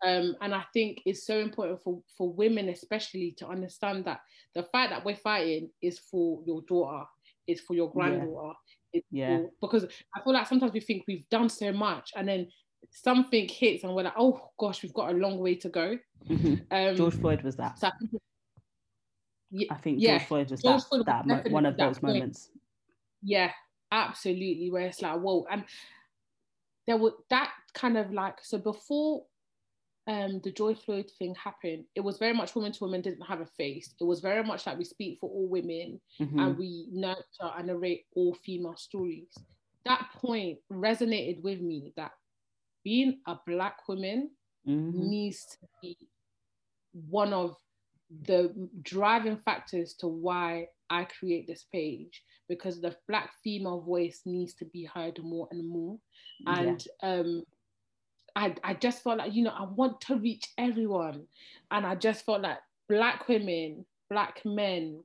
Um, 0.04 0.36
and 0.40 0.54
I 0.54 0.64
think 0.72 1.00
it's 1.06 1.26
so 1.26 1.38
important 1.38 1.80
for, 1.82 2.02
for 2.18 2.32
women, 2.32 2.68
especially, 2.68 3.34
to 3.38 3.46
understand 3.46 4.04
that 4.06 4.20
the 4.54 4.64
fight 4.64 4.90
that 4.90 5.04
we're 5.04 5.16
fighting 5.16 5.70
is 5.80 5.98
for 5.98 6.42
your 6.44 6.62
daughter, 6.62 7.04
is 7.46 7.60
for 7.60 7.74
your 7.74 7.90
granddaughter. 7.90 8.54
Yeah. 8.92 9.00
yeah. 9.10 9.38
For, 9.38 9.50
because 9.60 9.84
I 10.16 10.22
feel 10.22 10.32
like 10.32 10.48
sometimes 10.48 10.72
we 10.72 10.80
think 10.80 11.04
we've 11.06 11.28
done 11.30 11.48
so 11.48 11.72
much 11.72 12.10
and 12.16 12.28
then 12.28 12.48
something 12.90 13.48
hits 13.48 13.84
and 13.84 13.94
we're 13.94 14.02
like, 14.02 14.14
oh 14.16 14.50
gosh, 14.58 14.82
we've 14.82 14.94
got 14.94 15.10
a 15.10 15.16
long 15.16 15.38
way 15.38 15.54
to 15.56 15.68
go. 15.68 15.98
Mm-hmm. 16.28 16.54
Um, 16.70 16.96
George 16.96 17.14
Floyd 17.14 17.42
was 17.42 17.56
that. 17.56 17.78
So 17.78 17.88
I, 17.88 17.92
think, 17.98 18.22
yeah, 19.50 19.66
I 19.70 19.76
think 19.76 20.00
George 20.00 20.24
Floyd 20.24 20.50
was 20.50 20.62
George 20.62 20.82
that, 20.82 20.88
Floyd 20.88 21.06
that 21.06 21.26
mo- 21.26 21.42
one 21.50 21.66
of 21.66 21.76
those 21.76 21.98
point. 21.98 22.14
moments. 22.14 22.50
Yeah, 23.22 23.50
absolutely. 23.90 24.70
Where 24.70 24.86
it's 24.86 25.02
like, 25.02 25.18
whoa, 25.18 25.46
and 25.50 25.64
there 26.86 26.96
was 26.96 27.12
that 27.30 27.50
kind 27.74 27.96
of 27.96 28.12
like 28.12 28.38
so 28.42 28.58
before 28.58 29.24
um, 30.08 30.40
the 30.42 30.50
George 30.50 30.78
Floyd 30.78 31.10
thing 31.18 31.34
happened, 31.36 31.84
it 31.94 32.00
was 32.00 32.18
very 32.18 32.32
much 32.32 32.54
women 32.54 32.72
to 32.72 32.84
women 32.84 33.02
didn't 33.02 33.22
have 33.22 33.40
a 33.40 33.46
face. 33.46 33.94
It 34.00 34.04
was 34.04 34.20
very 34.20 34.42
much 34.42 34.66
like 34.66 34.78
we 34.78 34.84
speak 34.84 35.18
for 35.20 35.30
all 35.30 35.48
women 35.48 36.00
mm-hmm. 36.20 36.38
and 36.38 36.58
we 36.58 36.88
nurture 36.90 37.52
and 37.56 37.68
narrate 37.68 38.06
all 38.16 38.34
female 38.34 38.76
stories. 38.76 39.32
That 39.84 40.08
point 40.16 40.58
resonated 40.72 41.42
with 41.42 41.60
me 41.60 41.92
that 41.96 42.12
being 42.84 43.18
a 43.26 43.36
black 43.46 43.88
woman 43.88 44.30
mm-hmm. 44.66 45.08
needs 45.08 45.46
to 45.46 45.66
be 45.80 45.96
one 47.08 47.32
of 47.32 47.56
the 48.26 48.52
driving 48.82 49.36
factors 49.36 49.94
to 49.94 50.06
why 50.06 50.68
I 50.90 51.04
create 51.04 51.46
this 51.46 51.64
page 51.72 52.22
because 52.48 52.80
the 52.80 52.94
black 53.08 53.30
female 53.42 53.80
voice 53.80 54.22
needs 54.26 54.52
to 54.54 54.66
be 54.66 54.84
heard 54.84 55.18
more 55.22 55.48
and 55.50 55.66
more. 55.66 55.98
And 56.46 56.86
yeah. 57.02 57.10
um 57.10 57.44
I, 58.34 58.54
I 58.64 58.74
just 58.74 59.02
felt 59.02 59.18
like, 59.18 59.34
you 59.34 59.44
know, 59.44 59.54
I 59.56 59.64
want 59.64 60.00
to 60.02 60.16
reach 60.16 60.48
everyone. 60.56 61.26
And 61.70 61.86
I 61.86 61.94
just 61.94 62.24
felt 62.24 62.42
like 62.42 62.58
black 62.88 63.28
women, 63.28 63.84
black 64.08 64.40
men 64.44 65.02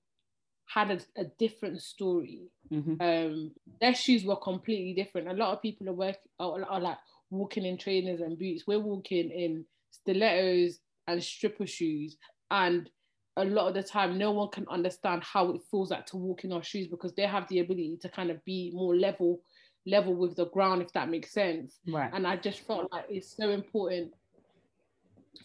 had 0.65 0.91
a, 0.91 1.21
a 1.21 1.25
different 1.37 1.81
story. 1.81 2.49
Mhm. 2.71 3.01
Um, 3.01 3.51
their 3.79 3.95
shoes 3.95 4.23
were 4.25 4.35
completely 4.35 4.93
different. 4.93 5.27
A 5.27 5.33
lot 5.33 5.53
of 5.53 5.61
people 5.61 5.89
are 5.89 5.93
work 5.93 6.17
are, 6.39 6.63
are 6.63 6.79
like 6.79 6.97
walking 7.29 7.65
in 7.65 7.77
trainers 7.77 8.21
and 8.21 8.37
boots. 8.37 8.65
We're 8.67 8.79
walking 8.79 9.29
in 9.31 9.65
stilettos 9.91 10.79
and 11.07 11.23
stripper 11.23 11.67
shoes. 11.67 12.17
And 12.51 12.89
a 13.37 13.45
lot 13.45 13.67
of 13.67 13.73
the 13.73 13.83
time, 13.83 14.17
no 14.17 14.31
one 14.31 14.49
can 14.49 14.65
understand 14.69 15.23
how 15.23 15.51
it 15.51 15.61
feels 15.69 15.91
like 15.91 16.05
to 16.07 16.17
walk 16.17 16.43
in 16.43 16.51
our 16.51 16.63
shoes 16.63 16.87
because 16.87 17.13
they 17.13 17.23
have 17.23 17.47
the 17.49 17.59
ability 17.59 17.97
to 18.01 18.09
kind 18.09 18.31
of 18.31 18.43
be 18.45 18.71
more 18.73 18.95
level 18.95 19.41
level 19.85 20.13
with 20.13 20.35
the 20.35 20.47
ground, 20.47 20.81
if 20.81 20.91
that 20.93 21.09
makes 21.09 21.31
sense. 21.31 21.79
Right. 21.87 22.09
And 22.13 22.27
I 22.27 22.35
just 22.35 22.59
felt 22.59 22.91
like 22.91 23.05
it's 23.09 23.35
so 23.35 23.49
important 23.49 24.11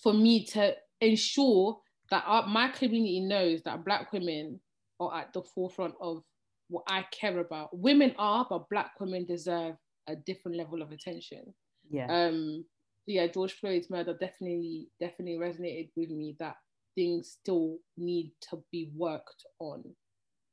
for 0.02 0.12
me 0.12 0.44
to 0.46 0.74
ensure 1.00 1.78
that 2.10 2.24
our, 2.26 2.46
my 2.46 2.68
community 2.68 3.20
knows 3.20 3.62
that 3.62 3.84
Black 3.84 4.12
women 4.12 4.58
are 4.98 5.16
at 5.16 5.32
the 5.32 5.42
forefront 5.42 5.94
of 6.00 6.22
what 6.68 6.84
I 6.88 7.04
care 7.12 7.38
about. 7.38 7.76
Women 7.76 8.14
are, 8.18 8.46
but 8.48 8.68
Black 8.68 8.98
women 8.98 9.24
deserve 9.26 9.76
a 10.08 10.16
different 10.16 10.56
level 10.56 10.82
of 10.82 10.90
attention. 10.90 11.54
Yeah. 11.92 12.06
Um, 12.08 12.64
yeah, 13.06 13.26
George 13.26 13.52
Floyd's 13.52 13.90
murder 13.90 14.16
definitely, 14.18 14.88
definitely 14.98 15.38
resonated 15.38 15.90
with 15.96 16.10
me 16.10 16.36
that 16.38 16.56
things 16.94 17.36
still 17.40 17.78
need 17.96 18.32
to 18.50 18.62
be 18.72 18.90
worked 18.96 19.44
on. 19.60 19.84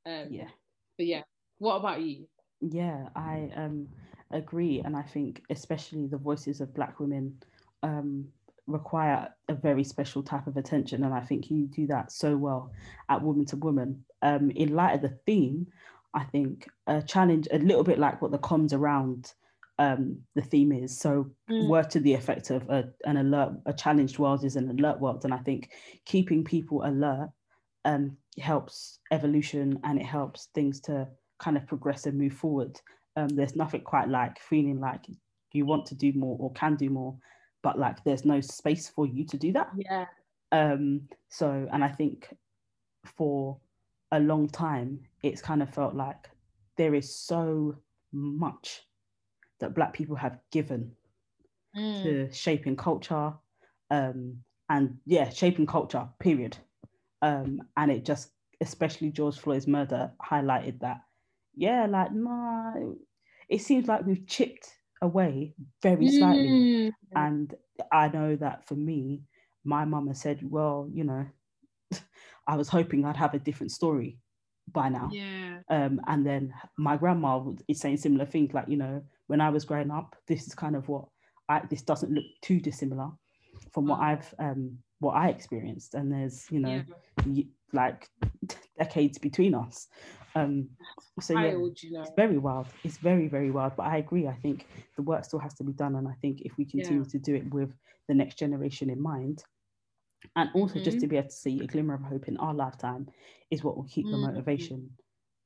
Um, 0.06 0.28
yeah. 0.30 0.50
But 0.98 1.08
yeah, 1.08 1.22
what 1.60 1.76
about 1.76 2.02
you? 2.02 2.28
Yeah, 2.62 3.08
I 3.16 3.50
um 3.56 3.88
agree, 4.32 4.82
and 4.84 4.96
I 4.96 5.02
think 5.02 5.42
especially 5.50 6.08
the 6.08 6.18
voices 6.18 6.62
of 6.62 6.74
Black 6.74 7.00
women 7.00 7.38
um 7.84 8.28
require 8.68 9.30
a 9.48 9.56
very 9.56 9.84
special 9.84 10.22
type 10.22 10.46
of 10.48 10.58
attention, 10.58 11.04
and 11.04 11.14
I 11.14 11.22
think 11.22 11.50
you 11.50 11.68
do 11.68 11.88
that 11.88 12.12
so 12.12 12.36
well 12.36 12.72
at 13.08 13.22
Woman 13.22 13.46
to 13.46 13.56
Woman. 13.56 14.04
Um, 14.22 14.52
in 14.52 14.76
light 14.76 14.96
of 14.96 15.02
the 15.02 15.18
theme, 15.26 15.68
I 16.14 16.24
think 16.26 16.68
a 16.88 17.02
challenge 17.02 17.48
a 17.52 17.60
little 17.60 17.84
bit 17.84 18.00
like 18.00 18.22
what 18.22 18.32
the 18.32 18.38
comms 18.40 18.74
around 18.74 19.34
um 19.80 20.24
the 20.36 20.42
theme 20.42 20.72
is. 20.72 21.00
So 21.00 21.32
Mm. 21.50 21.68
word 21.68 21.90
to 21.92 22.00
the 22.00 22.14
effect 22.14 22.52
of 22.52 22.70
a, 22.70 22.94
an 23.06 23.18
alert, 23.18 23.54
a 23.66 23.74
challenged 23.74 24.20
world 24.20 24.44
is 24.46 24.56
an 24.56 24.70
alert 24.70 25.00
world, 25.00 25.26
and 25.26 25.34
I 25.34 25.40
think 25.40 25.72
keeping 26.06 26.44
people 26.44 26.84
alert 26.86 27.32
um 27.86 28.18
helps 28.40 29.00
evolution 29.12 29.80
and 29.84 30.00
it 30.00 30.06
helps 30.06 30.48
things 30.54 30.80
to 30.82 31.08
kind 31.40 31.58
of 31.58 31.68
progress 31.68 32.06
and 32.06 32.18
move 32.18 32.34
forward. 32.34 32.80
Um, 33.16 33.30
there's 33.30 33.56
nothing 33.56 33.82
quite 33.82 34.10
like 34.10 34.40
feeling 34.40 34.80
like 34.80 35.06
you 35.54 35.66
want 35.66 35.86
to 35.88 35.96
do 35.96 36.14
more 36.14 36.38
or 36.40 36.52
can 36.54 36.76
do 36.76 36.90
more, 36.90 37.18
but 37.64 37.80
like 37.80 38.04
there's 38.04 38.26
no 38.26 38.42
space 38.42 38.90
for 38.90 39.06
you 39.08 39.26
to 39.26 39.38
do 39.38 39.52
that. 39.54 39.70
Yeah. 39.72 40.08
Um, 40.52 41.10
so, 41.30 41.68
and 41.72 41.84
I 41.84 41.90
think 41.90 42.36
for 43.06 43.60
a 44.12 44.20
long 44.20 44.50
time, 44.50 45.08
it's 45.24 45.42
kind 45.42 45.62
of 45.64 45.74
felt 45.74 45.96
like 45.96 46.30
there 46.78 46.96
is 46.96 47.14
so 47.16 47.82
much 48.12 48.89
that 49.60 49.76
Black 49.76 49.94
people 49.94 50.16
have 50.16 50.40
given 50.52 50.92
Mm. 51.76 52.02
to 52.02 52.32
shaping 52.32 52.76
culture 52.76 53.34
um, 53.92 54.38
and 54.70 54.98
yeah 55.06 55.30
shaping 55.30 55.66
culture 55.66 56.08
period 56.20 56.58
um, 57.22 57.62
and 57.78 57.92
it 57.92 58.06
just 58.06 58.32
especially 58.62 59.10
george 59.12 59.38
floyd's 59.38 59.68
murder 59.68 60.12
highlighted 60.24 60.80
that 60.80 61.02
yeah 61.56 61.86
like 61.86 62.14
my 62.14 62.74
it 63.50 63.62
seems 63.62 63.88
like 63.88 64.06
we've 64.06 64.28
chipped 64.28 64.70
away 65.02 65.54
very 65.82 66.08
slightly 66.08 66.64
Mm. 67.14 67.16
and 67.16 67.56
i 67.92 68.08
know 68.10 68.36
that 68.36 68.68
for 68.68 68.76
me 68.76 69.24
my 69.64 69.86
mama 69.86 70.14
said 70.14 70.40
well 70.50 70.90
you 70.92 71.04
know 71.04 71.26
i 72.48 72.56
was 72.56 72.70
hoping 72.70 73.06
i'd 73.06 73.18
have 73.18 73.34
a 73.34 73.40
different 73.40 73.72
story 73.72 74.18
by 74.74 74.90
now. 74.90 75.10
Yeah. 75.12 75.60
um, 75.70 76.02
and 76.08 76.26
then 76.26 76.54
my 76.78 76.98
grandma 76.98 77.44
is 77.68 77.80
saying 77.80 77.98
similar 77.98 78.26
things 78.26 78.54
like 78.54 78.68
you 78.68 78.78
know 78.78 79.02
when 79.28 79.42
i 79.42 79.50
was 79.50 79.66
growing 79.66 79.92
up 79.92 80.16
this 80.28 80.48
is 80.48 80.56
kind 80.56 80.76
of 80.76 80.88
what 80.88 81.06
I, 81.48 81.62
this 81.70 81.82
doesn't 81.82 82.12
look 82.12 82.26
too 82.42 82.60
dissimilar 82.60 83.10
from 83.74 83.88
what 83.88 84.00
i've 84.00 84.34
um, 84.40 84.78
what 85.00 85.14
i 85.14 85.30
experienced. 85.30 85.96
And 85.96 86.12
there's 86.12 86.46
you 86.52 86.60
know 86.60 86.84
yeah. 87.26 87.44
like 87.74 88.10
decades 88.78 89.18
between 89.18 89.56
us. 89.56 89.88
Um, 90.36 90.70
so 91.20 91.34
yeah 91.34 91.52
you 91.52 91.92
know. 91.92 92.02
it's 92.02 92.12
very 92.16 92.38
wild. 92.38 92.68
It's 92.84 92.98
very 92.98 93.28
very 93.28 93.52
wild. 93.52 93.76
But 93.76 93.88
i 93.88 93.98
agree. 93.98 94.28
I 94.28 94.36
think 94.36 94.68
the 94.96 95.02
work 95.02 95.26
still 95.26 95.40
has 95.40 95.54
to 95.56 95.64
be 95.64 95.74
done. 95.74 95.96
And 95.96 96.08
i 96.08 96.14
think 96.22 96.42
if 96.42 96.58
we 96.58 96.66
continue 96.66 97.06
to 97.06 97.18
do 97.18 97.36
it 97.36 97.52
with 97.54 97.72
the 98.08 98.14
next 98.14 98.36
generation 98.36 98.90
in 98.90 99.02
mind 99.02 99.44
and 100.36 100.50
also 100.54 100.80
just 100.80 100.98
Mhm. 100.98 101.02
to 101.02 101.08
be 101.08 101.18
able 101.18 101.28
to 101.30 101.34
see 101.36 101.62
a 101.62 101.68
glimmer 101.68 101.94
of 101.96 102.02
hope 102.04 102.28
in 102.28 102.38
our 102.38 102.54
lifetime 102.54 103.08
is 103.52 103.64
what 103.64 103.76
will 103.76 103.86
keep 103.86 104.10
the 104.10 104.18
Mhm. 104.18 104.22
motivation 104.22 104.90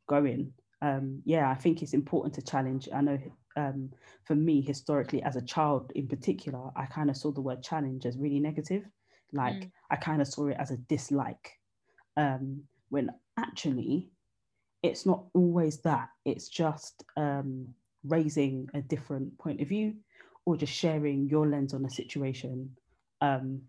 going 0.08 0.54
um 0.82 1.22
yeah 1.26 1.50
i 1.50 1.56
think 1.56 1.82
it's 1.82 1.94
important 1.94 2.34
to 2.34 2.42
challenge 2.42 2.90
i 2.94 3.02
know 3.02 3.18
um 3.56 3.90
for 4.26 4.36
me 4.36 4.62
historically 4.62 5.22
as 5.24 5.36
a 5.36 5.42
child 5.42 5.92
in 5.96 6.08
particular 6.08 6.72
i 6.76 6.86
kind 6.86 7.10
of 7.10 7.16
saw 7.18 7.32
the 7.32 7.42
word 7.42 7.62
challenge 7.64 8.06
as 8.06 8.18
really 8.18 8.40
negative 8.40 8.84
like 9.32 9.54
Mm. 9.64 9.72
i 9.92 9.96
kind 9.96 10.22
of 10.22 10.28
saw 10.28 10.48
it 10.48 10.58
as 10.60 10.72
a 10.72 10.78
dislike 10.78 11.52
um 12.18 12.62
when 12.90 13.10
actually 13.38 14.10
it's 14.82 15.06
not 15.06 15.24
always 15.34 15.78
that 15.82 16.10
it's 16.26 16.50
just 16.50 17.04
um 17.16 17.68
raising 18.04 18.68
a 18.74 18.82
different 18.82 19.38
point 19.38 19.62
of 19.62 19.68
view 19.70 19.96
or 20.46 20.58
just 20.58 20.74
sharing 20.74 21.30
your 21.30 21.48
lens 21.48 21.74
on 21.74 21.86
a 21.86 21.90
situation 21.90 22.70
um 23.22 23.62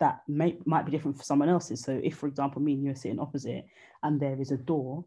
that 0.00 0.20
may, 0.28 0.58
might 0.66 0.84
be 0.86 0.92
different 0.92 1.16
for 1.16 1.24
someone 1.24 1.48
else's. 1.48 1.82
So 1.82 2.00
if 2.02 2.16
for 2.16 2.26
example 2.26 2.60
me 2.62 2.74
and 2.74 2.84
you 2.84 2.90
are 2.90 2.96
sitting 2.96 3.18
opposite 3.20 3.66
and 4.02 4.20
there 4.20 4.40
is 4.40 4.50
a 4.50 4.56
door 4.56 5.04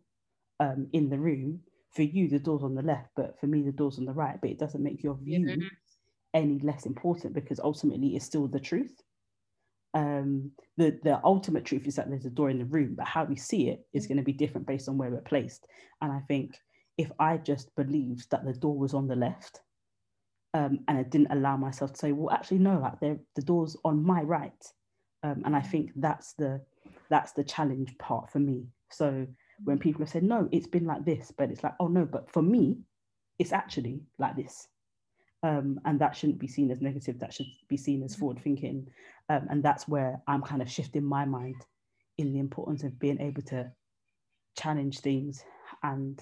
um, 0.59 0.87
in 0.93 1.09
the 1.09 1.19
room 1.19 1.61
for 1.91 2.01
you 2.03 2.27
the 2.27 2.39
door's 2.39 2.63
on 2.63 2.75
the 2.75 2.81
left 2.81 3.09
but 3.15 3.39
for 3.39 3.47
me 3.47 3.61
the 3.63 3.71
door's 3.71 3.97
on 3.97 4.05
the 4.05 4.13
right 4.13 4.37
but 4.41 4.49
it 4.49 4.59
doesn't 4.59 4.83
make 4.83 5.01
your 5.03 5.15
view 5.15 5.45
Yeah. 5.47 5.67
any 6.33 6.59
less 6.59 6.85
important 6.85 7.33
because 7.33 7.59
ultimately 7.59 8.15
it's 8.15 8.25
still 8.25 8.47
the 8.47 8.59
truth. 8.59 9.01
Um 9.93 10.51
the 10.77 10.99
the 11.03 11.19
ultimate 11.23 11.65
truth 11.65 11.87
is 11.87 11.95
that 11.95 12.09
there's 12.09 12.25
a 12.25 12.29
door 12.29 12.49
in 12.49 12.59
the 12.59 12.65
room 12.65 12.95
but 12.95 13.07
how 13.07 13.23
we 13.23 13.35
see 13.35 13.69
it 13.69 13.85
is 13.93 14.07
going 14.07 14.17
to 14.17 14.23
be 14.23 14.33
different 14.33 14.67
based 14.67 14.89
on 14.89 14.97
where 14.97 15.09
we're 15.09 15.21
placed. 15.21 15.65
And 16.01 16.11
i 16.11 16.19
think 16.27 16.57
if 16.97 17.11
i 17.19 17.37
just 17.37 17.73
believed 17.75 18.29
that 18.31 18.43
the 18.43 18.53
door 18.53 18.77
was 18.77 18.93
on 18.93 19.07
the 19.07 19.15
left 19.15 19.61
um, 20.53 20.79
and 20.87 20.97
I 20.97 21.03
didn't 21.03 21.31
allow 21.31 21.57
myself 21.57 21.93
to 21.93 21.99
say, 21.99 22.11
well, 22.13 22.33
actually, 22.33 22.59
no, 22.59 22.79
like 22.79 22.99
there, 22.99 23.17
the 23.35 23.41
door's 23.41 23.75
on 23.83 24.03
my 24.03 24.21
right, 24.21 24.65
um, 25.27 25.41
and 25.45 25.55
I 25.55 25.61
think 25.61 25.91
that's 25.95 26.33
the 26.33 26.61
that's 27.09 27.33
the 27.33 27.43
challenge 27.43 27.97
part 27.97 28.31
for 28.31 28.39
me. 28.39 28.67
So 28.89 29.27
when 29.63 29.77
people 29.77 30.01
have 30.01 30.09
said, 30.09 30.23
no, 30.23 30.47
it's 30.51 30.67
been 30.67 30.85
like 30.85 31.03
this, 31.03 31.31
but 31.37 31.49
it's 31.51 31.63
like, 31.63 31.73
oh 31.79 31.87
no, 31.87 32.05
but 32.05 32.31
for 32.31 32.41
me, 32.41 32.77
it's 33.39 33.51
actually 33.51 34.01
like 34.17 34.35
this, 34.35 34.67
um, 35.43 35.79
and 35.85 35.99
that 35.99 36.15
shouldn't 36.15 36.39
be 36.39 36.47
seen 36.47 36.71
as 36.71 36.81
negative. 36.81 37.19
That 37.19 37.33
should 37.33 37.47
be 37.67 37.77
seen 37.77 38.03
as 38.03 38.15
forward 38.15 38.39
thinking, 38.39 38.87
um, 39.29 39.47
and 39.49 39.61
that's 39.61 39.87
where 39.87 40.21
I'm 40.27 40.41
kind 40.41 40.61
of 40.61 40.71
shifting 40.71 41.03
my 41.03 41.25
mind 41.25 41.61
in 42.17 42.33
the 42.33 42.39
importance 42.39 42.83
of 42.83 42.99
being 42.99 43.19
able 43.19 43.41
to 43.43 43.71
challenge 44.57 44.99
things 44.99 45.43
and 45.83 46.19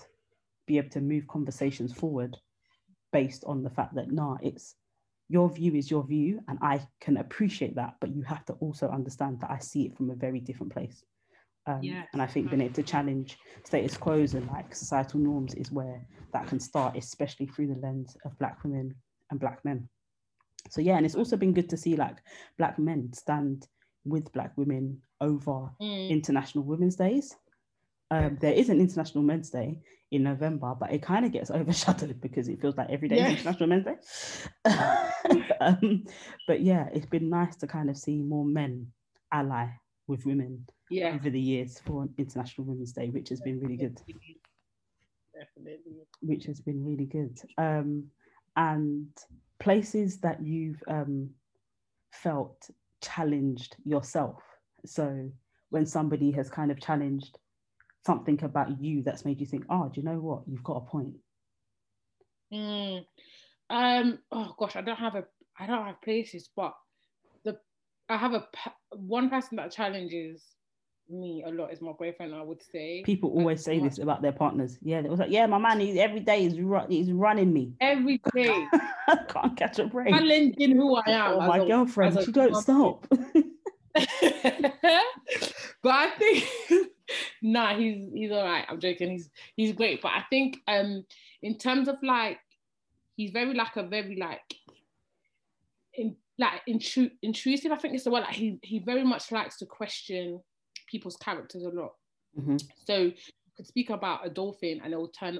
be 0.67 0.77
able 0.77 0.89
to 0.89 0.99
move 0.99 1.27
conversations 1.27 1.93
forward 1.93 2.35
based 3.13 3.43
on 3.45 3.63
the 3.63 3.69
fact 3.69 3.95
that 3.95 4.11
nah 4.11 4.35
it's 4.41 4.75
your 5.27 5.49
view 5.49 5.73
is 5.73 5.89
your 5.89 6.03
view 6.05 6.39
and 6.47 6.59
i 6.61 6.79
can 7.01 7.17
appreciate 7.17 7.75
that 7.75 7.95
but 7.99 8.13
you 8.15 8.21
have 8.21 8.45
to 8.45 8.53
also 8.53 8.87
understand 8.89 9.39
that 9.41 9.49
i 9.51 9.57
see 9.57 9.83
it 9.85 9.95
from 9.97 10.09
a 10.11 10.15
very 10.15 10.39
different 10.39 10.71
place. 10.73 11.03
Um, 11.67 11.79
Yes, 11.81 12.07
and 12.13 12.21
i 12.21 12.27
think 12.27 12.49
being 12.51 12.61
able 12.61 12.75
to 12.75 12.83
challenge 12.83 13.37
status 13.63 13.97
quos 13.97 14.35
and 14.35 14.47
like 14.49 14.75
societal 14.75 15.19
norms 15.19 15.55
is 15.55 15.71
where 15.71 16.05
that 16.33 16.45
can 16.47 16.59
start 16.59 16.95
especially 16.95 17.47
through 17.47 17.67
the 17.73 17.79
lens 17.81 18.15
of 18.23 18.37
black 18.37 18.63
women 18.63 18.93
and 19.31 19.39
black 19.39 19.65
men. 19.65 19.89
So 20.69 20.81
yeah 20.81 20.97
and 20.97 21.05
it's 21.05 21.15
also 21.15 21.37
been 21.37 21.53
good 21.53 21.69
to 21.69 21.77
see 21.77 21.95
like 21.95 22.17
black 22.57 22.77
men 22.77 23.11
stand 23.13 23.67
with 24.03 24.31
black 24.33 24.51
women 24.57 25.01
over 25.21 25.71
Mm. 25.81 26.09
international 26.09 26.63
women's 26.65 26.95
days 26.95 27.35
um, 28.11 28.37
there 28.39 28.53
is 28.53 28.69
an 28.69 28.79
international 28.79 29.23
men's 29.23 29.49
day 29.49 29.79
in 30.11 30.23
november 30.23 30.75
but 30.79 30.91
it 30.93 31.01
kind 31.01 31.25
of 31.25 31.31
gets 31.31 31.49
overshadowed 31.59 32.19
because 32.21 32.47
it 32.47 32.61
feels 32.61 32.77
like 32.77 32.89
every 32.89 33.07
day 33.07 33.17
Yeah. 33.17 33.27
is 33.31 33.39
international 33.39 33.69
men's 33.69 33.85
day 33.85 33.95
um, 35.61 36.05
but 36.47 36.61
yeah 36.61 36.87
it's 36.93 37.07
been 37.07 37.29
nice 37.29 37.55
to 37.57 37.67
kind 37.67 37.89
of 37.89 37.97
see 37.97 38.21
more 38.21 38.45
men 38.45 38.87
ally 39.31 39.67
with 40.07 40.25
women 40.25 40.65
Yeah. 40.89 41.13
over 41.15 41.29
the 41.29 41.39
years 41.39 41.79
for 41.79 42.07
international 42.17 42.67
women's 42.67 42.93
day 42.93 43.09
which 43.09 43.29
has 43.29 43.41
been 43.41 43.59
really 43.59 43.77
good 43.77 43.99
Definitely. 45.33 46.03
which 46.21 46.45
has 46.45 46.61
been 46.61 46.85
really 46.85 47.05
good 47.05 47.39
um, 47.57 48.05
and 48.55 49.07
places 49.59 50.19
that 50.19 50.41
you've 50.41 50.81
um, 50.87 51.29
felt 52.11 52.69
challenged 53.01 53.75
yourself 53.83 54.41
so 54.85 55.29
when 55.69 55.85
somebody 55.85 56.31
has 56.31 56.49
kind 56.49 56.71
of 56.71 56.79
challenged 56.79 57.37
something 58.05 58.41
about 58.43 58.79
you 58.79 59.01
that's 59.03 59.25
made 59.25 59.39
you 59.39 59.45
think 59.45 59.65
oh 59.69 59.89
do 59.93 59.99
you 59.99 60.05
know 60.05 60.19
what 60.19 60.43
you've 60.47 60.63
got 60.63 60.77
a 60.77 60.81
point 60.81 61.15
Mm. 62.53 63.05
Um. 63.69 64.19
Oh 64.31 64.53
gosh, 64.57 64.75
I 64.75 64.81
don't 64.81 64.97
have 64.97 65.15
a. 65.15 65.25
I 65.59 65.67
don't 65.67 65.85
have 65.85 66.01
places, 66.01 66.49
but 66.55 66.73
the 67.43 67.57
I 68.09 68.17
have 68.17 68.33
a 68.33 68.47
one 68.91 69.29
person 69.29 69.57
that 69.57 69.71
challenges 69.71 70.43
me 71.09 71.43
a 71.45 71.49
lot 71.49 71.71
is 71.71 71.81
my 71.81 71.91
boyfriend. 71.97 72.33
I 72.35 72.41
would 72.41 72.61
say 72.61 73.03
people 73.05 73.31
always 73.31 73.63
say 73.63 73.79
this 73.79 73.99
about 73.99 74.21
their 74.21 74.31
partners. 74.31 74.77
Yeah, 74.81 74.99
it 74.99 75.09
was 75.09 75.19
like, 75.19 75.31
yeah, 75.31 75.45
my 75.47 75.57
man, 75.57 75.79
he's 75.79 75.97
every 75.97 76.19
day 76.19 76.45
is 76.45 76.59
ru- 76.59 76.87
he's 76.87 77.11
running 77.11 77.51
me 77.51 77.73
every 77.81 78.21
day. 78.35 78.65
I 79.07 79.17
can't 79.27 79.57
catch 79.57 79.79
a 79.79 79.85
break. 79.85 80.13
Challenging 80.13 80.75
who 80.75 80.95
I 80.95 81.09
am. 81.09 81.33
Oh, 81.33 81.41
my 81.41 81.57
a, 81.57 81.65
girlfriend, 81.65 82.19
she 82.23 82.31
don't 82.31 82.55
stop. 82.55 83.07
but 83.95 84.03
I 85.85 86.11
think 86.17 86.89
nah, 87.45 87.77
he's 87.77 88.09
he's 88.13 88.31
all 88.31 88.43
right. 88.43 88.65
I'm 88.67 88.79
joking. 88.79 89.11
He's 89.11 89.29
he's 89.55 89.73
great, 89.73 90.01
but 90.01 90.11
I 90.11 90.23
think 90.29 90.57
um 90.67 91.05
in 91.43 91.57
terms 91.57 91.87
of 91.87 91.97
like 92.01 92.39
he's 93.15 93.31
very 93.31 93.53
like 93.53 93.75
a 93.75 93.83
very 93.83 94.17
like 94.17 94.55
in 95.93 96.15
like 96.39 96.61
intru- 96.67 97.11
intrusive. 97.21 97.71
I 97.71 97.77
think 97.77 97.93
it's 97.93 98.03
the 98.03 98.11
word. 98.11 98.21
Like 98.21 98.35
he 98.35 98.59
he 98.63 98.79
very 98.79 99.03
much 99.03 99.31
likes 99.31 99.57
to 99.59 99.65
question 99.65 100.41
people's 100.87 101.17
characters 101.17 101.63
a 101.63 101.69
lot. 101.69 101.93
Mm-hmm. 102.37 102.57
So 102.85 102.97
you 102.97 103.13
could 103.55 103.67
speak 103.67 103.91
about 103.91 104.25
a 104.25 104.29
dolphin 104.29 104.81
and 104.83 104.91
it 104.91 104.97
will 104.97 105.09
turn 105.09 105.39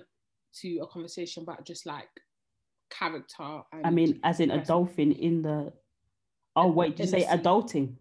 to 0.61 0.77
a 0.77 0.87
conversation 0.87 1.43
about 1.43 1.65
just 1.65 1.87
like 1.87 2.09
character. 2.91 3.61
I 3.83 3.89
mean, 3.89 4.19
as 4.23 4.39
in 4.39 4.51
a 4.51 4.63
dolphin 4.63 5.11
in 5.11 5.41
the. 5.41 5.73
Oh 6.55 6.67
wait, 6.67 6.95
did 6.95 7.07
you 7.07 7.19
say 7.19 7.25
adulting? 7.25 7.95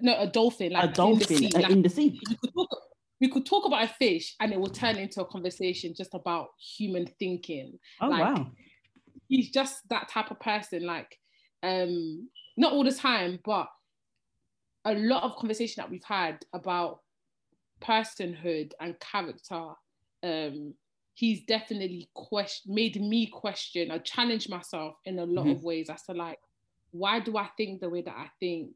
no, 0.00 0.18
a 0.18 0.26
dolphin, 0.26 0.72
like 0.72 0.90
a 0.90 0.92
dolphin 0.92 1.36
in 1.36 1.42
the 1.42 1.50
sea. 1.50 1.50
Like, 1.54 1.70
in 1.70 1.82
the 1.82 1.88
sea. 1.88 2.20
We 2.28 2.36
could, 2.36 2.54
talk, 2.54 2.75
we 3.20 3.28
could 3.28 3.46
talk 3.46 3.64
about 3.64 3.84
a 3.84 3.88
fish, 3.88 4.34
and 4.40 4.52
it 4.52 4.60
will 4.60 4.68
turn 4.68 4.96
into 4.96 5.20
a 5.20 5.26
conversation 5.26 5.94
just 5.96 6.14
about 6.14 6.48
human 6.58 7.06
thinking. 7.18 7.78
Oh 8.00 8.08
like, 8.08 8.20
wow! 8.20 8.50
He's 9.28 9.50
just 9.50 9.88
that 9.88 10.08
type 10.08 10.30
of 10.30 10.40
person. 10.40 10.84
Like, 10.84 11.18
um, 11.62 12.28
not 12.56 12.72
all 12.72 12.84
the 12.84 12.92
time, 12.92 13.38
but 13.44 13.68
a 14.84 14.94
lot 14.94 15.22
of 15.22 15.36
conversation 15.36 15.80
that 15.82 15.90
we've 15.90 16.04
had 16.04 16.44
about 16.52 17.00
personhood 17.80 18.72
and 18.80 18.98
character. 19.00 19.70
Um, 20.22 20.74
he's 21.14 21.44
definitely 21.44 22.08
question 22.14 22.74
made 22.74 23.00
me 23.00 23.26
question 23.26 23.90
or 23.90 23.98
challenge 23.98 24.48
myself 24.48 24.96
in 25.04 25.18
a 25.18 25.24
lot 25.24 25.46
mm-hmm. 25.46 25.52
of 25.52 25.62
ways 25.62 25.88
as 25.88 26.02
to 26.02 26.12
like 26.12 26.38
why 26.90 27.20
do 27.20 27.36
I 27.36 27.48
think 27.56 27.80
the 27.80 27.88
way 27.88 28.02
that 28.02 28.14
I 28.16 28.28
think? 28.40 28.72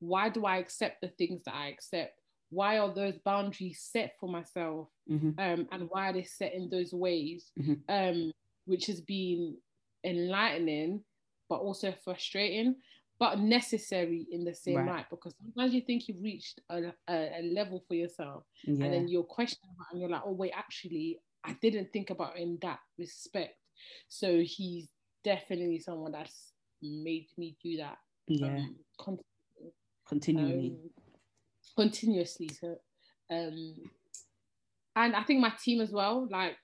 why 0.00 0.28
do 0.28 0.46
I 0.46 0.58
accept 0.58 1.00
the 1.00 1.08
things 1.08 1.42
that 1.44 1.54
I 1.54 1.68
accept? 1.68 2.20
Why 2.50 2.78
are 2.78 2.92
those 2.92 3.18
boundaries 3.24 3.86
set 3.92 4.14
for 4.18 4.28
myself? 4.28 4.88
Mm-hmm. 5.10 5.38
Um, 5.38 5.68
and 5.70 5.88
why 5.90 6.10
are 6.10 6.12
they 6.12 6.22
set 6.22 6.54
in 6.54 6.70
those 6.70 6.92
ways? 6.92 7.50
Mm-hmm. 7.60 7.74
Um, 7.88 8.32
which 8.64 8.86
has 8.86 9.00
been 9.00 9.56
enlightening, 10.04 11.02
but 11.48 11.56
also 11.56 11.94
frustrating, 12.04 12.76
but 13.18 13.38
necessary 13.38 14.26
in 14.30 14.44
the 14.44 14.54
same 14.54 14.76
right. 14.76 14.86
light 14.86 15.06
because 15.10 15.34
sometimes 15.42 15.74
you 15.74 15.80
think 15.80 16.06
you've 16.06 16.22
reached 16.22 16.60
a, 16.70 16.92
a, 17.08 17.40
a 17.40 17.42
level 17.52 17.82
for 17.88 17.94
yourself 17.94 18.44
yeah. 18.64 18.84
and 18.84 18.94
then 18.94 19.08
you're 19.08 19.24
questioning 19.24 19.74
and 19.90 20.00
you're 20.00 20.10
like, 20.10 20.22
oh, 20.24 20.32
wait, 20.32 20.52
actually, 20.56 21.18
I 21.44 21.56
didn't 21.60 21.92
think 21.92 22.10
about 22.10 22.38
in 22.38 22.58
that 22.62 22.78
respect. 22.98 23.56
So 24.08 24.42
he's 24.44 24.88
definitely 25.24 25.80
someone 25.80 26.12
that's 26.12 26.52
made 26.82 27.26
me 27.36 27.56
do 27.62 27.78
that. 27.78 27.98
Yeah. 28.28 28.48
Um, 28.48 29.18
continually 30.06 30.76
continuously 31.78 32.50
so 32.60 32.74
um 33.30 33.74
and 34.96 35.14
i 35.14 35.22
think 35.22 35.40
my 35.40 35.52
team 35.62 35.80
as 35.80 35.92
well 35.92 36.26
like 36.28 36.56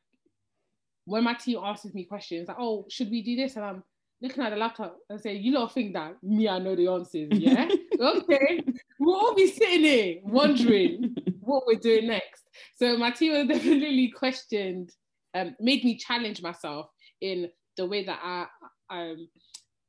when 1.05 1.23
my 1.23 1.35
team 1.35 1.61
asks 1.63 1.95
me 1.95 2.05
questions 2.05 2.49
like 2.49 2.57
oh 2.59 2.85
should 2.91 3.11
we 3.11 3.23
do 3.23 3.37
this? 3.37 3.55
And 3.55 3.65
i'm 3.65 3.85
looking 4.21 4.43
at 4.43 4.51
the 4.51 4.57
laptop 4.57 4.97
and 5.09 5.21
say 5.21 5.35
you 5.37 5.53
don't 5.53 5.71
think 5.71 5.93
that 5.93 6.17
me 6.21 6.49
i 6.49 6.59
know 6.59 6.75
the 6.75 6.89
answers 6.89 7.29
yeah? 7.33 7.69
Okay. 8.01 8.61
We'll 8.99 9.15
all 9.15 9.35
be 9.37 9.47
sitting 9.47 9.85
here 9.85 10.17
wondering 10.25 11.15
what 11.41 11.63
we're 11.65 11.79
doing 11.79 12.09
next. 12.09 12.43
So 12.75 12.99
my 12.99 13.13
team 13.13 13.33
has 13.35 13.47
definitely 13.57 14.13
questioned 14.17 14.91
um, 15.33 15.55
made 15.61 15.85
me 15.85 15.97
challenge 15.97 16.43
myself 16.43 16.89
in 17.21 17.49
the 17.77 17.87
way 17.87 18.05
that 18.05 18.19
i 18.23 18.47
um 18.91 19.29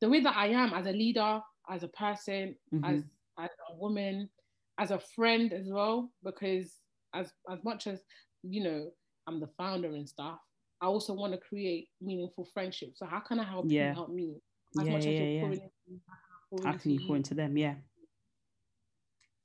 the 0.01 0.09
way 0.09 0.19
that 0.19 0.35
i 0.35 0.47
am 0.47 0.71
as 0.73 0.85
a 0.85 0.91
leader 0.91 1.41
as 1.67 1.81
a 1.81 1.87
person 1.87 2.55
mm-hmm. 2.71 2.85
as 2.85 3.03
as 3.37 3.49
a 3.69 3.75
woman, 3.75 4.29
as 4.77 4.91
a 4.91 4.99
friend 4.99 5.53
as 5.53 5.67
well, 5.67 6.11
because 6.23 6.73
as 7.13 7.31
as 7.51 7.63
much 7.63 7.87
as 7.87 8.01
you 8.43 8.63
know, 8.63 8.89
I'm 9.27 9.39
the 9.39 9.49
founder 9.57 9.89
and 9.89 10.07
stuff. 10.07 10.39
I 10.81 10.87
also 10.87 11.13
want 11.13 11.33
to 11.33 11.39
create 11.39 11.87
meaningful 12.01 12.47
friendships. 12.53 12.99
So 12.99 13.05
how 13.05 13.19
can 13.19 13.39
I 13.39 13.43
help 13.43 13.65
yeah. 13.67 13.89
you 13.89 13.95
help 13.95 14.09
me? 14.09 14.35
As 14.79 14.85
yeah, 14.85 14.93
much 14.93 15.05
yeah, 15.05 15.11
as 15.11 15.19
you're 15.19 15.29
yeah. 15.29 15.41
pouring 15.41 15.61
into, 15.87 16.67
how 16.67 16.77
can 16.77 16.91
you 16.91 17.07
pour 17.07 17.15
into 17.15 17.33
them? 17.33 17.57
Yeah. 17.57 17.75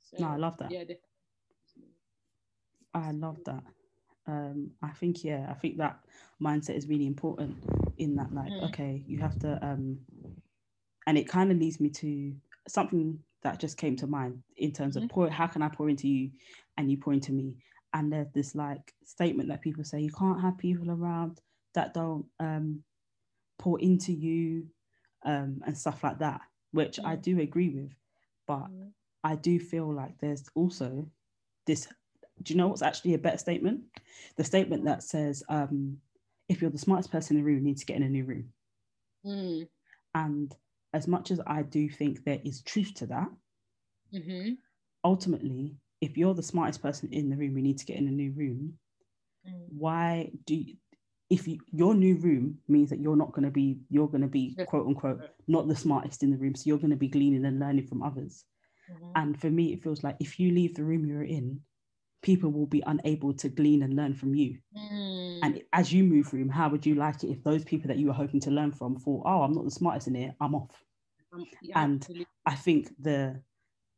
So, 0.01 0.25
no, 0.25 0.29
I 0.29 0.37
love 0.37 0.57
that. 0.59 0.71
Yeah, 0.71 0.85
I 2.93 3.13
love 3.13 3.39
that. 3.47 3.63
Um, 4.27 4.73
I 4.83 4.91
think 4.91 5.25
yeah, 5.25 5.47
I 5.49 5.55
think 5.55 5.79
that 5.79 6.01
mindset 6.43 6.77
is 6.77 6.89
really 6.89 7.07
important 7.07 7.57
in 7.99 8.17
that 8.17 8.35
like, 8.35 8.51
mm. 8.51 8.69
okay, 8.69 9.03
you 9.07 9.19
have 9.19 9.39
to 9.41 9.59
um 9.65 9.99
and 11.07 11.17
it 11.17 11.29
kind 11.29 11.51
of 11.51 11.59
leads 11.59 11.81
me 11.81 11.89
to 11.91 12.35
something 12.69 13.19
that 13.43 13.59
just 13.59 13.77
came 13.77 13.97
to 13.97 14.07
mind 14.07 14.43
in 14.57 14.73
terms 14.73 14.97
mm-hmm. 14.97 15.05
of 15.05 15.11
pour, 15.11 15.31
how 15.31 15.47
can 15.47 15.63
I 15.63 15.69
pour 15.69 15.89
into 15.89 16.09
you 16.09 16.31
and 16.77 16.91
you 16.91 16.97
pour 16.97 17.13
into 17.13 17.33
me? 17.33 17.57
And 17.93 18.13
there's 18.13 18.31
this 18.35 18.55
like 18.55 18.93
statement 19.05 19.49
that 19.49 19.63
people 19.63 19.85
say 19.85 20.01
you 20.01 20.13
can't 20.13 20.41
have 20.41 20.59
people 20.59 20.91
around 20.91 21.41
that 21.75 21.95
don't 21.95 22.27
um, 22.39 22.83
pour 23.59 23.81
into 23.81 24.13
you 24.13 24.67
um, 25.25 25.61
and 25.67 25.77
stuff 25.77 26.03
like 26.05 26.19
that, 26.19 26.41
which 26.73 26.99
mm-hmm. 26.99 27.09
I 27.09 27.17
do 27.17 27.41
agree 27.41 27.71
with. 27.71 27.93
But 28.47 28.65
mm-hmm. 28.65 28.89
I 29.25 29.37
do 29.37 29.59
feel 29.59 29.93
like 29.93 30.19
there's 30.19 30.45
also 30.55 31.09
this. 31.67 31.89
Do 32.43 32.55
you 32.55 32.59
know 32.59 32.69
what's 32.69 32.83
actually 32.83 33.15
a 33.15 33.19
better 33.19 33.37
statement? 33.37 33.83
The 34.37 34.45
statement 34.45 34.85
that 34.87 35.03
says, 35.03 35.43
um, 35.51 35.99
if 36.49 36.63
you're 36.63 36.71
the 36.71 36.79
smartest 36.79 37.13
person 37.13 37.37
in 37.37 37.43
the 37.43 37.47
room, 37.47 37.59
you 37.59 37.65
need 37.65 37.79
to 37.79 37.85
get 37.85 37.97
in 37.97 38.03
a 38.03 38.09
new 38.09 38.25
room. 38.25 38.49
Mm. 39.27 39.69
And 40.15 40.57
as 40.93 41.07
much 41.07 41.31
as 41.31 41.41
I 41.47 41.63
do 41.63 41.89
think 41.89 42.25
there 42.25 42.41
is 42.45 42.63
truth 42.63 42.95
to 42.95 43.07
that, 43.07 43.29
mm-hmm. 44.15 44.55
ultimately, 45.05 45.77
if 46.01 46.17
you're 46.17 46.35
the 46.35 46.43
smartest 46.43 46.83
person 46.83 47.09
in 47.13 47.31
the 47.31 47.37
room, 47.37 47.55
we 47.55 47.63
need 47.63 47.79
to 47.79 47.87
get 47.87 47.97
in 47.97 48.09
a 48.09 48.13
new 48.13 48.33
room. 48.33 48.75
Mm. 49.49 49.67
Why 49.69 50.31
do 50.47 50.55
you, 50.55 50.75
if 51.29 51.47
you, 51.47 51.59
your 51.71 51.95
new 51.95 52.17
room 52.17 52.59
means 52.69 52.91
that 52.91 53.01
you're 53.01 53.17
not 53.17 53.33
going 53.33 53.45
to 53.45 53.51
be, 53.51 53.81
you're 53.89 54.09
going 54.09 54.23
to 54.23 54.27
be 54.27 54.57
quote 54.67 54.87
unquote 54.87 55.21
not 55.47 55.69
the 55.69 55.77
smartest 55.77 56.23
in 56.23 56.31
the 56.31 56.37
room, 56.37 56.55
so 56.55 56.65
you're 56.67 56.79
going 56.79 56.91
to 56.91 56.97
be 56.97 57.09
gleaning 57.09 57.45
and 57.45 57.61
learning 57.61 57.87
from 57.87 58.03
others. 58.03 58.45
Mm-hmm. 58.91 59.13
And 59.15 59.41
for 59.41 59.51
me, 59.51 59.73
it 59.73 59.83
feels 59.83 60.03
like 60.03 60.17
if 60.21 60.41
you 60.41 60.53
leave 60.53 60.75
the 60.75 60.85
room 60.85 61.07
you're 61.07 61.23
in, 61.23 61.61
people 62.23 62.51
will 62.51 62.67
be 62.67 62.83
unable 62.87 63.33
to 63.33 63.49
glean 63.49 63.83
and 63.83 63.95
learn 63.95 64.15
from 64.15 64.35
you. 64.35 64.59
Mm. 64.77 65.41
And 65.43 65.63
as 65.73 65.93
you 65.93 66.05
move 66.05 66.29
through, 66.29 66.49
how 66.51 66.69
would 66.69 66.85
you 66.85 66.95
like 66.95 67.23
it 67.25 67.31
if 67.31 67.43
those 67.43 67.65
people 67.65 67.89
that 67.89 67.99
you 67.99 68.09
were 68.09 68.13
hoping 68.13 68.41
to 68.41 68.51
learn 68.51 68.73
from 68.73 68.97
thought, 68.97 69.23
oh, 69.25 69.43
I'm 69.43 69.53
not 69.53 69.65
the 69.65 69.71
smartest 69.71 70.09
in 70.09 70.15
here, 70.15 70.35
I'm 70.41 70.55
off. 70.55 70.85
Um, 71.33 71.47
yeah, 71.63 71.83
and 71.83 72.03
absolutely. 72.03 72.27
I 72.47 72.55
think 72.55 72.91
the 73.01 73.41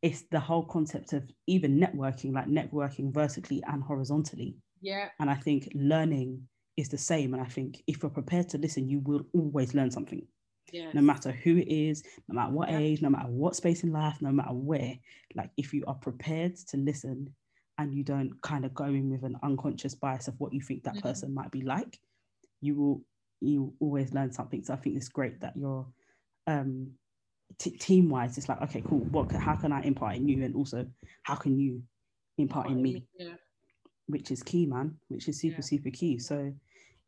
it's 0.03 0.23
the 0.31 0.41
whole 0.41 0.65
concept 0.65 1.13
of 1.13 1.23
even 1.47 1.79
networking, 1.79 2.35
like 2.35 2.47
networking 2.47 3.15
vertically 3.15 3.63
and 3.69 3.83
horizontally. 3.83 4.57
Yeah. 4.81 5.09
And 5.21 5.31
I 5.31 5.37
think 5.37 5.69
learning 5.75 6.43
is 6.77 6.89
the 6.89 6.99
same. 6.99 7.35
And 7.35 7.43
I 7.43 7.47
think 7.47 7.83
if 7.87 8.03
you're 8.03 8.11
prepared 8.11 8.49
to 8.51 8.59
listen, 8.59 8.89
you 8.89 8.99
will 9.01 9.25
always 9.33 9.75
learn 9.75 9.93
something. 9.93 10.27
Yes. 10.73 10.93
No 10.95 11.03
matter 11.03 11.31
who 11.31 11.57
it 11.59 11.69
is, 11.69 12.03
no 12.29 12.35
matter 12.35 12.53
what 12.53 12.69
yeah. 12.69 12.79
age, 12.79 13.03
no 13.03 13.11
matter 13.11 13.29
what 13.29 13.55
space 13.55 13.85
in 13.85 13.93
life, 13.93 14.21
no 14.21 14.33
matter 14.33 14.53
where. 14.53 14.95
Like 15.37 15.51
if 15.57 15.73
you 15.73 15.85
are 15.87 15.95
prepared 15.95 16.57
to 16.57 16.77
listen, 16.77 17.33
and 17.83 17.95
you 17.95 18.05
don't 18.05 18.41
kind 18.43 18.65
of 18.65 18.73
go 18.73 18.85
in 18.85 19.11
with 19.11 19.25
an 19.25 19.37
unconscious 19.43 19.95
bias 19.95 20.29
of 20.29 20.39
what 20.39 20.53
you 20.53 20.61
think 20.61 20.85
that 20.85 20.95
mm-hmm. 20.95 21.09
person 21.09 21.35
might 21.35 21.51
be 21.51 21.63
like, 21.63 21.99
you 22.61 22.77
will 22.77 23.03
you 23.41 23.75
always 23.81 24.15
learn 24.15 24.33
something. 24.33 24.63
So 24.63 24.73
I 24.73 24.77
think 24.77 24.97
it's 24.97 25.09
great 25.09 25.41
that 25.41 25.55
you're 25.57 25.85
um, 26.47 26.93
t- 27.59 27.77
team 27.77 28.09
wise. 28.09 28.39
It's 28.39 28.49
like 28.49 28.63
okay, 28.63 28.83
cool. 28.89 29.01
What 29.11 29.33
how 29.33 29.57
can 29.57 29.73
I 29.73 29.83
impart 29.83 30.17
in 30.17 30.29
you, 30.29 30.45
and 30.45 30.55
also 30.55 30.87
how 31.25 31.35
can 31.35 31.59
you 31.59 31.83
impart 32.39 32.69
in 32.69 32.81
me? 32.81 33.05
Yeah. 33.19 33.35
Which 34.07 34.31
is 34.31 34.43
key, 34.43 34.67
man. 34.67 34.97
Which 35.09 35.29
is 35.29 35.41
super 35.41 35.57
yeah. 35.57 35.61
super 35.63 35.91
key. 35.91 36.19
So 36.19 36.53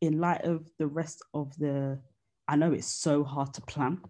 in 0.01 0.19
light 0.19 0.43
of 0.43 0.69
the 0.77 0.87
rest 0.87 1.23
of 1.33 1.57
the, 1.57 1.97
I 2.49 2.57
know 2.57 2.73
it's 2.73 2.87
so 2.87 3.23
hard 3.23 3.53
to 3.53 3.61
plan 3.61 4.01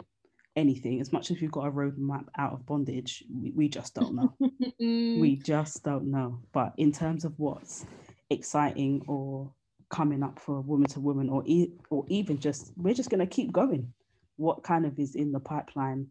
anything 0.56 1.01
as 1.01 1.12
much 1.12 1.32
as 1.32 1.41
we've 1.41 1.51
got 1.51 1.68
a 1.68 1.72
roadmap 1.72 2.26
out 2.38 2.53
of 2.53 2.66
bondage 2.66 3.24
we, 3.34 3.51
we 3.51 3.68
just 3.70 3.93
don't 3.93 4.16
know. 4.16 4.34
We 5.18 5.38
just 5.38 5.84
don't 5.84 6.12
know. 6.12 6.41
But 6.51 6.74
in 6.78 6.91
terms 6.91 7.24
of 7.26 7.34
what's 7.38 7.86
exciting 8.30 9.01
or 9.08 9.51
coming 9.89 10.24
up 10.24 10.39
for 10.39 10.62
woman 10.62 10.88
to 10.89 10.99
woman 10.99 11.30
or 11.30 11.43
e- 11.45 11.74
or 11.89 12.06
even 12.10 12.39
just 12.39 12.74
we're 12.76 12.93
just 12.93 13.10
going 13.10 13.20
to 13.20 13.28
keep 13.28 13.51
going. 13.51 13.93
What 14.38 14.64
kind 14.64 14.86
of 14.86 14.99
is 14.99 15.16
in 15.16 15.32
the 15.32 15.39
pipeline 15.39 16.08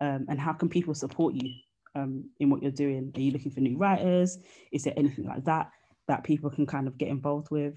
um, 0.00 0.26
and 0.28 0.38
how 0.38 0.52
can 0.52 0.68
people 0.68 0.94
support 0.94 1.34
you 1.34 1.52
um, 1.96 2.30
in 2.38 2.50
what 2.50 2.62
you're 2.62 2.70
doing? 2.70 3.12
Are 3.16 3.20
you 3.20 3.32
looking 3.32 3.50
for 3.50 3.60
new 3.60 3.76
writers? 3.76 4.38
Is 4.70 4.84
there 4.84 4.94
anything 4.96 5.26
like 5.26 5.44
that 5.46 5.70
that 6.06 6.22
people 6.22 6.50
can 6.50 6.66
kind 6.66 6.86
of 6.86 6.96
get 6.98 7.08
involved 7.08 7.50
with? 7.50 7.74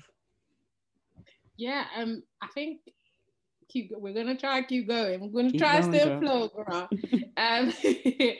Yeah 1.57 1.85
um 1.97 2.21
i 2.41 2.47
think 2.53 2.81
keep. 3.69 3.91
We're 3.95 4.13
gonna 4.13 4.37
try 4.37 4.57
and 4.59 4.67
keep 4.67 4.87
going. 4.87 5.19
We're 5.31 5.41
gonna 5.41 5.51
Keep 5.51 5.61
try 5.61 5.81
going, 5.81 5.93
stay 5.93 6.05
girl. 6.05 6.17
afloat, 6.17 6.55
girl. 6.67 6.89
um, 7.37 7.73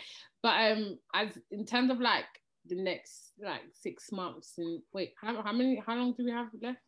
but 0.44 0.72
um, 0.72 1.00
as 1.14 1.30
in 1.52 1.66
terms 1.66 1.92
of 1.92 2.00
like 2.00 2.26
the 2.66 2.76
next 2.76 3.32
like 3.42 3.62
six 3.74 4.12
months 4.12 4.54
and 4.58 4.82
wait, 4.94 5.14
how, 5.22 5.42
how 5.42 5.52
many? 5.52 5.82
How 5.86 5.96
long 5.96 6.14
do 6.14 6.24
we 6.26 6.32
have 6.32 6.48
left? 6.62 6.80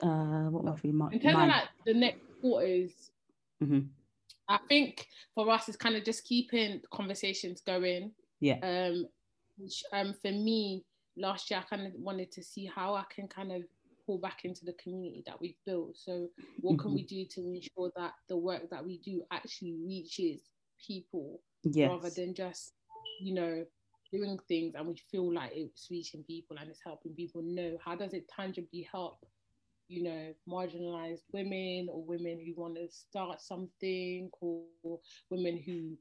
Uh, 0.00 0.48
what 0.50 0.64
month 0.64 0.82
we? 0.84 0.90
In 0.90 1.20
terms 1.20 1.34
nine. 1.34 1.48
of 1.50 1.56
like 1.56 1.68
the 1.86 1.94
next 1.94 2.20
quarters, 2.40 3.10
Mhm. 3.62 3.88
I 4.48 4.58
think 4.68 5.06
for 5.34 5.48
us 5.50 5.68
it's 5.68 5.76
kind 5.76 5.96
of 5.96 6.04
just 6.04 6.24
keeping 6.24 6.80
conversations 6.92 7.60
going. 7.60 8.12
Yeah. 8.40 8.58
Um, 8.62 9.06
which, 9.56 9.84
um, 9.92 10.14
for 10.20 10.32
me, 10.32 10.84
last 11.16 11.50
year 11.50 11.60
I 11.60 11.62
kind 11.76 11.86
of 11.86 11.92
wanted 11.94 12.32
to 12.32 12.42
see 12.42 12.66
how 12.66 12.94
I 12.94 13.04
can 13.14 13.28
kind 13.28 13.52
of 13.52 13.62
back 14.18 14.44
into 14.44 14.64
the 14.64 14.74
community 14.74 15.22
that 15.26 15.40
we've 15.40 15.58
built. 15.66 15.96
So, 15.96 16.28
what 16.60 16.78
can 16.78 16.90
Mm-hmm. 16.90 16.94
we 16.94 17.04
do 17.04 17.24
to 17.34 17.40
ensure 17.40 17.90
that 17.96 18.12
the 18.28 18.36
work 18.36 18.70
that 18.70 18.84
we 18.84 18.98
do 18.98 19.22
actually 19.32 19.76
reaches 19.86 20.40
people 20.86 21.40
yes. 21.64 21.90
rather 21.90 22.10
than 22.10 22.34
just, 22.34 22.72
you 23.20 23.34
know, 23.34 23.64
doing 24.12 24.38
things 24.46 24.74
and 24.76 24.86
we 24.86 24.96
feel 25.10 25.32
like 25.32 25.52
it's 25.54 25.88
reaching 25.90 26.22
people 26.24 26.56
and 26.60 26.68
it's 26.70 26.82
helping 26.84 27.14
people 27.14 27.42
know 27.42 27.78
how 27.82 27.96
does 27.96 28.12
it 28.12 28.28
tangibly 28.28 28.86
help 28.92 29.24
you 29.88 30.02
know 30.02 30.32
marginalized 30.48 31.22
women 31.32 31.88
or 31.90 32.04
women 32.04 32.38
who 32.44 32.60
want 32.60 32.74
to 32.76 32.88
start 32.90 33.40
something 33.40 34.30
or 34.40 34.64
women 35.30 35.62
who 35.64 35.96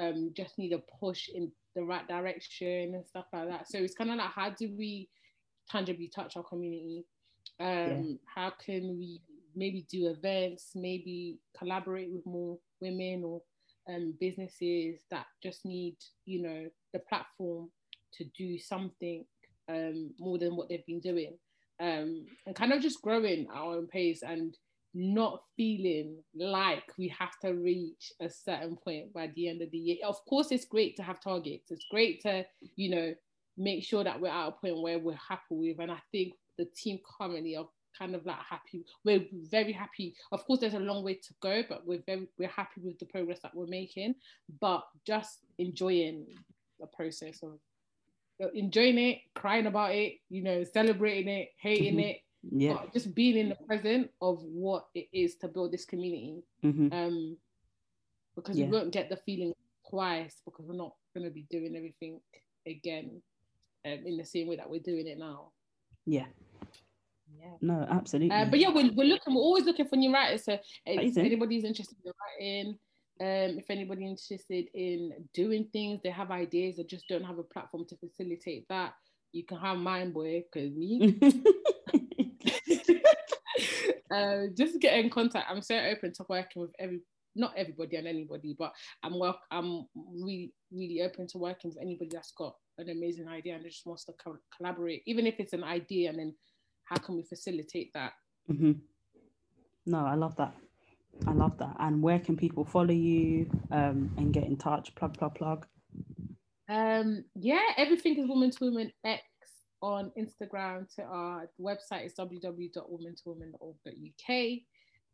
um, 0.00 0.30
just 0.36 0.58
need 0.58 0.72
a 0.72 0.82
push 1.00 1.28
in 1.32 1.50
the 1.76 1.82
right 1.82 2.06
direction 2.08 2.94
and 2.94 3.06
stuff 3.06 3.26
like 3.32 3.48
that 3.48 3.68
so 3.68 3.78
it's 3.78 3.94
kind 3.94 4.10
of 4.10 4.16
like 4.16 4.30
how 4.30 4.50
do 4.50 4.70
we 4.76 5.08
tangibly 5.70 6.10
touch 6.14 6.36
our 6.36 6.42
community 6.42 7.04
um 7.60 7.66
Yeah. 7.66 8.02
how 8.34 8.50
can 8.64 8.98
we 8.98 9.20
maybe 9.56 9.86
do 9.90 10.08
events 10.08 10.72
maybe 10.74 11.38
collaborate 11.56 12.10
with 12.10 12.26
more 12.26 12.58
women 12.80 13.22
or 13.24 13.40
um, 13.88 14.14
businesses 14.20 15.02
that 15.10 15.26
just 15.42 15.64
need, 15.64 15.96
you 16.24 16.42
know, 16.42 16.68
the 16.92 17.00
platform 17.00 17.70
to 18.14 18.24
do 18.36 18.58
something 18.58 19.24
um, 19.68 20.10
more 20.18 20.38
than 20.38 20.56
what 20.56 20.68
they've 20.68 20.86
been 20.86 21.00
doing, 21.00 21.36
um, 21.80 22.26
and 22.46 22.54
kind 22.54 22.72
of 22.72 22.80
just 22.80 23.02
growing 23.02 23.46
our 23.52 23.74
own 23.76 23.86
pace 23.86 24.22
and 24.22 24.56
not 24.94 25.42
feeling 25.56 26.22
like 26.34 26.84
we 26.98 27.08
have 27.08 27.32
to 27.42 27.52
reach 27.52 28.12
a 28.20 28.30
certain 28.30 28.76
point 28.76 29.12
by 29.12 29.30
the 29.34 29.48
end 29.48 29.60
of 29.60 29.70
the 29.70 29.78
year. 29.78 29.96
Of 30.04 30.16
course, 30.28 30.52
it's 30.52 30.64
great 30.66 30.96
to 30.96 31.02
have 31.02 31.20
targets. 31.20 31.70
It's 31.70 31.86
great 31.90 32.22
to, 32.22 32.44
you 32.76 32.90
know, 32.90 33.14
make 33.56 33.84
sure 33.84 34.04
that 34.04 34.20
we're 34.20 34.28
at 34.28 34.48
a 34.48 34.52
point 34.52 34.80
where 34.80 34.98
we're 34.98 35.18
happy 35.28 35.42
with, 35.50 35.78
and 35.80 35.90
I 35.90 35.98
think 36.12 36.32
the 36.58 36.66
team 36.76 36.98
currently 37.18 37.56
are 37.56 37.68
kind 37.98 38.14
of 38.14 38.26
like 38.26 38.38
happy. 38.38 38.84
We're 39.04 39.24
very 39.50 39.72
happy. 39.72 40.14
Of 40.32 40.44
course, 40.46 40.60
there's 40.60 40.74
a 40.74 40.80
long 40.80 41.04
way 41.04 41.14
to 41.14 41.34
go, 41.40 41.62
but 41.68 41.86
we're 41.86 42.02
very 42.06 42.26
we're 42.38 42.48
happy 42.48 42.80
with 42.82 42.98
the 42.98 43.06
progress 43.06 43.40
that 43.42 43.54
we're 43.54 43.66
making. 43.66 44.14
But 44.60 44.84
just 45.06 45.40
enjoying 45.58 46.26
the 46.80 46.86
process 46.88 47.40
of 47.42 47.58
enjoying 48.54 48.98
it, 48.98 49.18
crying 49.34 49.66
about 49.66 49.94
it, 49.94 50.14
you 50.28 50.42
know, 50.42 50.64
celebrating 50.64 51.28
it, 51.28 51.50
hating 51.60 51.96
Mhm. 51.96 52.10
it, 52.10 52.20
Yeah. 52.50 52.74
but 52.74 52.92
just 52.92 53.14
being 53.14 53.36
in 53.36 53.48
the 53.48 53.54
present 53.54 54.10
of 54.20 54.42
what 54.42 54.88
it 54.94 55.08
is 55.12 55.36
to 55.36 55.48
build 55.48 55.70
this 55.72 55.84
community. 55.84 56.42
hmm 56.62 56.92
Um, 56.92 57.38
because 58.34 58.58
Yeah. 58.58 58.66
we 58.66 58.72
won't 58.72 58.92
get 58.92 59.08
the 59.08 59.16
feeling 59.18 59.54
twice 59.88 60.40
because 60.44 60.66
we're 60.66 60.74
not 60.74 60.96
going 61.14 61.24
to 61.24 61.30
be 61.30 61.42
doing 61.44 61.76
everything 61.76 62.20
again 62.66 63.22
um, 63.84 64.06
in 64.06 64.16
the 64.16 64.24
same 64.24 64.48
way 64.48 64.56
that 64.56 64.68
we're 64.68 64.80
doing 64.80 65.06
it 65.06 65.18
now. 65.18 65.52
Yeah. 66.06 66.26
Yeah. 67.38 67.54
No, 67.60 67.86
absolutely. 67.88 68.34
Uh, 68.34 68.46
but 68.46 68.58
yeah, 68.58 68.68
we're, 68.68 68.92
we're 68.92 69.06
looking. 69.06 69.34
We're 69.34 69.40
always 69.40 69.64
looking 69.64 69.86
for 69.86 69.96
new 69.96 70.12
writers. 70.12 70.44
So 70.44 70.58
if 70.86 71.16
anybody's 71.16 71.64
interested 71.64 71.96
in 72.04 72.12
writing, 72.40 72.78
um, 73.20 73.58
if 73.58 73.70
anybody's 73.70 74.08
interested 74.10 74.66
in 74.74 75.12
doing 75.32 75.68
things, 75.72 76.00
they 76.02 76.10
have 76.10 76.30
ideas, 76.32 76.76
they 76.76 76.84
just 76.84 77.06
don't 77.08 77.24
have 77.24 77.38
a 77.38 77.44
platform 77.44 77.84
to 77.88 77.96
facilitate 77.96 78.66
that. 78.68 78.94
You 79.32 79.44
can 79.44 79.58
have 79.58 79.78
mine, 79.78 80.12
boy, 80.12 80.42
because 80.52 80.74
me. 80.74 81.18
uh, 84.10 84.46
just 84.56 84.80
get 84.80 84.98
in 84.98 85.10
contact. 85.10 85.48
I'm 85.48 85.62
so 85.62 85.76
open 85.76 86.12
to 86.14 86.24
working 86.28 86.62
with 86.62 86.72
every, 86.78 87.00
not 87.36 87.54
everybody 87.56 87.96
and 87.96 88.08
anybody, 88.08 88.56
but 88.58 88.72
I'm 89.02 89.18
work. 89.18 89.36
I'm 89.50 89.86
really, 89.94 90.52
really 90.72 91.02
open 91.02 91.28
to 91.28 91.38
working 91.38 91.70
with 91.70 91.78
anybody 91.80 92.10
that's 92.12 92.32
got 92.32 92.54
an 92.78 92.90
amazing 92.90 93.28
idea 93.28 93.54
and 93.54 93.64
just 93.64 93.86
wants 93.86 94.04
to 94.04 94.12
co- 94.12 94.38
collaborate, 94.56 95.02
even 95.06 95.26
if 95.26 95.36
it's 95.38 95.52
an 95.52 95.64
idea, 95.64 96.10
and 96.10 96.18
then 96.18 96.34
how 96.84 96.96
can 96.96 97.16
we 97.16 97.22
facilitate 97.22 97.90
that? 97.94 98.12
hmm 98.46 98.72
No, 99.86 100.04
I 100.04 100.14
love 100.14 100.36
that. 100.36 100.54
I 101.26 101.32
love 101.32 101.56
that. 101.58 101.76
And 101.78 102.02
where 102.02 102.18
can 102.18 102.36
people 102.36 102.64
follow 102.64 102.92
you 102.92 103.48
um, 103.70 104.10
and 104.16 104.32
get 104.32 104.44
in 104.44 104.56
touch? 104.56 104.94
Plug, 104.94 105.16
plug, 105.16 105.34
plug. 105.36 105.66
Um, 106.68 107.24
yeah, 107.34 107.62
everything 107.76 108.18
is 108.18 108.28
Woman 108.28 108.50
to 108.50 108.64
Woman 108.64 108.92
X 109.04 109.22
on 109.80 110.10
Instagram. 110.18 110.92
To 110.96 111.02
our 111.02 111.48
website 111.60 112.06
is 112.06 112.14
www.womantowoman.org.uk. 112.18 114.58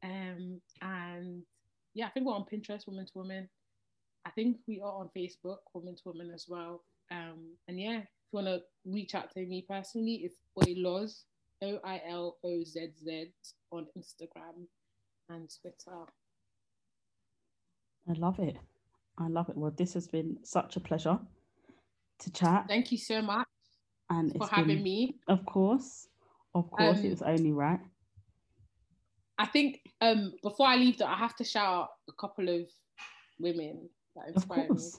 Um, 0.02 0.60
and 0.80 1.42
yeah, 1.94 2.06
I 2.06 2.10
think 2.10 2.26
we're 2.26 2.34
on 2.34 2.46
Pinterest, 2.50 2.86
Woman 2.86 3.04
to 3.06 3.12
Woman. 3.14 3.48
I 4.24 4.30
think 4.30 4.58
we 4.66 4.80
are 4.80 4.92
on 4.92 5.10
Facebook, 5.16 5.58
Woman 5.74 5.96
to 5.96 6.02
Woman 6.06 6.30
as 6.32 6.46
well. 6.48 6.82
Um, 7.10 7.56
and 7.68 7.80
yeah, 7.80 7.98
if 7.98 8.08
you 8.32 8.36
want 8.40 8.46
to 8.46 8.60
reach 8.84 9.14
out 9.14 9.30
to 9.34 9.40
me 9.40 9.64
personally, 9.68 10.22
it's 10.24 10.36
Oiloz, 10.58 11.24
O 11.62 11.78
I 11.84 12.00
L 12.08 12.36
O 12.44 12.62
Z 12.64 12.88
Z 13.04 13.32
on 13.72 13.86
Instagram 13.98 14.66
and 15.28 15.48
Twitter. 15.60 16.04
I 18.08 18.12
love 18.14 18.38
it. 18.38 18.56
I 19.18 19.28
love 19.28 19.48
it. 19.48 19.56
Well, 19.56 19.72
this 19.76 19.94
has 19.94 20.08
been 20.08 20.38
such 20.42 20.76
a 20.76 20.80
pleasure 20.80 21.18
to 22.20 22.32
chat. 22.32 22.66
Thank 22.68 22.92
you 22.92 22.98
so 22.98 23.20
much 23.20 23.46
and 24.08 24.32
for 24.32 24.44
it's 24.44 24.50
having 24.50 24.76
been, 24.76 24.82
me. 24.82 25.16
Of 25.28 25.44
course. 25.46 26.08
Of 26.54 26.70
course, 26.70 26.98
Um, 26.98 27.04
it 27.04 27.10
was 27.10 27.22
only 27.22 27.52
right. 27.52 27.80
I 29.38 29.46
think 29.46 29.80
um 30.00 30.32
before 30.42 30.66
I 30.66 30.76
leave 30.76 30.98
though, 30.98 31.06
I 31.06 31.16
have 31.16 31.36
to 31.36 31.44
shout 31.44 31.66
out 31.66 31.88
a 32.08 32.12
couple 32.12 32.48
of 32.48 32.66
women 33.38 33.88
that 34.16 34.28
inspire 34.34 34.68
me. 34.72 34.90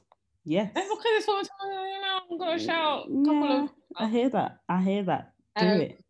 Yes. 0.43 0.71
That's 0.73 0.87
it's 0.89 1.27
what 1.27 1.47
I'm 1.61 1.69
you 1.69 2.01
know, 2.01 2.19
I'm 2.31 2.37
gonna 2.37 2.59
shout 2.59 2.83
out 2.83 3.05
a 3.05 3.09
couple 3.09 3.43
Yeah, 3.43 3.63
of 3.63 3.69
I 3.97 4.07
hear 4.09 4.29
that. 4.29 4.57
I 4.67 4.81
hear 4.81 5.03
that. 5.03 5.33
Do 5.59 5.65
Um, 5.65 5.81
it. 5.81 6.03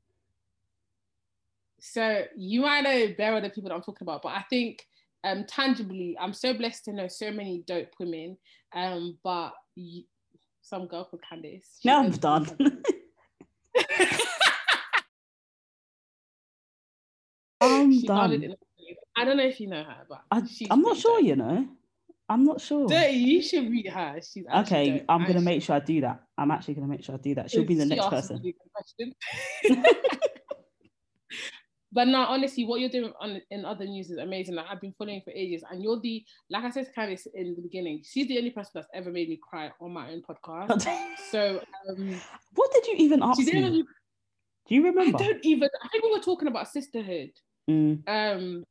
so 1.79 2.23
you 2.37 2.61
might 2.61 2.81
know 2.81 3.07
there 3.17 3.33
are 3.33 3.41
the 3.41 3.49
people 3.49 3.69
that 3.69 3.75
I'm 3.75 3.81
talking 3.81 4.05
about, 4.05 4.21
but 4.21 4.29
I 4.29 4.43
think 4.49 4.85
um 5.23 5.45
tangibly, 5.45 6.15
I'm 6.19 6.33
so 6.33 6.53
blessed 6.53 6.85
to 6.85 6.93
know 6.93 7.07
so 7.07 7.31
many 7.31 7.63
dope 7.67 7.89
women. 7.99 8.37
Um, 8.73 9.17
but 9.23 9.51
some 10.61 10.87
girl 10.87 11.05
called 11.05 11.23
Candice. 11.29 11.83
Now 11.83 11.99
I'm 12.03 12.11
done. 12.11 12.47
I'm 17.61 17.91
She 17.91 18.07
done. 18.07 18.55
I 19.17 19.25
don't 19.25 19.37
know 19.37 19.43
if 19.43 19.59
you 19.59 19.67
know 19.67 19.83
her, 19.83 20.05
but 20.09 20.21
I, 20.31 20.41
I'm 20.69 20.81
not 20.81 20.97
sure, 20.97 21.19
dope. 21.19 21.27
you 21.27 21.35
know. 21.35 21.67
I'm 22.31 22.45
not 22.45 22.61
sure. 22.61 22.87
Dirty, 22.87 23.17
you 23.17 23.41
should 23.41 23.69
meet 23.69 23.89
her. 23.89 24.15
She's 24.21 24.45
Okay, 24.47 24.99
dope. 24.99 25.05
I'm 25.09 25.27
gonna 25.27 25.41
make 25.41 25.61
sure 25.61 25.75
I 25.75 25.79
do 25.79 25.99
that. 25.99 26.23
I'm 26.37 26.49
actually 26.49 26.75
gonna 26.75 26.87
make 26.87 27.03
sure 27.03 27.15
I 27.15 27.17
do 27.17 27.35
that. 27.35 27.51
She'll 27.51 27.65
be 27.65 27.75
the 27.75 27.83
she 27.83 27.89
next 27.89 28.07
person. 28.07 28.37
really 28.37 28.55
good 28.55 28.71
question. 29.67 29.85
but 31.91 32.07
no, 32.07 32.21
honestly, 32.21 32.63
what 32.63 32.79
you're 32.79 32.89
doing 32.89 33.11
on 33.19 33.41
in 33.49 33.65
other 33.65 33.83
news 33.83 34.09
is 34.09 34.17
amazing. 34.17 34.55
Like 34.55 34.67
I've 34.69 34.79
been 34.79 34.93
following 34.97 35.21
for 35.25 35.31
ages, 35.31 35.61
and 35.69 35.83
you're 35.83 35.99
the 35.99 36.23
like 36.49 36.63
I 36.63 36.69
said 36.69 36.85
to 36.85 36.91
Candice 36.93 37.27
in 37.33 37.53
the 37.53 37.61
beginning. 37.61 38.01
She's 38.05 38.29
the 38.29 38.37
only 38.37 38.51
person 38.51 38.71
that's 38.75 38.87
ever 38.93 39.11
made 39.11 39.27
me 39.27 39.37
cry 39.37 39.69
on 39.81 39.91
my 39.91 40.11
own 40.11 40.21
podcast. 40.21 40.87
So 41.31 41.61
um, 41.89 42.21
what 42.55 42.71
did 42.71 42.87
you 42.87 42.95
even 42.97 43.21
ask 43.21 43.39
me? 43.39 43.83
Do 44.67 44.75
you 44.75 44.85
remember? 44.85 45.17
I 45.17 45.27
don't 45.27 45.39
even. 45.43 45.67
I 45.83 45.87
think 45.89 46.05
we 46.05 46.11
were 46.13 46.23
talking 46.23 46.47
about 46.47 46.69
sisterhood. 46.69 47.31
Mm, 47.69 48.07
Um, 48.07 48.63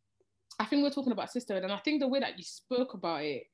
I 0.60 0.64
think 0.64 0.82
we're 0.82 0.90
talking 0.90 1.12
about 1.12 1.32
sisterhood, 1.32 1.64
and 1.64 1.72
I 1.72 1.78
think 1.78 2.00
the 2.00 2.08
way 2.08 2.20
that 2.20 2.36
you 2.38 2.44
spoke 2.44 2.94
about 2.94 3.24
it 3.24 3.44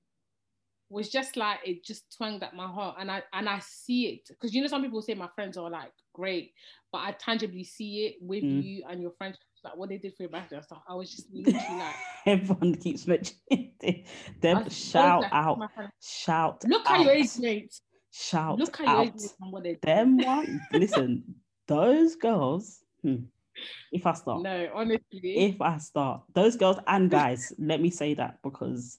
was 0.88 1.08
just 1.08 1.36
like 1.36 1.58
it 1.64 1.84
just 1.84 2.04
twanged 2.16 2.42
at 2.42 2.54
my 2.54 2.66
heart, 2.66 2.96
and 2.98 3.10
I 3.10 3.22
and 3.32 3.48
I 3.48 3.60
see 3.60 4.08
it 4.08 4.20
because 4.28 4.52
you 4.54 4.60
know 4.60 4.68
some 4.68 4.82
people 4.82 5.00
say 5.02 5.14
my 5.14 5.28
friends 5.34 5.56
are 5.56 5.70
like 5.70 5.92
great, 6.12 6.52
but 6.92 6.98
I 6.98 7.12
tangibly 7.12 7.64
see 7.64 8.06
it 8.06 8.16
with 8.20 8.42
Mm. 8.44 8.62
you 8.62 8.84
and 8.88 9.00
your 9.00 9.12
friends, 9.12 9.38
like 9.64 9.76
what 9.76 9.88
they 9.88 9.98
did 9.98 10.14
for 10.16 10.24
your 10.24 10.30
birthday 10.30 10.56
and 10.56 10.64
stuff. 10.64 10.82
I 10.88 10.94
was 10.94 11.10
just 11.10 11.28
literally 11.32 11.78
like, 11.78 11.94
Everyone 12.26 12.74
keeps 12.74 13.06
mentioning 13.06 13.72
Them 14.40 14.68
shout 14.70 15.24
out, 15.32 15.60
shout 16.02 16.64
Look 16.66 16.86
out, 16.90 16.96
at 16.98 17.02
your 17.04 17.12
age 17.12 17.38
mates. 17.38 17.82
shout 18.10 18.58
Look 18.58 18.80
at 18.80 18.86
your 18.88 19.00
age 19.02 19.08
out. 19.08 19.14
mates 19.14 19.34
and 19.40 19.52
what 19.52 19.62
they 19.62 19.70
did. 19.74 19.82
Them 19.82 20.18
one, 20.18 20.60
listen, 20.72 21.36
those 21.68 22.16
girls. 22.16 22.80
hmm, 23.02 23.16
if 23.92 24.06
I 24.06 24.12
start, 24.14 24.42
No, 24.42 24.70
honestly, 24.74 25.36
if 25.36 25.60
I 25.60 25.78
start, 25.78 26.22
those 26.34 26.56
girls 26.56 26.78
and 26.86 27.10
guys, 27.18 27.52
let 27.58 27.80
me 27.80 27.90
say 27.90 28.14
that 28.14 28.38
because 28.42 28.98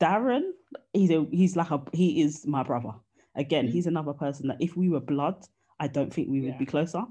Darren, 0.00 0.52
he's 0.92 1.10
a 1.10 1.26
he's 1.30 1.56
like 1.56 1.70
a 1.70 1.82
he 1.92 2.22
is 2.22 2.46
my 2.46 2.62
brother. 2.62 2.92
Again, 3.34 3.66
Mhm. 3.66 3.72
he's 3.72 3.86
another 3.86 4.12
person 4.14 4.48
that 4.48 4.60
if 4.60 4.76
we 4.76 4.88
were 4.88 5.00
blood, 5.00 5.44
I 5.78 5.88
don't 5.88 6.12
think 6.12 6.28
we 6.28 6.40
would 6.40 6.50
Yeah. 6.50 6.58
be 6.58 6.66
closer. 6.66 7.04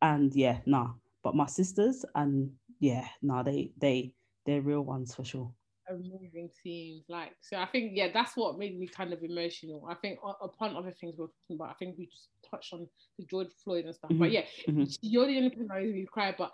And 0.00 0.34
yeah, 0.34 0.60
nah. 0.66 0.94
But 1.22 1.34
my 1.36 1.46
sisters 1.46 2.04
and 2.14 2.52
yeah, 2.80 3.08
nah, 3.22 3.42
they 3.42 3.72
they 3.78 4.14
they're 4.44 4.62
real 4.62 4.82
ones 4.82 5.14
for 5.14 5.24
sure. 5.24 5.52
Amazing 5.88 6.50
scenes, 6.62 7.04
like 7.08 7.32
so. 7.40 7.56
I 7.56 7.66
think 7.66 7.92
yeah, 7.94 8.08
that's 8.12 8.36
what 8.36 8.58
made 8.58 8.78
me 8.78 8.86
kind 8.86 9.12
of 9.12 9.22
emotional. 9.22 9.86
I 9.90 9.94
think 9.94 10.18
upon 10.40 10.76
other 10.76 10.92
things 10.92 11.16
we 11.18 11.24
are 11.24 11.28
talking 11.28 11.56
about, 11.56 11.70
I 11.70 11.74
think 11.74 11.96
we 11.98 12.06
just 12.06 12.28
touched 12.48 12.72
on 12.72 12.86
the 13.18 13.26
George 13.26 13.48
Floyd 13.64 13.86
and 13.86 13.94
stuff. 13.94 14.10
Mm-hmm. 14.10 14.20
But 14.20 14.30
yeah, 14.30 14.42
mm-hmm. 14.68 14.84
you're 15.00 15.26
the 15.26 15.36
only 15.36 15.50
person 15.50 15.66
that 15.68 15.82
made 15.82 15.94
me 15.94 16.06
cry. 16.10 16.34
But 16.36 16.52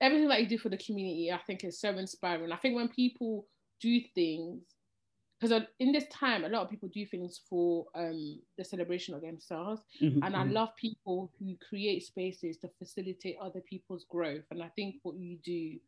everything 0.00 0.28
that 0.28 0.40
you 0.40 0.48
do 0.48 0.58
for 0.58 0.70
the 0.70 0.78
community, 0.78 1.30
I 1.30 1.40
think 1.46 1.62
is 1.62 1.78
so 1.78 1.90
inspiring. 1.90 2.52
I 2.52 2.56
think 2.56 2.74
when 2.74 2.88
people 2.88 3.46
do 3.80 4.00
things 4.14 4.62
because 5.40 5.62
in 5.78 5.92
this 5.92 6.04
time 6.08 6.44
a 6.44 6.48
lot 6.48 6.62
of 6.62 6.70
people 6.70 6.88
do 6.92 7.06
things 7.06 7.40
for 7.48 7.86
um, 7.94 8.38
the 8.58 8.64
celebration 8.64 9.14
of 9.14 9.22
themselves 9.22 9.82
mm-hmm, 10.00 10.22
and 10.22 10.36
i 10.36 10.40
mm-hmm. 10.40 10.52
love 10.52 10.68
people 10.76 11.30
who 11.38 11.54
create 11.66 12.04
spaces 12.04 12.58
to 12.58 12.68
facilitate 12.78 13.36
other 13.40 13.60
people's 13.60 14.04
growth 14.10 14.44
and 14.50 14.62
i 14.62 14.68
think 14.76 14.96
what 15.02 15.16
you 15.16 15.38
do 15.44 15.78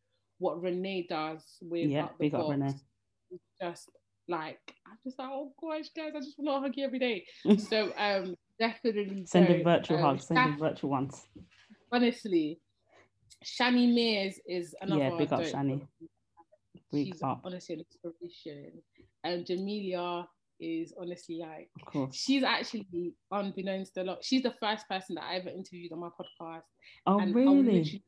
what 0.42 0.60
renee 0.60 1.06
does 1.08 1.42
with 1.62 1.88
yeah 1.88 2.08
big 2.18 2.34
up 2.34 2.48
renee 2.50 2.74
just 3.60 3.90
like 4.28 4.58
i'm 4.86 4.98
just 5.04 5.18
like 5.18 5.28
oh 5.30 5.52
gosh 5.60 5.88
guys 5.96 6.12
i 6.16 6.18
just 6.18 6.34
want 6.38 6.62
to 6.62 6.68
hug 6.68 6.76
you 6.76 6.84
every 6.84 6.98
day 6.98 7.24
so 7.58 7.92
um 7.96 8.34
definitely 8.58 9.24
send 9.24 9.48
a 9.48 9.62
virtual 9.62 9.98
um, 9.98 10.02
hug 10.02 10.20
send 10.20 10.54
a 10.54 10.58
virtual 10.58 10.90
ones 10.90 11.26
honestly 11.92 12.60
shani 13.44 13.92
mears 13.94 14.40
is 14.46 14.74
another 14.80 15.00
yeah 15.00 15.16
big 15.16 15.32
up 15.32 15.40
shani 15.42 15.80
she's 16.92 17.22
up. 17.22 17.40
honestly 17.44 17.76
an 17.76 17.84
inspiration 17.88 18.72
and 19.24 19.46
Jamelia 19.46 20.26
is 20.60 20.94
honestly 20.98 21.38
like 21.40 21.68
she's 22.12 22.44
actually 22.44 23.14
unbeknownst 23.30 23.96
a 23.96 24.04
lot. 24.04 24.24
She's 24.24 24.42
the 24.42 24.54
first 24.60 24.88
person 24.88 25.16
that 25.16 25.24
I 25.24 25.36
ever 25.36 25.48
interviewed 25.48 25.92
on 25.92 26.00
my 26.00 26.08
podcast. 26.08 26.62
Oh 27.06 27.18
and 27.18 27.34
really? 27.34 28.02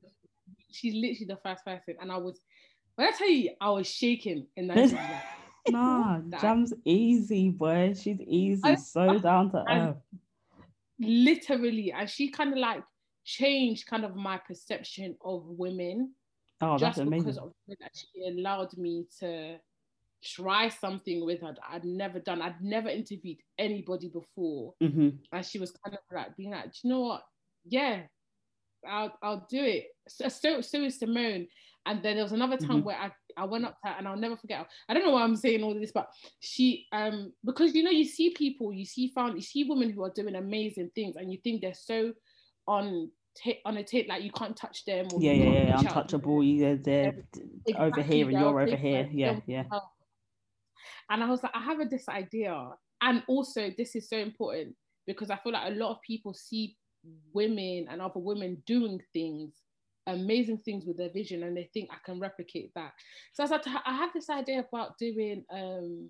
She's 0.75 0.95
literally 0.95 1.27
the 1.29 1.39
first 1.45 1.65
person, 1.65 1.97
and 2.01 2.11
I 2.11 2.17
was 2.17 2.41
when 2.97 3.09
I 3.09 3.11
tell 3.13 3.29
you 3.29 3.51
I 3.61 3.71
was 3.71 3.87
shaking 3.87 4.47
in 4.57 4.69
that. 4.69 5.25
nah, 5.69 6.21
Jam's 6.41 6.73
easy, 6.85 7.51
boy. 7.51 7.95
She's 7.95 8.21
easy, 8.21 8.63
I, 8.65 8.75
so 8.75 9.19
down 9.19 9.51
to 9.53 9.65
earth. 9.69 9.97
Literally, 10.99 11.93
and 11.93 12.09
she 12.09 12.31
kind 12.31 12.53
of 12.53 12.59
like 12.59 12.83
changed 13.25 13.87
kind 13.87 14.05
of 14.05 14.15
my 14.17 14.39
perception 14.39 15.17
of 15.25 15.45
women. 15.47 16.13
Oh, 16.61 16.79
just 16.79 16.97
that's 16.97 16.99
amazing. 16.99 17.27
because 17.27 17.39
of 17.39 17.53
that 17.81 17.91
she 17.95 18.27
allowed 18.29 18.77
me 18.77 19.07
to 19.21 19.59
try 20.23 20.69
something 20.69 21.25
with 21.25 21.41
her 21.41 21.53
that 21.53 21.59
I'd 21.69 21.85
never 21.85 22.19
done. 22.19 22.41
I'd 22.41 22.63
never 22.63 22.89
interviewed 22.89 23.39
anybody 23.59 24.09
before. 24.09 24.75
Mm-hmm. 24.83 25.09
And 25.33 25.45
she 25.45 25.59
was 25.59 25.73
kind 25.73 25.97
of 25.97 26.01
like 26.15 26.37
being 26.37 26.53
like, 26.53 26.65
"Do 26.65 26.79
you 26.85 26.91
know 26.91 27.01
what? 27.01 27.23
Yeah, 27.67 28.03
I'll 28.89 29.17
I'll 29.23 29.47
do 29.51 29.63
it. 29.63 29.87
So 30.09 30.29
so, 30.29 30.61
so 30.61 30.83
is 30.83 30.99
Simone. 30.99 31.47
And 31.87 32.03
then 32.03 32.15
there 32.15 32.25
was 32.25 32.33
another 32.33 32.57
time 32.57 32.79
mm-hmm. 32.79 32.87
where 32.87 32.97
I, 32.97 33.11
I 33.37 33.45
went 33.45 33.67
up 33.67 33.79
to 33.83 33.89
her 33.89 33.95
and 33.99 34.09
I'll 34.09 34.17
never 34.17 34.39
forget. 34.39 34.67
I 34.89 34.95
don't 34.95 35.05
know 35.05 35.11
why 35.11 35.23
I'm 35.23 35.37
saying 35.37 35.63
all 35.63 35.75
this, 35.75 35.93
but 35.93 36.09
she 36.41 36.87
um 36.93 37.33
because 37.45 37.75
you 37.75 37.83
know 37.83 37.91
you 37.91 38.07
see 38.07 38.31
people, 38.31 38.73
you 38.73 38.87
see 38.87 39.13
found 39.15 39.35
you 39.35 39.43
see 39.43 39.65
women 39.65 39.91
who 39.91 40.03
are 40.03 40.13
doing 40.15 40.35
amazing 40.35 40.91
things 40.95 41.17
and 41.17 41.31
you 41.31 41.39
think 41.45 41.61
they're 41.61 41.75
so 41.75 42.13
on 42.67 43.11
on 43.67 43.77
a 43.77 43.83
tape 43.83 44.09
like 44.09 44.23
you 44.23 44.31
can't 44.31 44.57
touch 44.57 44.85
them 44.85 45.09
yeah 45.19 45.33
yeah 45.33 45.51
yeah 45.51 45.79
untouchable 45.81 46.41
you 46.45 46.61
they're, 46.61 47.17
they're 47.67 47.81
over 47.81 48.01
here 48.01 48.29
and 48.29 48.39
you're 48.39 48.61
over 48.61 48.77
here 48.77 49.09
yeah 49.11 49.41
yeah 49.45 49.65
and 51.11 51.23
I 51.23 51.31
was 51.31 51.43
like, 51.43 51.53
I 51.55 51.61
have 51.61 51.81
a, 51.81 51.85
this 51.85 52.09
idea. 52.09 52.71
And 53.01 53.23
also, 53.29 53.71
this 53.77 53.95
is 53.95 54.09
so 54.09 54.17
important 54.17 54.75
because 55.07 55.31
I 55.31 55.37
feel 55.37 55.53
like 55.53 55.71
a 55.73 55.75
lot 55.75 55.91
of 55.91 56.03
people 56.03 56.33
see 56.33 56.77
women 57.33 57.87
and 57.91 58.01
other 58.01 58.21
women 58.21 58.63
doing 58.67 59.01
things, 59.13 59.53
amazing 60.07 60.59
things 60.59 60.85
with 60.85 60.97
their 60.97 61.11
vision, 61.11 61.43
and 61.43 61.57
they 61.57 61.69
think 61.73 61.91
I 61.91 61.97
can 62.05 62.21
replicate 62.21 62.73
that. 62.75 62.93
So 63.33 63.45
I 63.45 63.47
like, 63.47 63.67
I 63.67 63.93
have 63.93 64.13
this 64.13 64.31
idea 64.31 64.65
about 64.69 64.99
doing 64.99 65.45
um, 65.53 66.09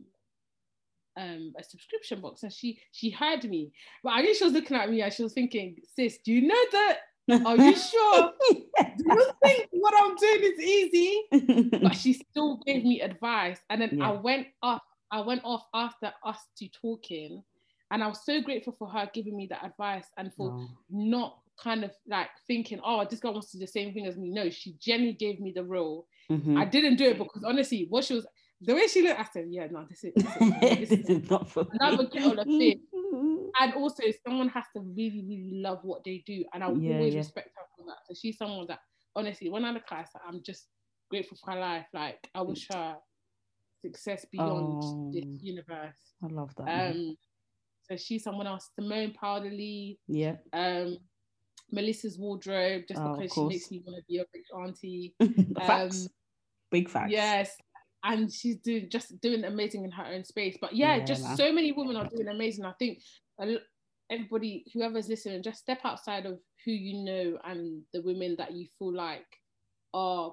um, 1.17 1.53
a 1.59 1.65
subscription 1.65 2.21
box, 2.21 2.43
and 2.43 2.53
she 2.53 2.79
she 2.93 3.11
heard 3.11 3.45
me, 3.45 3.73
but 4.03 4.11
I 4.11 4.23
knew 4.23 4.35
she 4.35 4.45
was 4.45 4.53
looking 4.53 4.77
at 4.77 4.91
me 4.91 5.03
and 5.03 5.13
she 5.13 5.23
was 5.23 5.33
thinking, 5.33 5.77
"Sis, 5.95 6.19
do 6.25 6.33
you 6.33 6.47
know 6.47 6.65
that 6.73 6.99
are 7.29 7.57
you 7.57 7.77
sure? 7.77 8.33
Do 8.51 9.05
you 9.07 9.31
think 9.43 9.69
what 9.71 9.95
I'm 9.97 10.15
doing 10.17 10.41
is 10.43 10.61
easy? 10.61 11.71
But 11.83 11.95
she 11.95 12.13
still 12.15 12.61
gave 12.67 12.85
me 12.85 13.01
advice. 13.01 13.59
And 13.71 13.81
then 13.81 13.99
yeah. 13.99 14.11
I 14.11 14.13
went 14.13 14.49
off, 14.63 14.83
I 15.11 15.21
went 15.21 15.43
off 15.45 15.65
after 15.75 16.13
us 16.25 16.39
two 16.59 16.69
talking. 16.81 17.43
And 17.91 18.03
I 18.03 18.09
was 18.09 18.25
so 18.25 18.41
grateful 18.41 18.75
for 18.79 18.89
her 18.89 19.09
giving 19.13 19.37
me 19.37 19.47
that 19.51 19.65
advice 19.65 20.07
and 20.17 20.33
for 20.35 20.67
not 20.91 21.39
kind 21.63 21.85
of 21.85 21.93
like 22.09 22.29
thinking, 22.47 22.81
oh, 22.85 23.07
this 23.09 23.21
girl 23.21 23.33
wants 23.33 23.51
to 23.53 23.59
do 23.59 23.65
the 23.65 23.71
same 23.71 23.93
thing 23.93 24.07
as 24.07 24.17
me. 24.17 24.31
No, 24.31 24.51
she 24.51 24.75
genuinely 24.81 25.15
gave 25.15 25.41
me 25.41 25.53
the 25.55 25.65
role. 25.65 26.07
Mm-hmm. 26.31 26.57
I 26.59 26.65
didn't 26.65 26.97
do 26.97 27.05
it 27.05 27.19
because 27.19 27.45
honestly, 27.45 27.87
what 27.89 28.05
she 28.05 28.15
was 28.15 28.27
the 28.61 28.75
way 28.75 28.87
she 28.87 29.03
looked, 29.03 29.21
I 29.21 29.27
said, 29.33 29.47
yeah, 29.49 29.67
no, 29.71 29.85
this 29.89 30.05
is, 30.05 30.13
this 30.15 30.81
is, 30.81 30.89
this 30.89 31.09
is 31.09 31.31
not 31.31 31.51
for 31.51 31.67
another 31.73 32.05
girl 32.05 32.39
of 32.39 32.47
fit 32.47 32.79
and 33.61 33.75
also 33.77 34.03
someone 34.27 34.49
has 34.49 34.65
to 34.75 34.81
really, 34.81 35.25
really 35.29 35.61
love 35.63 35.81
what 35.83 36.03
they 36.05 36.23
do. 36.27 36.45
And 36.53 36.65
I 36.65 36.71
yeah, 36.73 36.97
always 36.97 37.15
yeah. 37.15 37.19
respect 37.19 37.51
her 37.57 37.65
for 37.77 37.87
that. 37.87 37.99
So 38.07 38.15
she's 38.21 38.39
someone 38.39 38.67
that 38.69 38.81
honestly, 39.15 39.51
when 39.51 39.65
I 39.65 39.71
look 39.71 39.85
at 39.91 39.99
her, 39.99 40.21
I'm 40.27 40.43
just 40.43 40.67
grateful 41.11 41.37
for 41.43 41.53
her 41.53 41.61
life. 41.61 41.87
Like 41.93 42.29
I 42.35 42.43
wish 42.43 42.67
her 42.73 42.97
success 43.83 44.25
beyond 44.31 44.83
oh, 44.83 45.11
this 45.13 45.43
universe. 45.43 46.15
I 46.23 46.27
love 46.29 46.55
that. 46.57 46.93
Um, 46.93 47.17
so 47.89 47.97
she's 47.97 48.23
someone 48.23 48.47
else. 48.47 48.71
Simone 48.79 49.13
Powderly. 49.13 49.99
Yeah. 50.09 50.37
Um, 50.53 50.99
Melissa's 51.71 52.19
wardrobe, 52.19 52.83
just 52.89 53.01
oh, 53.01 53.17
because 53.17 53.33
she 53.35 53.45
makes 53.45 53.71
me 53.71 53.83
want 53.85 53.99
to 53.99 54.05
be 54.09 54.19
a 54.19 54.25
rich 54.33 54.47
auntie. 54.55 55.15
facts. 55.57 56.03
Um, 56.03 56.09
Big 56.71 56.89
facts. 56.89 57.13
Yes. 57.13 57.57
And 58.03 58.33
she's 58.33 58.57
doing 58.57 58.89
just 58.91 59.19
doing 59.21 59.45
amazing 59.45 59.85
in 59.85 59.91
her 59.91 60.05
own 60.05 60.25
space. 60.25 60.59
But 60.61 60.75
yeah, 60.75 60.97
yeah 60.97 61.05
just 61.05 61.23
man. 61.23 61.37
so 61.37 61.53
many 61.53 61.73
women 61.73 61.97
are 61.97 62.09
doing 62.09 62.29
amazing. 62.29 62.65
I 62.65 62.73
think 62.79 63.01
everybody, 64.11 64.65
whoever's 64.75 65.09
listening, 65.09 65.43
just 65.43 65.61
step 65.61 65.81
outside 65.85 66.27
of 66.27 66.39
who 66.65 66.73
you 66.73 67.05
know 67.05 67.39
and 67.45 67.83
the 67.93 68.03
women 68.03 68.37
that 68.39 68.53
you 68.53 68.67
feel 68.79 68.95
like 68.95 69.27
are 69.95 70.33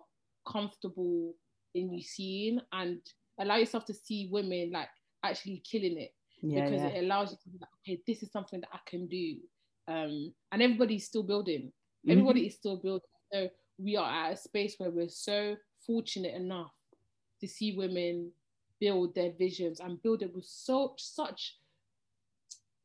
comfortable 0.52 1.34
in 1.76 1.94
you 1.94 2.02
seeing 2.02 2.60
and 2.74 3.00
allow 3.40 3.56
yourself 3.56 3.86
to 3.86 3.94
see 3.94 4.30
women 4.32 4.72
like 4.74 4.90
actually 5.24 5.64
killing 5.70 5.98
it 5.98 6.12
yeah, 6.42 6.66
because 6.66 6.82
yeah. 6.82 7.00
it 7.00 7.04
allows 7.04 7.32
you 7.32 7.38
to 7.44 7.50
be 7.50 7.58
like, 7.60 7.70
okay, 7.82 8.02
this 8.08 8.24
is 8.24 8.32
something 8.32 8.62
that 8.62 8.70
I 8.74 8.80
can 8.86 9.08
do. 9.08 9.38
Um, 9.88 10.34
and 10.52 10.62
everybody's 10.62 11.06
still 11.06 11.24
building. 11.24 11.64
Mm-hmm. 11.64 12.12
Everybody 12.12 12.48
is 12.48 12.56
still 12.56 12.78
building. 12.78 13.08
So 13.32 13.50
we 13.78 13.96
are 13.96 14.10
at 14.10 14.34
a 14.34 14.38
space 14.38 14.76
where 14.78 14.90
we're 14.90 15.10
so 15.10 15.56
fortunate 15.86 16.36
enough 16.36 16.72
to 17.42 17.48
see 17.48 17.76
women 17.76 18.32
build 18.80 19.16
their 19.16 19.32
visions 19.38 19.80
and 19.80 20.02
build 20.02 20.22
it 20.22 20.34
with 20.34 20.46
so 20.46 20.94
such 20.98 21.58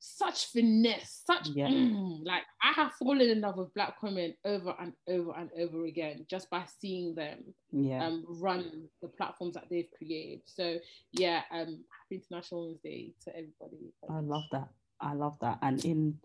such 0.07 0.47
finesse, 0.47 1.23
such 1.27 1.49
yeah. 1.49 1.69
mm, 1.69 2.25
like 2.25 2.43
I 2.63 2.73
have 2.73 2.93
fallen 2.93 3.29
in 3.29 3.41
love 3.41 3.57
with 3.57 3.75
black 3.75 4.03
women 4.03 4.35
over 4.45 4.75
and 4.81 4.93
over 5.09 5.33
and 5.37 5.51
over 5.59 5.85
again 5.85 6.25
just 6.31 6.49
by 6.49 6.65
seeing 6.81 7.15
them 7.15 7.39
yeah. 7.73 8.07
um, 8.07 8.25
run 8.29 8.89
the 9.03 9.09
platforms 9.09 9.55
that 9.55 9.65
they've 9.69 9.91
created. 9.97 10.43
So 10.47 10.79
yeah, 11.13 11.43
um, 11.51 11.85
happy 11.91 12.23
International 12.23 12.63
Women's 12.63 12.81
Day 12.81 13.15
to 13.25 13.31
everybody. 13.31 13.93
I 14.09 14.21
love 14.21 14.45
that. 14.53 14.69
I 15.01 15.15
love 15.15 15.37
that. 15.41 15.59
And 15.63 15.85
in 15.85 16.19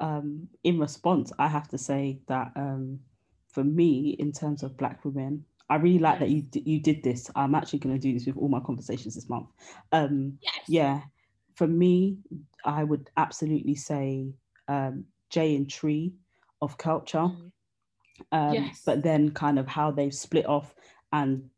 um, 0.00 0.48
in 0.64 0.78
response, 0.78 1.30
I 1.38 1.48
have 1.48 1.68
to 1.68 1.78
say 1.78 2.20
that 2.28 2.52
um, 2.56 3.00
for 3.48 3.64
me, 3.64 4.16
in 4.18 4.32
terms 4.32 4.62
of 4.62 4.76
black 4.76 5.04
women, 5.04 5.44
I 5.68 5.76
really 5.76 5.98
like 5.98 6.20
yes. 6.20 6.20
that 6.20 6.30
you 6.30 6.62
you 6.64 6.80
did 6.80 7.02
this. 7.02 7.30
I'm 7.36 7.54
actually 7.54 7.80
going 7.80 7.94
to 7.94 8.00
do 8.00 8.14
this 8.14 8.26
with 8.26 8.38
all 8.38 8.48
my 8.48 8.60
conversations 8.60 9.14
this 9.16 9.28
month. 9.28 9.48
Um, 9.92 10.38
yes. 10.40 10.60
Yeah, 10.66 11.00
for 11.58 11.66
me, 11.66 12.16
I 12.64 12.84
would 12.84 13.10
absolutely 13.16 13.74
say 13.74 14.28
um, 14.68 15.04
Jay 15.28 15.56
and 15.56 15.68
Tree 15.68 16.12
of 16.62 16.78
culture. 16.78 17.18
Mm. 17.18 17.50
Um, 18.30 18.54
yes. 18.54 18.82
But 18.86 19.02
then, 19.02 19.32
kind 19.32 19.58
of 19.58 19.66
how 19.66 19.90
they've 19.90 20.14
split 20.14 20.46
off, 20.46 20.72
and 21.12 21.50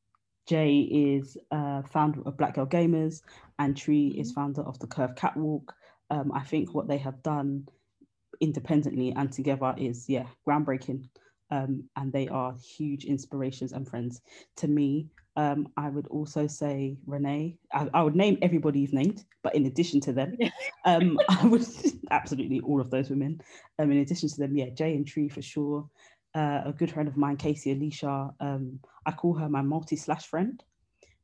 Jay 0.49 0.79
is 0.79 1.37
uh, 1.51 1.83
founder 1.83 2.23
of 2.25 2.39
Black 2.39 2.55
Girl 2.55 2.67
Gamers, 2.67 3.21
and 3.59 3.77
Tree 3.77 4.15
mm. 4.17 4.21
is 4.21 4.31
mm-hmm. 4.31 4.41
founder 4.41 4.63
of 4.63 4.79
the 4.79 4.87
Curve 4.87 5.15
Catwalk. 5.17 5.75
Um, 6.09 6.33
I 6.35 6.41
think 6.41 6.75
what 6.75 6.89
they 6.89 6.99
have 6.99 7.23
done 7.23 7.69
independently 8.41 9.13
and 9.13 9.31
together 9.31 9.75
is, 9.77 10.09
yeah, 10.09 10.27
groundbreaking. 10.49 11.09
Um, 11.51 11.85
and 11.97 12.13
they 12.13 12.29
are 12.29 12.55
huge 12.57 13.05
inspirations 13.05 13.73
and 13.73 13.87
friends 13.87 14.23
to 14.57 14.69
me. 14.69 15.09
Um, 15.37 15.69
I 15.77 15.89
would 15.89 16.07
also 16.09 16.47
say 16.47 16.97
Renee. 17.07 17.57
I, 17.73 17.89
I, 17.95 18.03
would 18.03 18.17
name 18.17 18.39
everybody 18.43 18.81
you've 18.81 18.93
named, 18.93 19.25
but 19.43 19.55
in 19.55 19.67
addition 19.67 20.01
to 20.01 20.13
them, 20.13 20.37
um, 20.85 21.19
I 21.29 21.47
would 21.47 21.65
absolutely 22.11 22.61
all 22.61 22.81
of 22.81 22.91
those 22.91 23.11
women. 23.11 23.41
Um, 23.79 23.91
in 23.93 23.99
addition 23.99 24.29
to 24.29 24.37
them, 24.37 24.57
yeah, 24.57 24.71
Jay 24.71 24.95
and 24.95 25.07
Tree 25.07 25.29
for 25.29 25.43
sure. 25.43 25.89
Uh, 26.35 26.63
a 26.67 26.75
good 26.77 26.93
friend 26.93 27.09
of 27.09 27.17
mine, 27.17 27.37
Casey 27.37 27.73
Alicia. 27.73 28.31
Um, 28.41 28.79
I 29.07 29.13
call 29.13 29.35
her 29.35 29.49
my 29.49 29.63
multi 29.63 29.97
slash 29.97 30.27
friend 30.27 30.63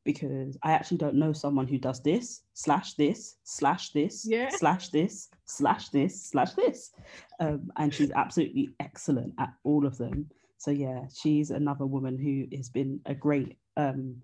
because 0.05 0.57
I 0.63 0.73
actually 0.73 0.99
don't 0.99 1.17
know 1.17 1.33
someone 1.33 1.67
who 1.67 1.79
does 1.79 2.01
this 2.03 2.43
slash 2.55 2.95
this 2.95 3.37
slash 3.43 3.91
this 3.91 4.25
yeah. 4.27 4.49
slash 4.51 4.89
this 4.89 5.29
slash 5.45 5.89
this 5.91 6.27
slash 6.27 6.53
this, 6.53 6.93
um, 7.41 7.71
and 7.77 7.93
she's 7.93 8.13
absolutely 8.13 8.71
excellent 8.81 9.35
at 9.39 9.53
all 9.65 9.85
of 9.85 9.99
them. 9.99 10.31
So 10.59 10.71
yeah, 10.71 11.03
she's 11.15 11.51
another 11.51 11.87
woman 11.87 12.17
who 12.19 12.57
has 12.57 12.69
been 12.69 13.01
a 13.07 13.15
great 13.15 13.59
um, 13.77 14.23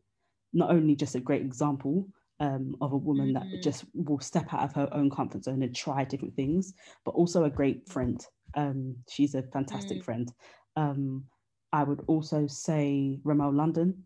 not 0.53 0.71
only 0.71 0.95
just 0.95 1.15
a 1.15 1.21
great 1.21 1.43
example 1.43 2.09
um, 2.41 2.77
of 2.81 2.93
a 2.93 2.97
woman 2.97 3.29
Mhm. 3.31 3.35
that 3.35 3.63
just 3.63 3.85
will 3.95 4.19
step 4.19 4.53
out 4.53 4.65
of 4.65 4.73
her 4.75 4.89
own 4.93 5.09
comfort 5.11 5.45
zone 5.45 5.63
and 5.63 5.75
try 5.75 6.05
different 6.05 6.35
things, 6.35 6.75
but 7.05 7.13
also 7.13 7.45
a 7.45 7.51
great 7.51 7.89
friend. 7.89 8.27
Um, 8.55 8.97
she's 9.09 9.35
a 9.35 9.43
fantastic 9.43 9.99
Mm. 9.99 10.05
friend. 10.05 10.35
Um, 10.77 11.25
I 11.73 11.85
would 11.85 12.03
also 12.07 12.47
say 12.47 13.21
Remel 13.25 13.55
London. 13.55 14.05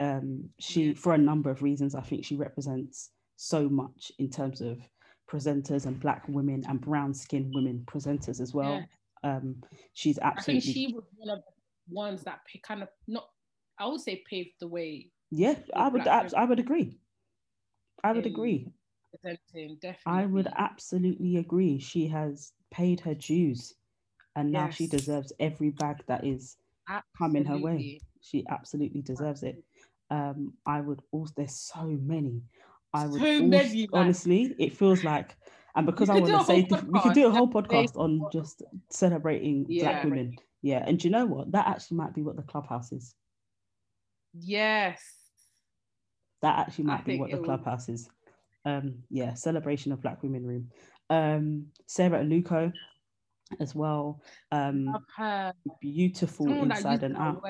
Um, 0.00 0.50
she, 0.58 0.88
Yeah. 0.88 0.94
for 0.94 1.14
a 1.14 1.18
number 1.18 1.50
of 1.50 1.62
reasons, 1.62 1.94
I 1.94 2.00
think 2.00 2.24
she 2.24 2.36
represents 2.36 3.10
so 3.36 3.68
much 3.68 4.12
in 4.18 4.30
terms 4.30 4.60
of 4.60 4.80
presenters 5.28 5.86
and 5.86 5.98
black 5.98 6.26
women 6.28 6.64
and 6.68 6.80
brown 6.80 7.12
skinned 7.12 7.52
women 7.54 7.82
presenters 7.86 8.40
as 8.40 8.54
well. 8.54 8.86
Yeah. 9.24 9.36
Um, 9.36 9.62
she's 9.94 10.18
I 10.18 10.40
think 10.40 10.62
she 10.62 10.92
was 10.94 11.04
one 11.16 11.30
of 11.30 11.42
the 11.44 11.94
ones 11.94 12.22
that 12.22 12.40
kind 12.62 12.82
of 12.82 12.88
not. 13.08 13.28
I 13.78 13.86
would 13.86 14.00
say 14.00 14.22
paved 14.28 14.54
the 14.60 14.68
way 14.68 15.10
yeah. 15.30 15.54
I 15.74 15.88
would 15.88 16.06
abs- 16.06 16.34
I 16.34 16.44
would 16.44 16.60
agree. 16.60 16.96
I 18.04 18.12
would 18.12 18.26
agree. 18.26 18.68
Definitely, 19.22 19.78
I 20.06 20.26
would 20.26 20.48
absolutely 20.56 21.36
agree. 21.38 21.78
She 21.78 22.06
has 22.08 22.52
paid 22.70 23.00
her 23.00 23.14
dues, 23.14 23.74
and 24.36 24.50
now 24.52 24.68
she 24.70 24.86
deserves 24.86 25.32
every 25.40 25.70
bag 25.70 26.02
that 26.06 26.24
is 26.24 26.56
coming 27.16 27.44
her 27.44 27.58
way. 27.58 28.00
She 28.20 28.44
absolutely 28.48 29.02
deserves 29.02 29.42
it. 29.42 29.62
Um, 30.10 30.54
I 30.66 30.80
would 30.80 31.00
also. 31.12 31.32
There's 31.36 31.54
so 31.54 31.84
many. 31.84 32.42
I 32.92 33.06
would 33.06 33.20
So 33.20 33.26
also- 33.26 33.44
many, 33.46 33.88
honestly. 33.92 34.54
It 34.58 34.72
feels 34.76 35.02
like, 35.04 35.36
and 35.74 35.86
because 35.86 36.10
I 36.10 36.18
want 36.20 36.26
to 36.40 36.44
say, 36.44 36.62
diff- 36.62 36.84
we 36.84 37.00
could 37.00 37.14
do 37.14 37.26
a 37.26 37.30
whole 37.30 37.48
podcast 37.48 37.94
podcast 37.94 37.96
on 37.98 38.28
just 38.32 38.62
celebrating 38.90 39.66
Yeah. 39.68 39.82
black 39.84 40.04
women. 40.04 40.36
Yeah, 40.62 40.84
and 40.86 41.02
you 41.02 41.10
know 41.10 41.26
what? 41.26 41.50
That 41.52 41.66
actually 41.66 41.96
might 41.98 42.14
be 42.14 42.22
what 42.22 42.36
the 42.36 42.42
clubhouse 42.42 42.92
is. 42.92 43.14
Yes. 44.34 45.00
That 46.42 46.58
actually 46.58 46.84
I 46.84 46.86
might 46.88 47.04
be 47.04 47.18
what 47.18 47.30
the 47.30 47.38
clubhouse 47.38 47.88
is. 47.88 48.08
Um, 48.66 49.02
yeah, 49.10 49.34
celebration 49.34 49.92
of 49.92 50.02
Black 50.02 50.22
Women 50.22 50.44
Room. 50.46 50.70
Um, 51.10 51.66
Sarah 51.86 52.24
Aluko 52.24 52.72
as 53.60 53.74
well. 53.74 54.22
Um, 54.50 54.96
beautiful 55.80 56.46
Someone 56.46 56.70
inside 56.70 57.02
and 57.02 57.16
out. 57.16 57.42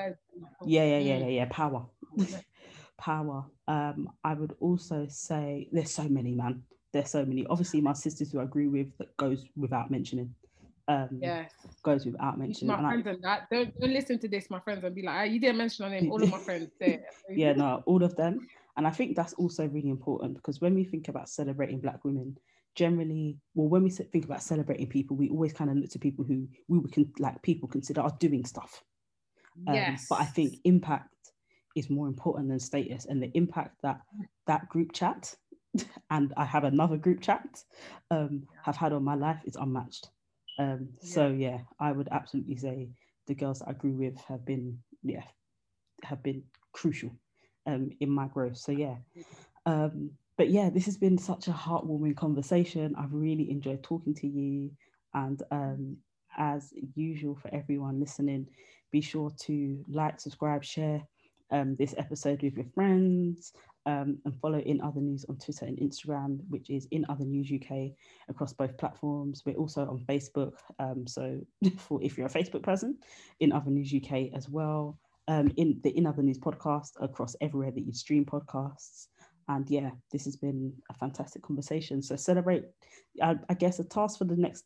Yeah, 0.65 0.83
yeah, 0.83 0.99
yeah, 0.99 1.17
Mm. 1.17 1.19
yeah, 1.21 1.27
yeah. 1.27 1.45
Power, 1.49 1.85
power. 2.97 3.45
Um, 3.67 4.09
I 4.23 4.33
would 4.33 4.55
also 4.59 5.07
say 5.09 5.69
there's 5.71 5.91
so 5.91 6.03
many, 6.03 6.33
man. 6.33 6.63
There's 6.91 7.09
so 7.09 7.25
many. 7.25 7.45
Obviously, 7.47 7.81
my 7.81 7.93
sisters 7.93 8.31
who 8.31 8.39
I 8.39 8.43
agree 8.43 8.67
with 8.67 8.97
that 8.97 9.15
goes 9.17 9.45
without 9.55 9.91
mentioning. 9.91 10.33
Um, 10.87 11.19
Yes. 11.21 11.51
goes 11.83 12.05
without 12.05 12.37
mentioning. 12.37 12.67
My 12.71 12.77
And 12.77 12.87
I- 12.87 12.89
friends 13.01 13.07
and 13.07 13.23
that 13.23 13.47
don't, 13.49 13.79
don't 13.79 13.91
listen 13.93 14.19
to 14.19 14.27
this, 14.27 14.49
my 14.51 14.59
friends, 14.59 14.83
and 14.83 14.93
be 14.93 15.01
like, 15.01 15.15
ah, 15.15 15.23
you 15.23 15.39
didn't 15.39 15.57
mention 15.57 15.85
her 15.85 15.89
name. 15.89 16.11
All 16.11 16.21
of 16.21 16.29
my 16.29 16.37
friends 16.37 16.71
there. 16.79 17.03
yeah, 17.29 17.53
no, 17.53 17.81
all 17.87 18.03
of 18.03 18.15
them. 18.15 18.47
And 18.77 18.85
I 18.85 18.91
think 18.91 19.15
that's 19.15 19.33
also 19.33 19.67
really 19.67 19.89
important 19.89 20.35
because 20.35 20.61
when 20.61 20.75
we 20.75 20.83
think 20.83 21.07
about 21.07 21.27
celebrating 21.29 21.79
Black 21.79 22.03
women, 22.05 22.37
generally, 22.75 23.37
well, 23.55 23.67
when 23.69 23.83
we 23.83 23.89
think 23.89 24.25
about 24.25 24.43
celebrating 24.43 24.87
people, 24.87 25.15
we 25.17 25.29
always 25.29 25.53
kind 25.53 25.71
of 25.71 25.77
look 25.77 25.89
to 25.91 25.99
people 25.99 26.23
who 26.25 26.47
we 26.67 26.91
can 26.91 27.11
like 27.19 27.41
people 27.41 27.67
consider 27.69 28.01
are 28.01 28.15
doing 28.19 28.45
stuff. 28.45 28.83
Um, 29.67 29.75
yes. 29.75 30.05
But 30.09 30.19
I 30.21 30.25
think 30.25 30.55
impact 30.65 31.31
is 31.75 31.89
more 31.89 32.07
important 32.07 32.49
than 32.49 32.59
status, 32.59 33.05
and 33.05 33.23
the 33.23 33.31
impact 33.33 33.77
that 33.81 34.01
that 34.45 34.67
group 34.69 34.91
chat 34.93 35.33
and 36.11 36.33
I 36.37 36.45
have 36.45 36.63
another 36.65 36.97
group 36.97 37.21
chat 37.21 37.63
um, 38.11 38.43
have 38.63 38.75
had 38.75 38.93
on 38.93 39.03
my 39.03 39.15
life 39.15 39.41
is 39.45 39.55
unmatched. 39.55 40.09
Um, 40.57 40.89
So 41.01 41.27
yeah, 41.29 41.59
I 41.79 41.91
would 41.91 42.09
absolutely 42.11 42.57
say 42.57 42.89
the 43.27 43.35
girls 43.35 43.59
that 43.59 43.69
I 43.69 43.73
grew 43.73 43.93
with 43.93 44.17
have 44.27 44.45
been 44.45 44.79
yeah 45.03 45.23
have 46.03 46.21
been 46.23 46.43
crucial 46.73 47.11
um, 47.65 47.89
in 47.99 48.09
my 48.09 48.27
growth. 48.27 48.57
So 48.57 48.71
yeah. 48.71 48.97
Um, 49.65 50.11
but 50.37 50.49
yeah, 50.49 50.69
this 50.69 50.85
has 50.85 50.97
been 50.97 51.17
such 51.17 51.47
a 51.47 51.51
heartwarming 51.51 52.15
conversation. 52.15 52.95
I've 52.97 53.13
really 53.13 53.49
enjoyed 53.49 53.83
talking 53.83 54.13
to 54.15 54.27
you. 54.27 54.71
And 55.13 55.41
um, 55.51 55.97
as 56.37 56.73
usual, 56.95 57.35
for 57.35 57.53
everyone 57.53 57.99
listening, 57.99 58.47
be 58.91 59.01
sure 59.01 59.31
to 59.41 59.83
like, 59.87 60.19
subscribe, 60.19 60.63
share 60.63 61.01
um, 61.51 61.75
this 61.77 61.95
episode 61.97 62.43
with 62.43 62.55
your 62.57 62.65
friends, 62.73 63.53
um, 63.85 64.17
and 64.25 64.35
follow 64.39 64.59
In 64.59 64.81
Other 64.81 65.01
News 65.01 65.25
on 65.29 65.37
Twitter 65.37 65.65
and 65.65 65.77
Instagram, 65.77 66.39
which 66.49 66.69
is 66.69 66.87
In 66.91 67.05
Other 67.09 67.25
News 67.25 67.51
UK 67.51 67.91
across 68.29 68.53
both 68.53 68.77
platforms. 68.77 69.43
We're 69.45 69.55
also 69.55 69.81
on 69.81 69.99
Facebook. 70.07 70.53
Um, 70.79 71.05
so 71.05 71.39
for 71.77 72.01
if 72.01 72.17
you're 72.17 72.27
a 72.27 72.29
Facebook 72.29 72.63
person, 72.63 72.97
In 73.39 73.51
Other 73.51 73.71
News 73.71 73.93
UK 73.93 74.33
as 74.35 74.49
well. 74.49 74.97
Um, 75.27 75.51
in 75.57 75.79
the 75.83 75.89
In 75.97 76.05
Other 76.05 76.21
News 76.21 76.37
podcast 76.37 76.91
across 76.99 77.35
everywhere 77.41 77.71
that 77.71 77.85
you 77.85 77.93
stream 77.93 78.25
podcasts. 78.25 79.07
And 79.47 79.69
yeah, 79.69 79.91
this 80.11 80.25
has 80.25 80.35
been 80.35 80.73
a 80.89 80.93
fantastic 80.93 81.43
conversation. 81.43 82.01
So 82.01 82.15
celebrate. 82.15 82.65
I, 83.21 83.35
I 83.49 83.53
guess 83.53 83.79
a 83.79 83.83
task 83.83 84.17
for 84.17 84.25
the 84.25 84.35
next 84.35 84.65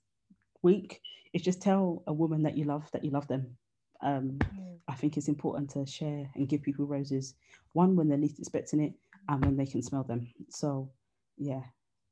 week 0.61 1.01
is 1.33 1.41
just 1.41 1.61
tell 1.61 2.03
a 2.07 2.13
woman 2.13 2.43
that 2.43 2.57
you 2.57 2.65
love 2.65 2.89
that 2.93 3.03
you 3.03 3.11
love 3.11 3.27
them. 3.27 3.57
Um, 4.01 4.39
Mm. 4.79 4.79
I 4.87 4.95
think 4.95 5.17
it's 5.17 5.27
important 5.27 5.69
to 5.71 5.85
share 5.85 6.29
and 6.35 6.49
give 6.49 6.63
people 6.63 6.85
roses, 6.85 7.35
one 7.73 7.95
when 7.95 8.07
they're 8.07 8.17
least 8.17 8.39
expecting 8.39 8.81
it, 8.81 8.93
and 9.29 9.45
when 9.45 9.55
they 9.55 9.65
can 9.65 9.81
smell 9.81 10.03
them. 10.03 10.27
So, 10.49 10.91
yeah, 11.37 11.61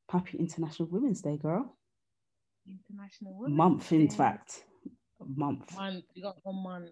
happy 0.10 0.38
International 0.38 0.88
Women's 0.88 1.22
Day, 1.22 1.38
girl. 1.38 1.76
International 2.68 3.34
Women's 3.38 3.58
month, 3.58 3.92
in 3.92 4.10
fact, 4.10 4.64
month, 5.20 5.76
Month. 5.76 6.06
We 6.16 6.22
got 6.22 6.38
one 6.44 6.64
month. 6.64 6.92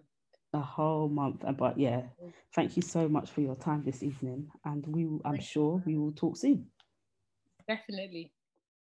a 0.52 0.60
whole 0.60 1.08
month. 1.08 1.44
Uh, 1.44 1.52
But 1.52 1.78
yeah, 1.78 2.02
Mm. 2.22 2.32
thank 2.54 2.76
you 2.76 2.82
so 2.82 3.08
much 3.08 3.30
for 3.30 3.40
your 3.42 3.56
time 3.56 3.82
this 3.84 4.02
evening, 4.02 4.50
and 4.64 4.86
we, 4.86 5.06
will- 5.06 5.22
I'm 5.24 5.36
you. 5.36 5.42
sure 5.42 5.82
we 5.86 5.96
will 5.96 6.12
talk 6.12 6.36
soon. 6.36 6.70
Definitely. 7.68 8.32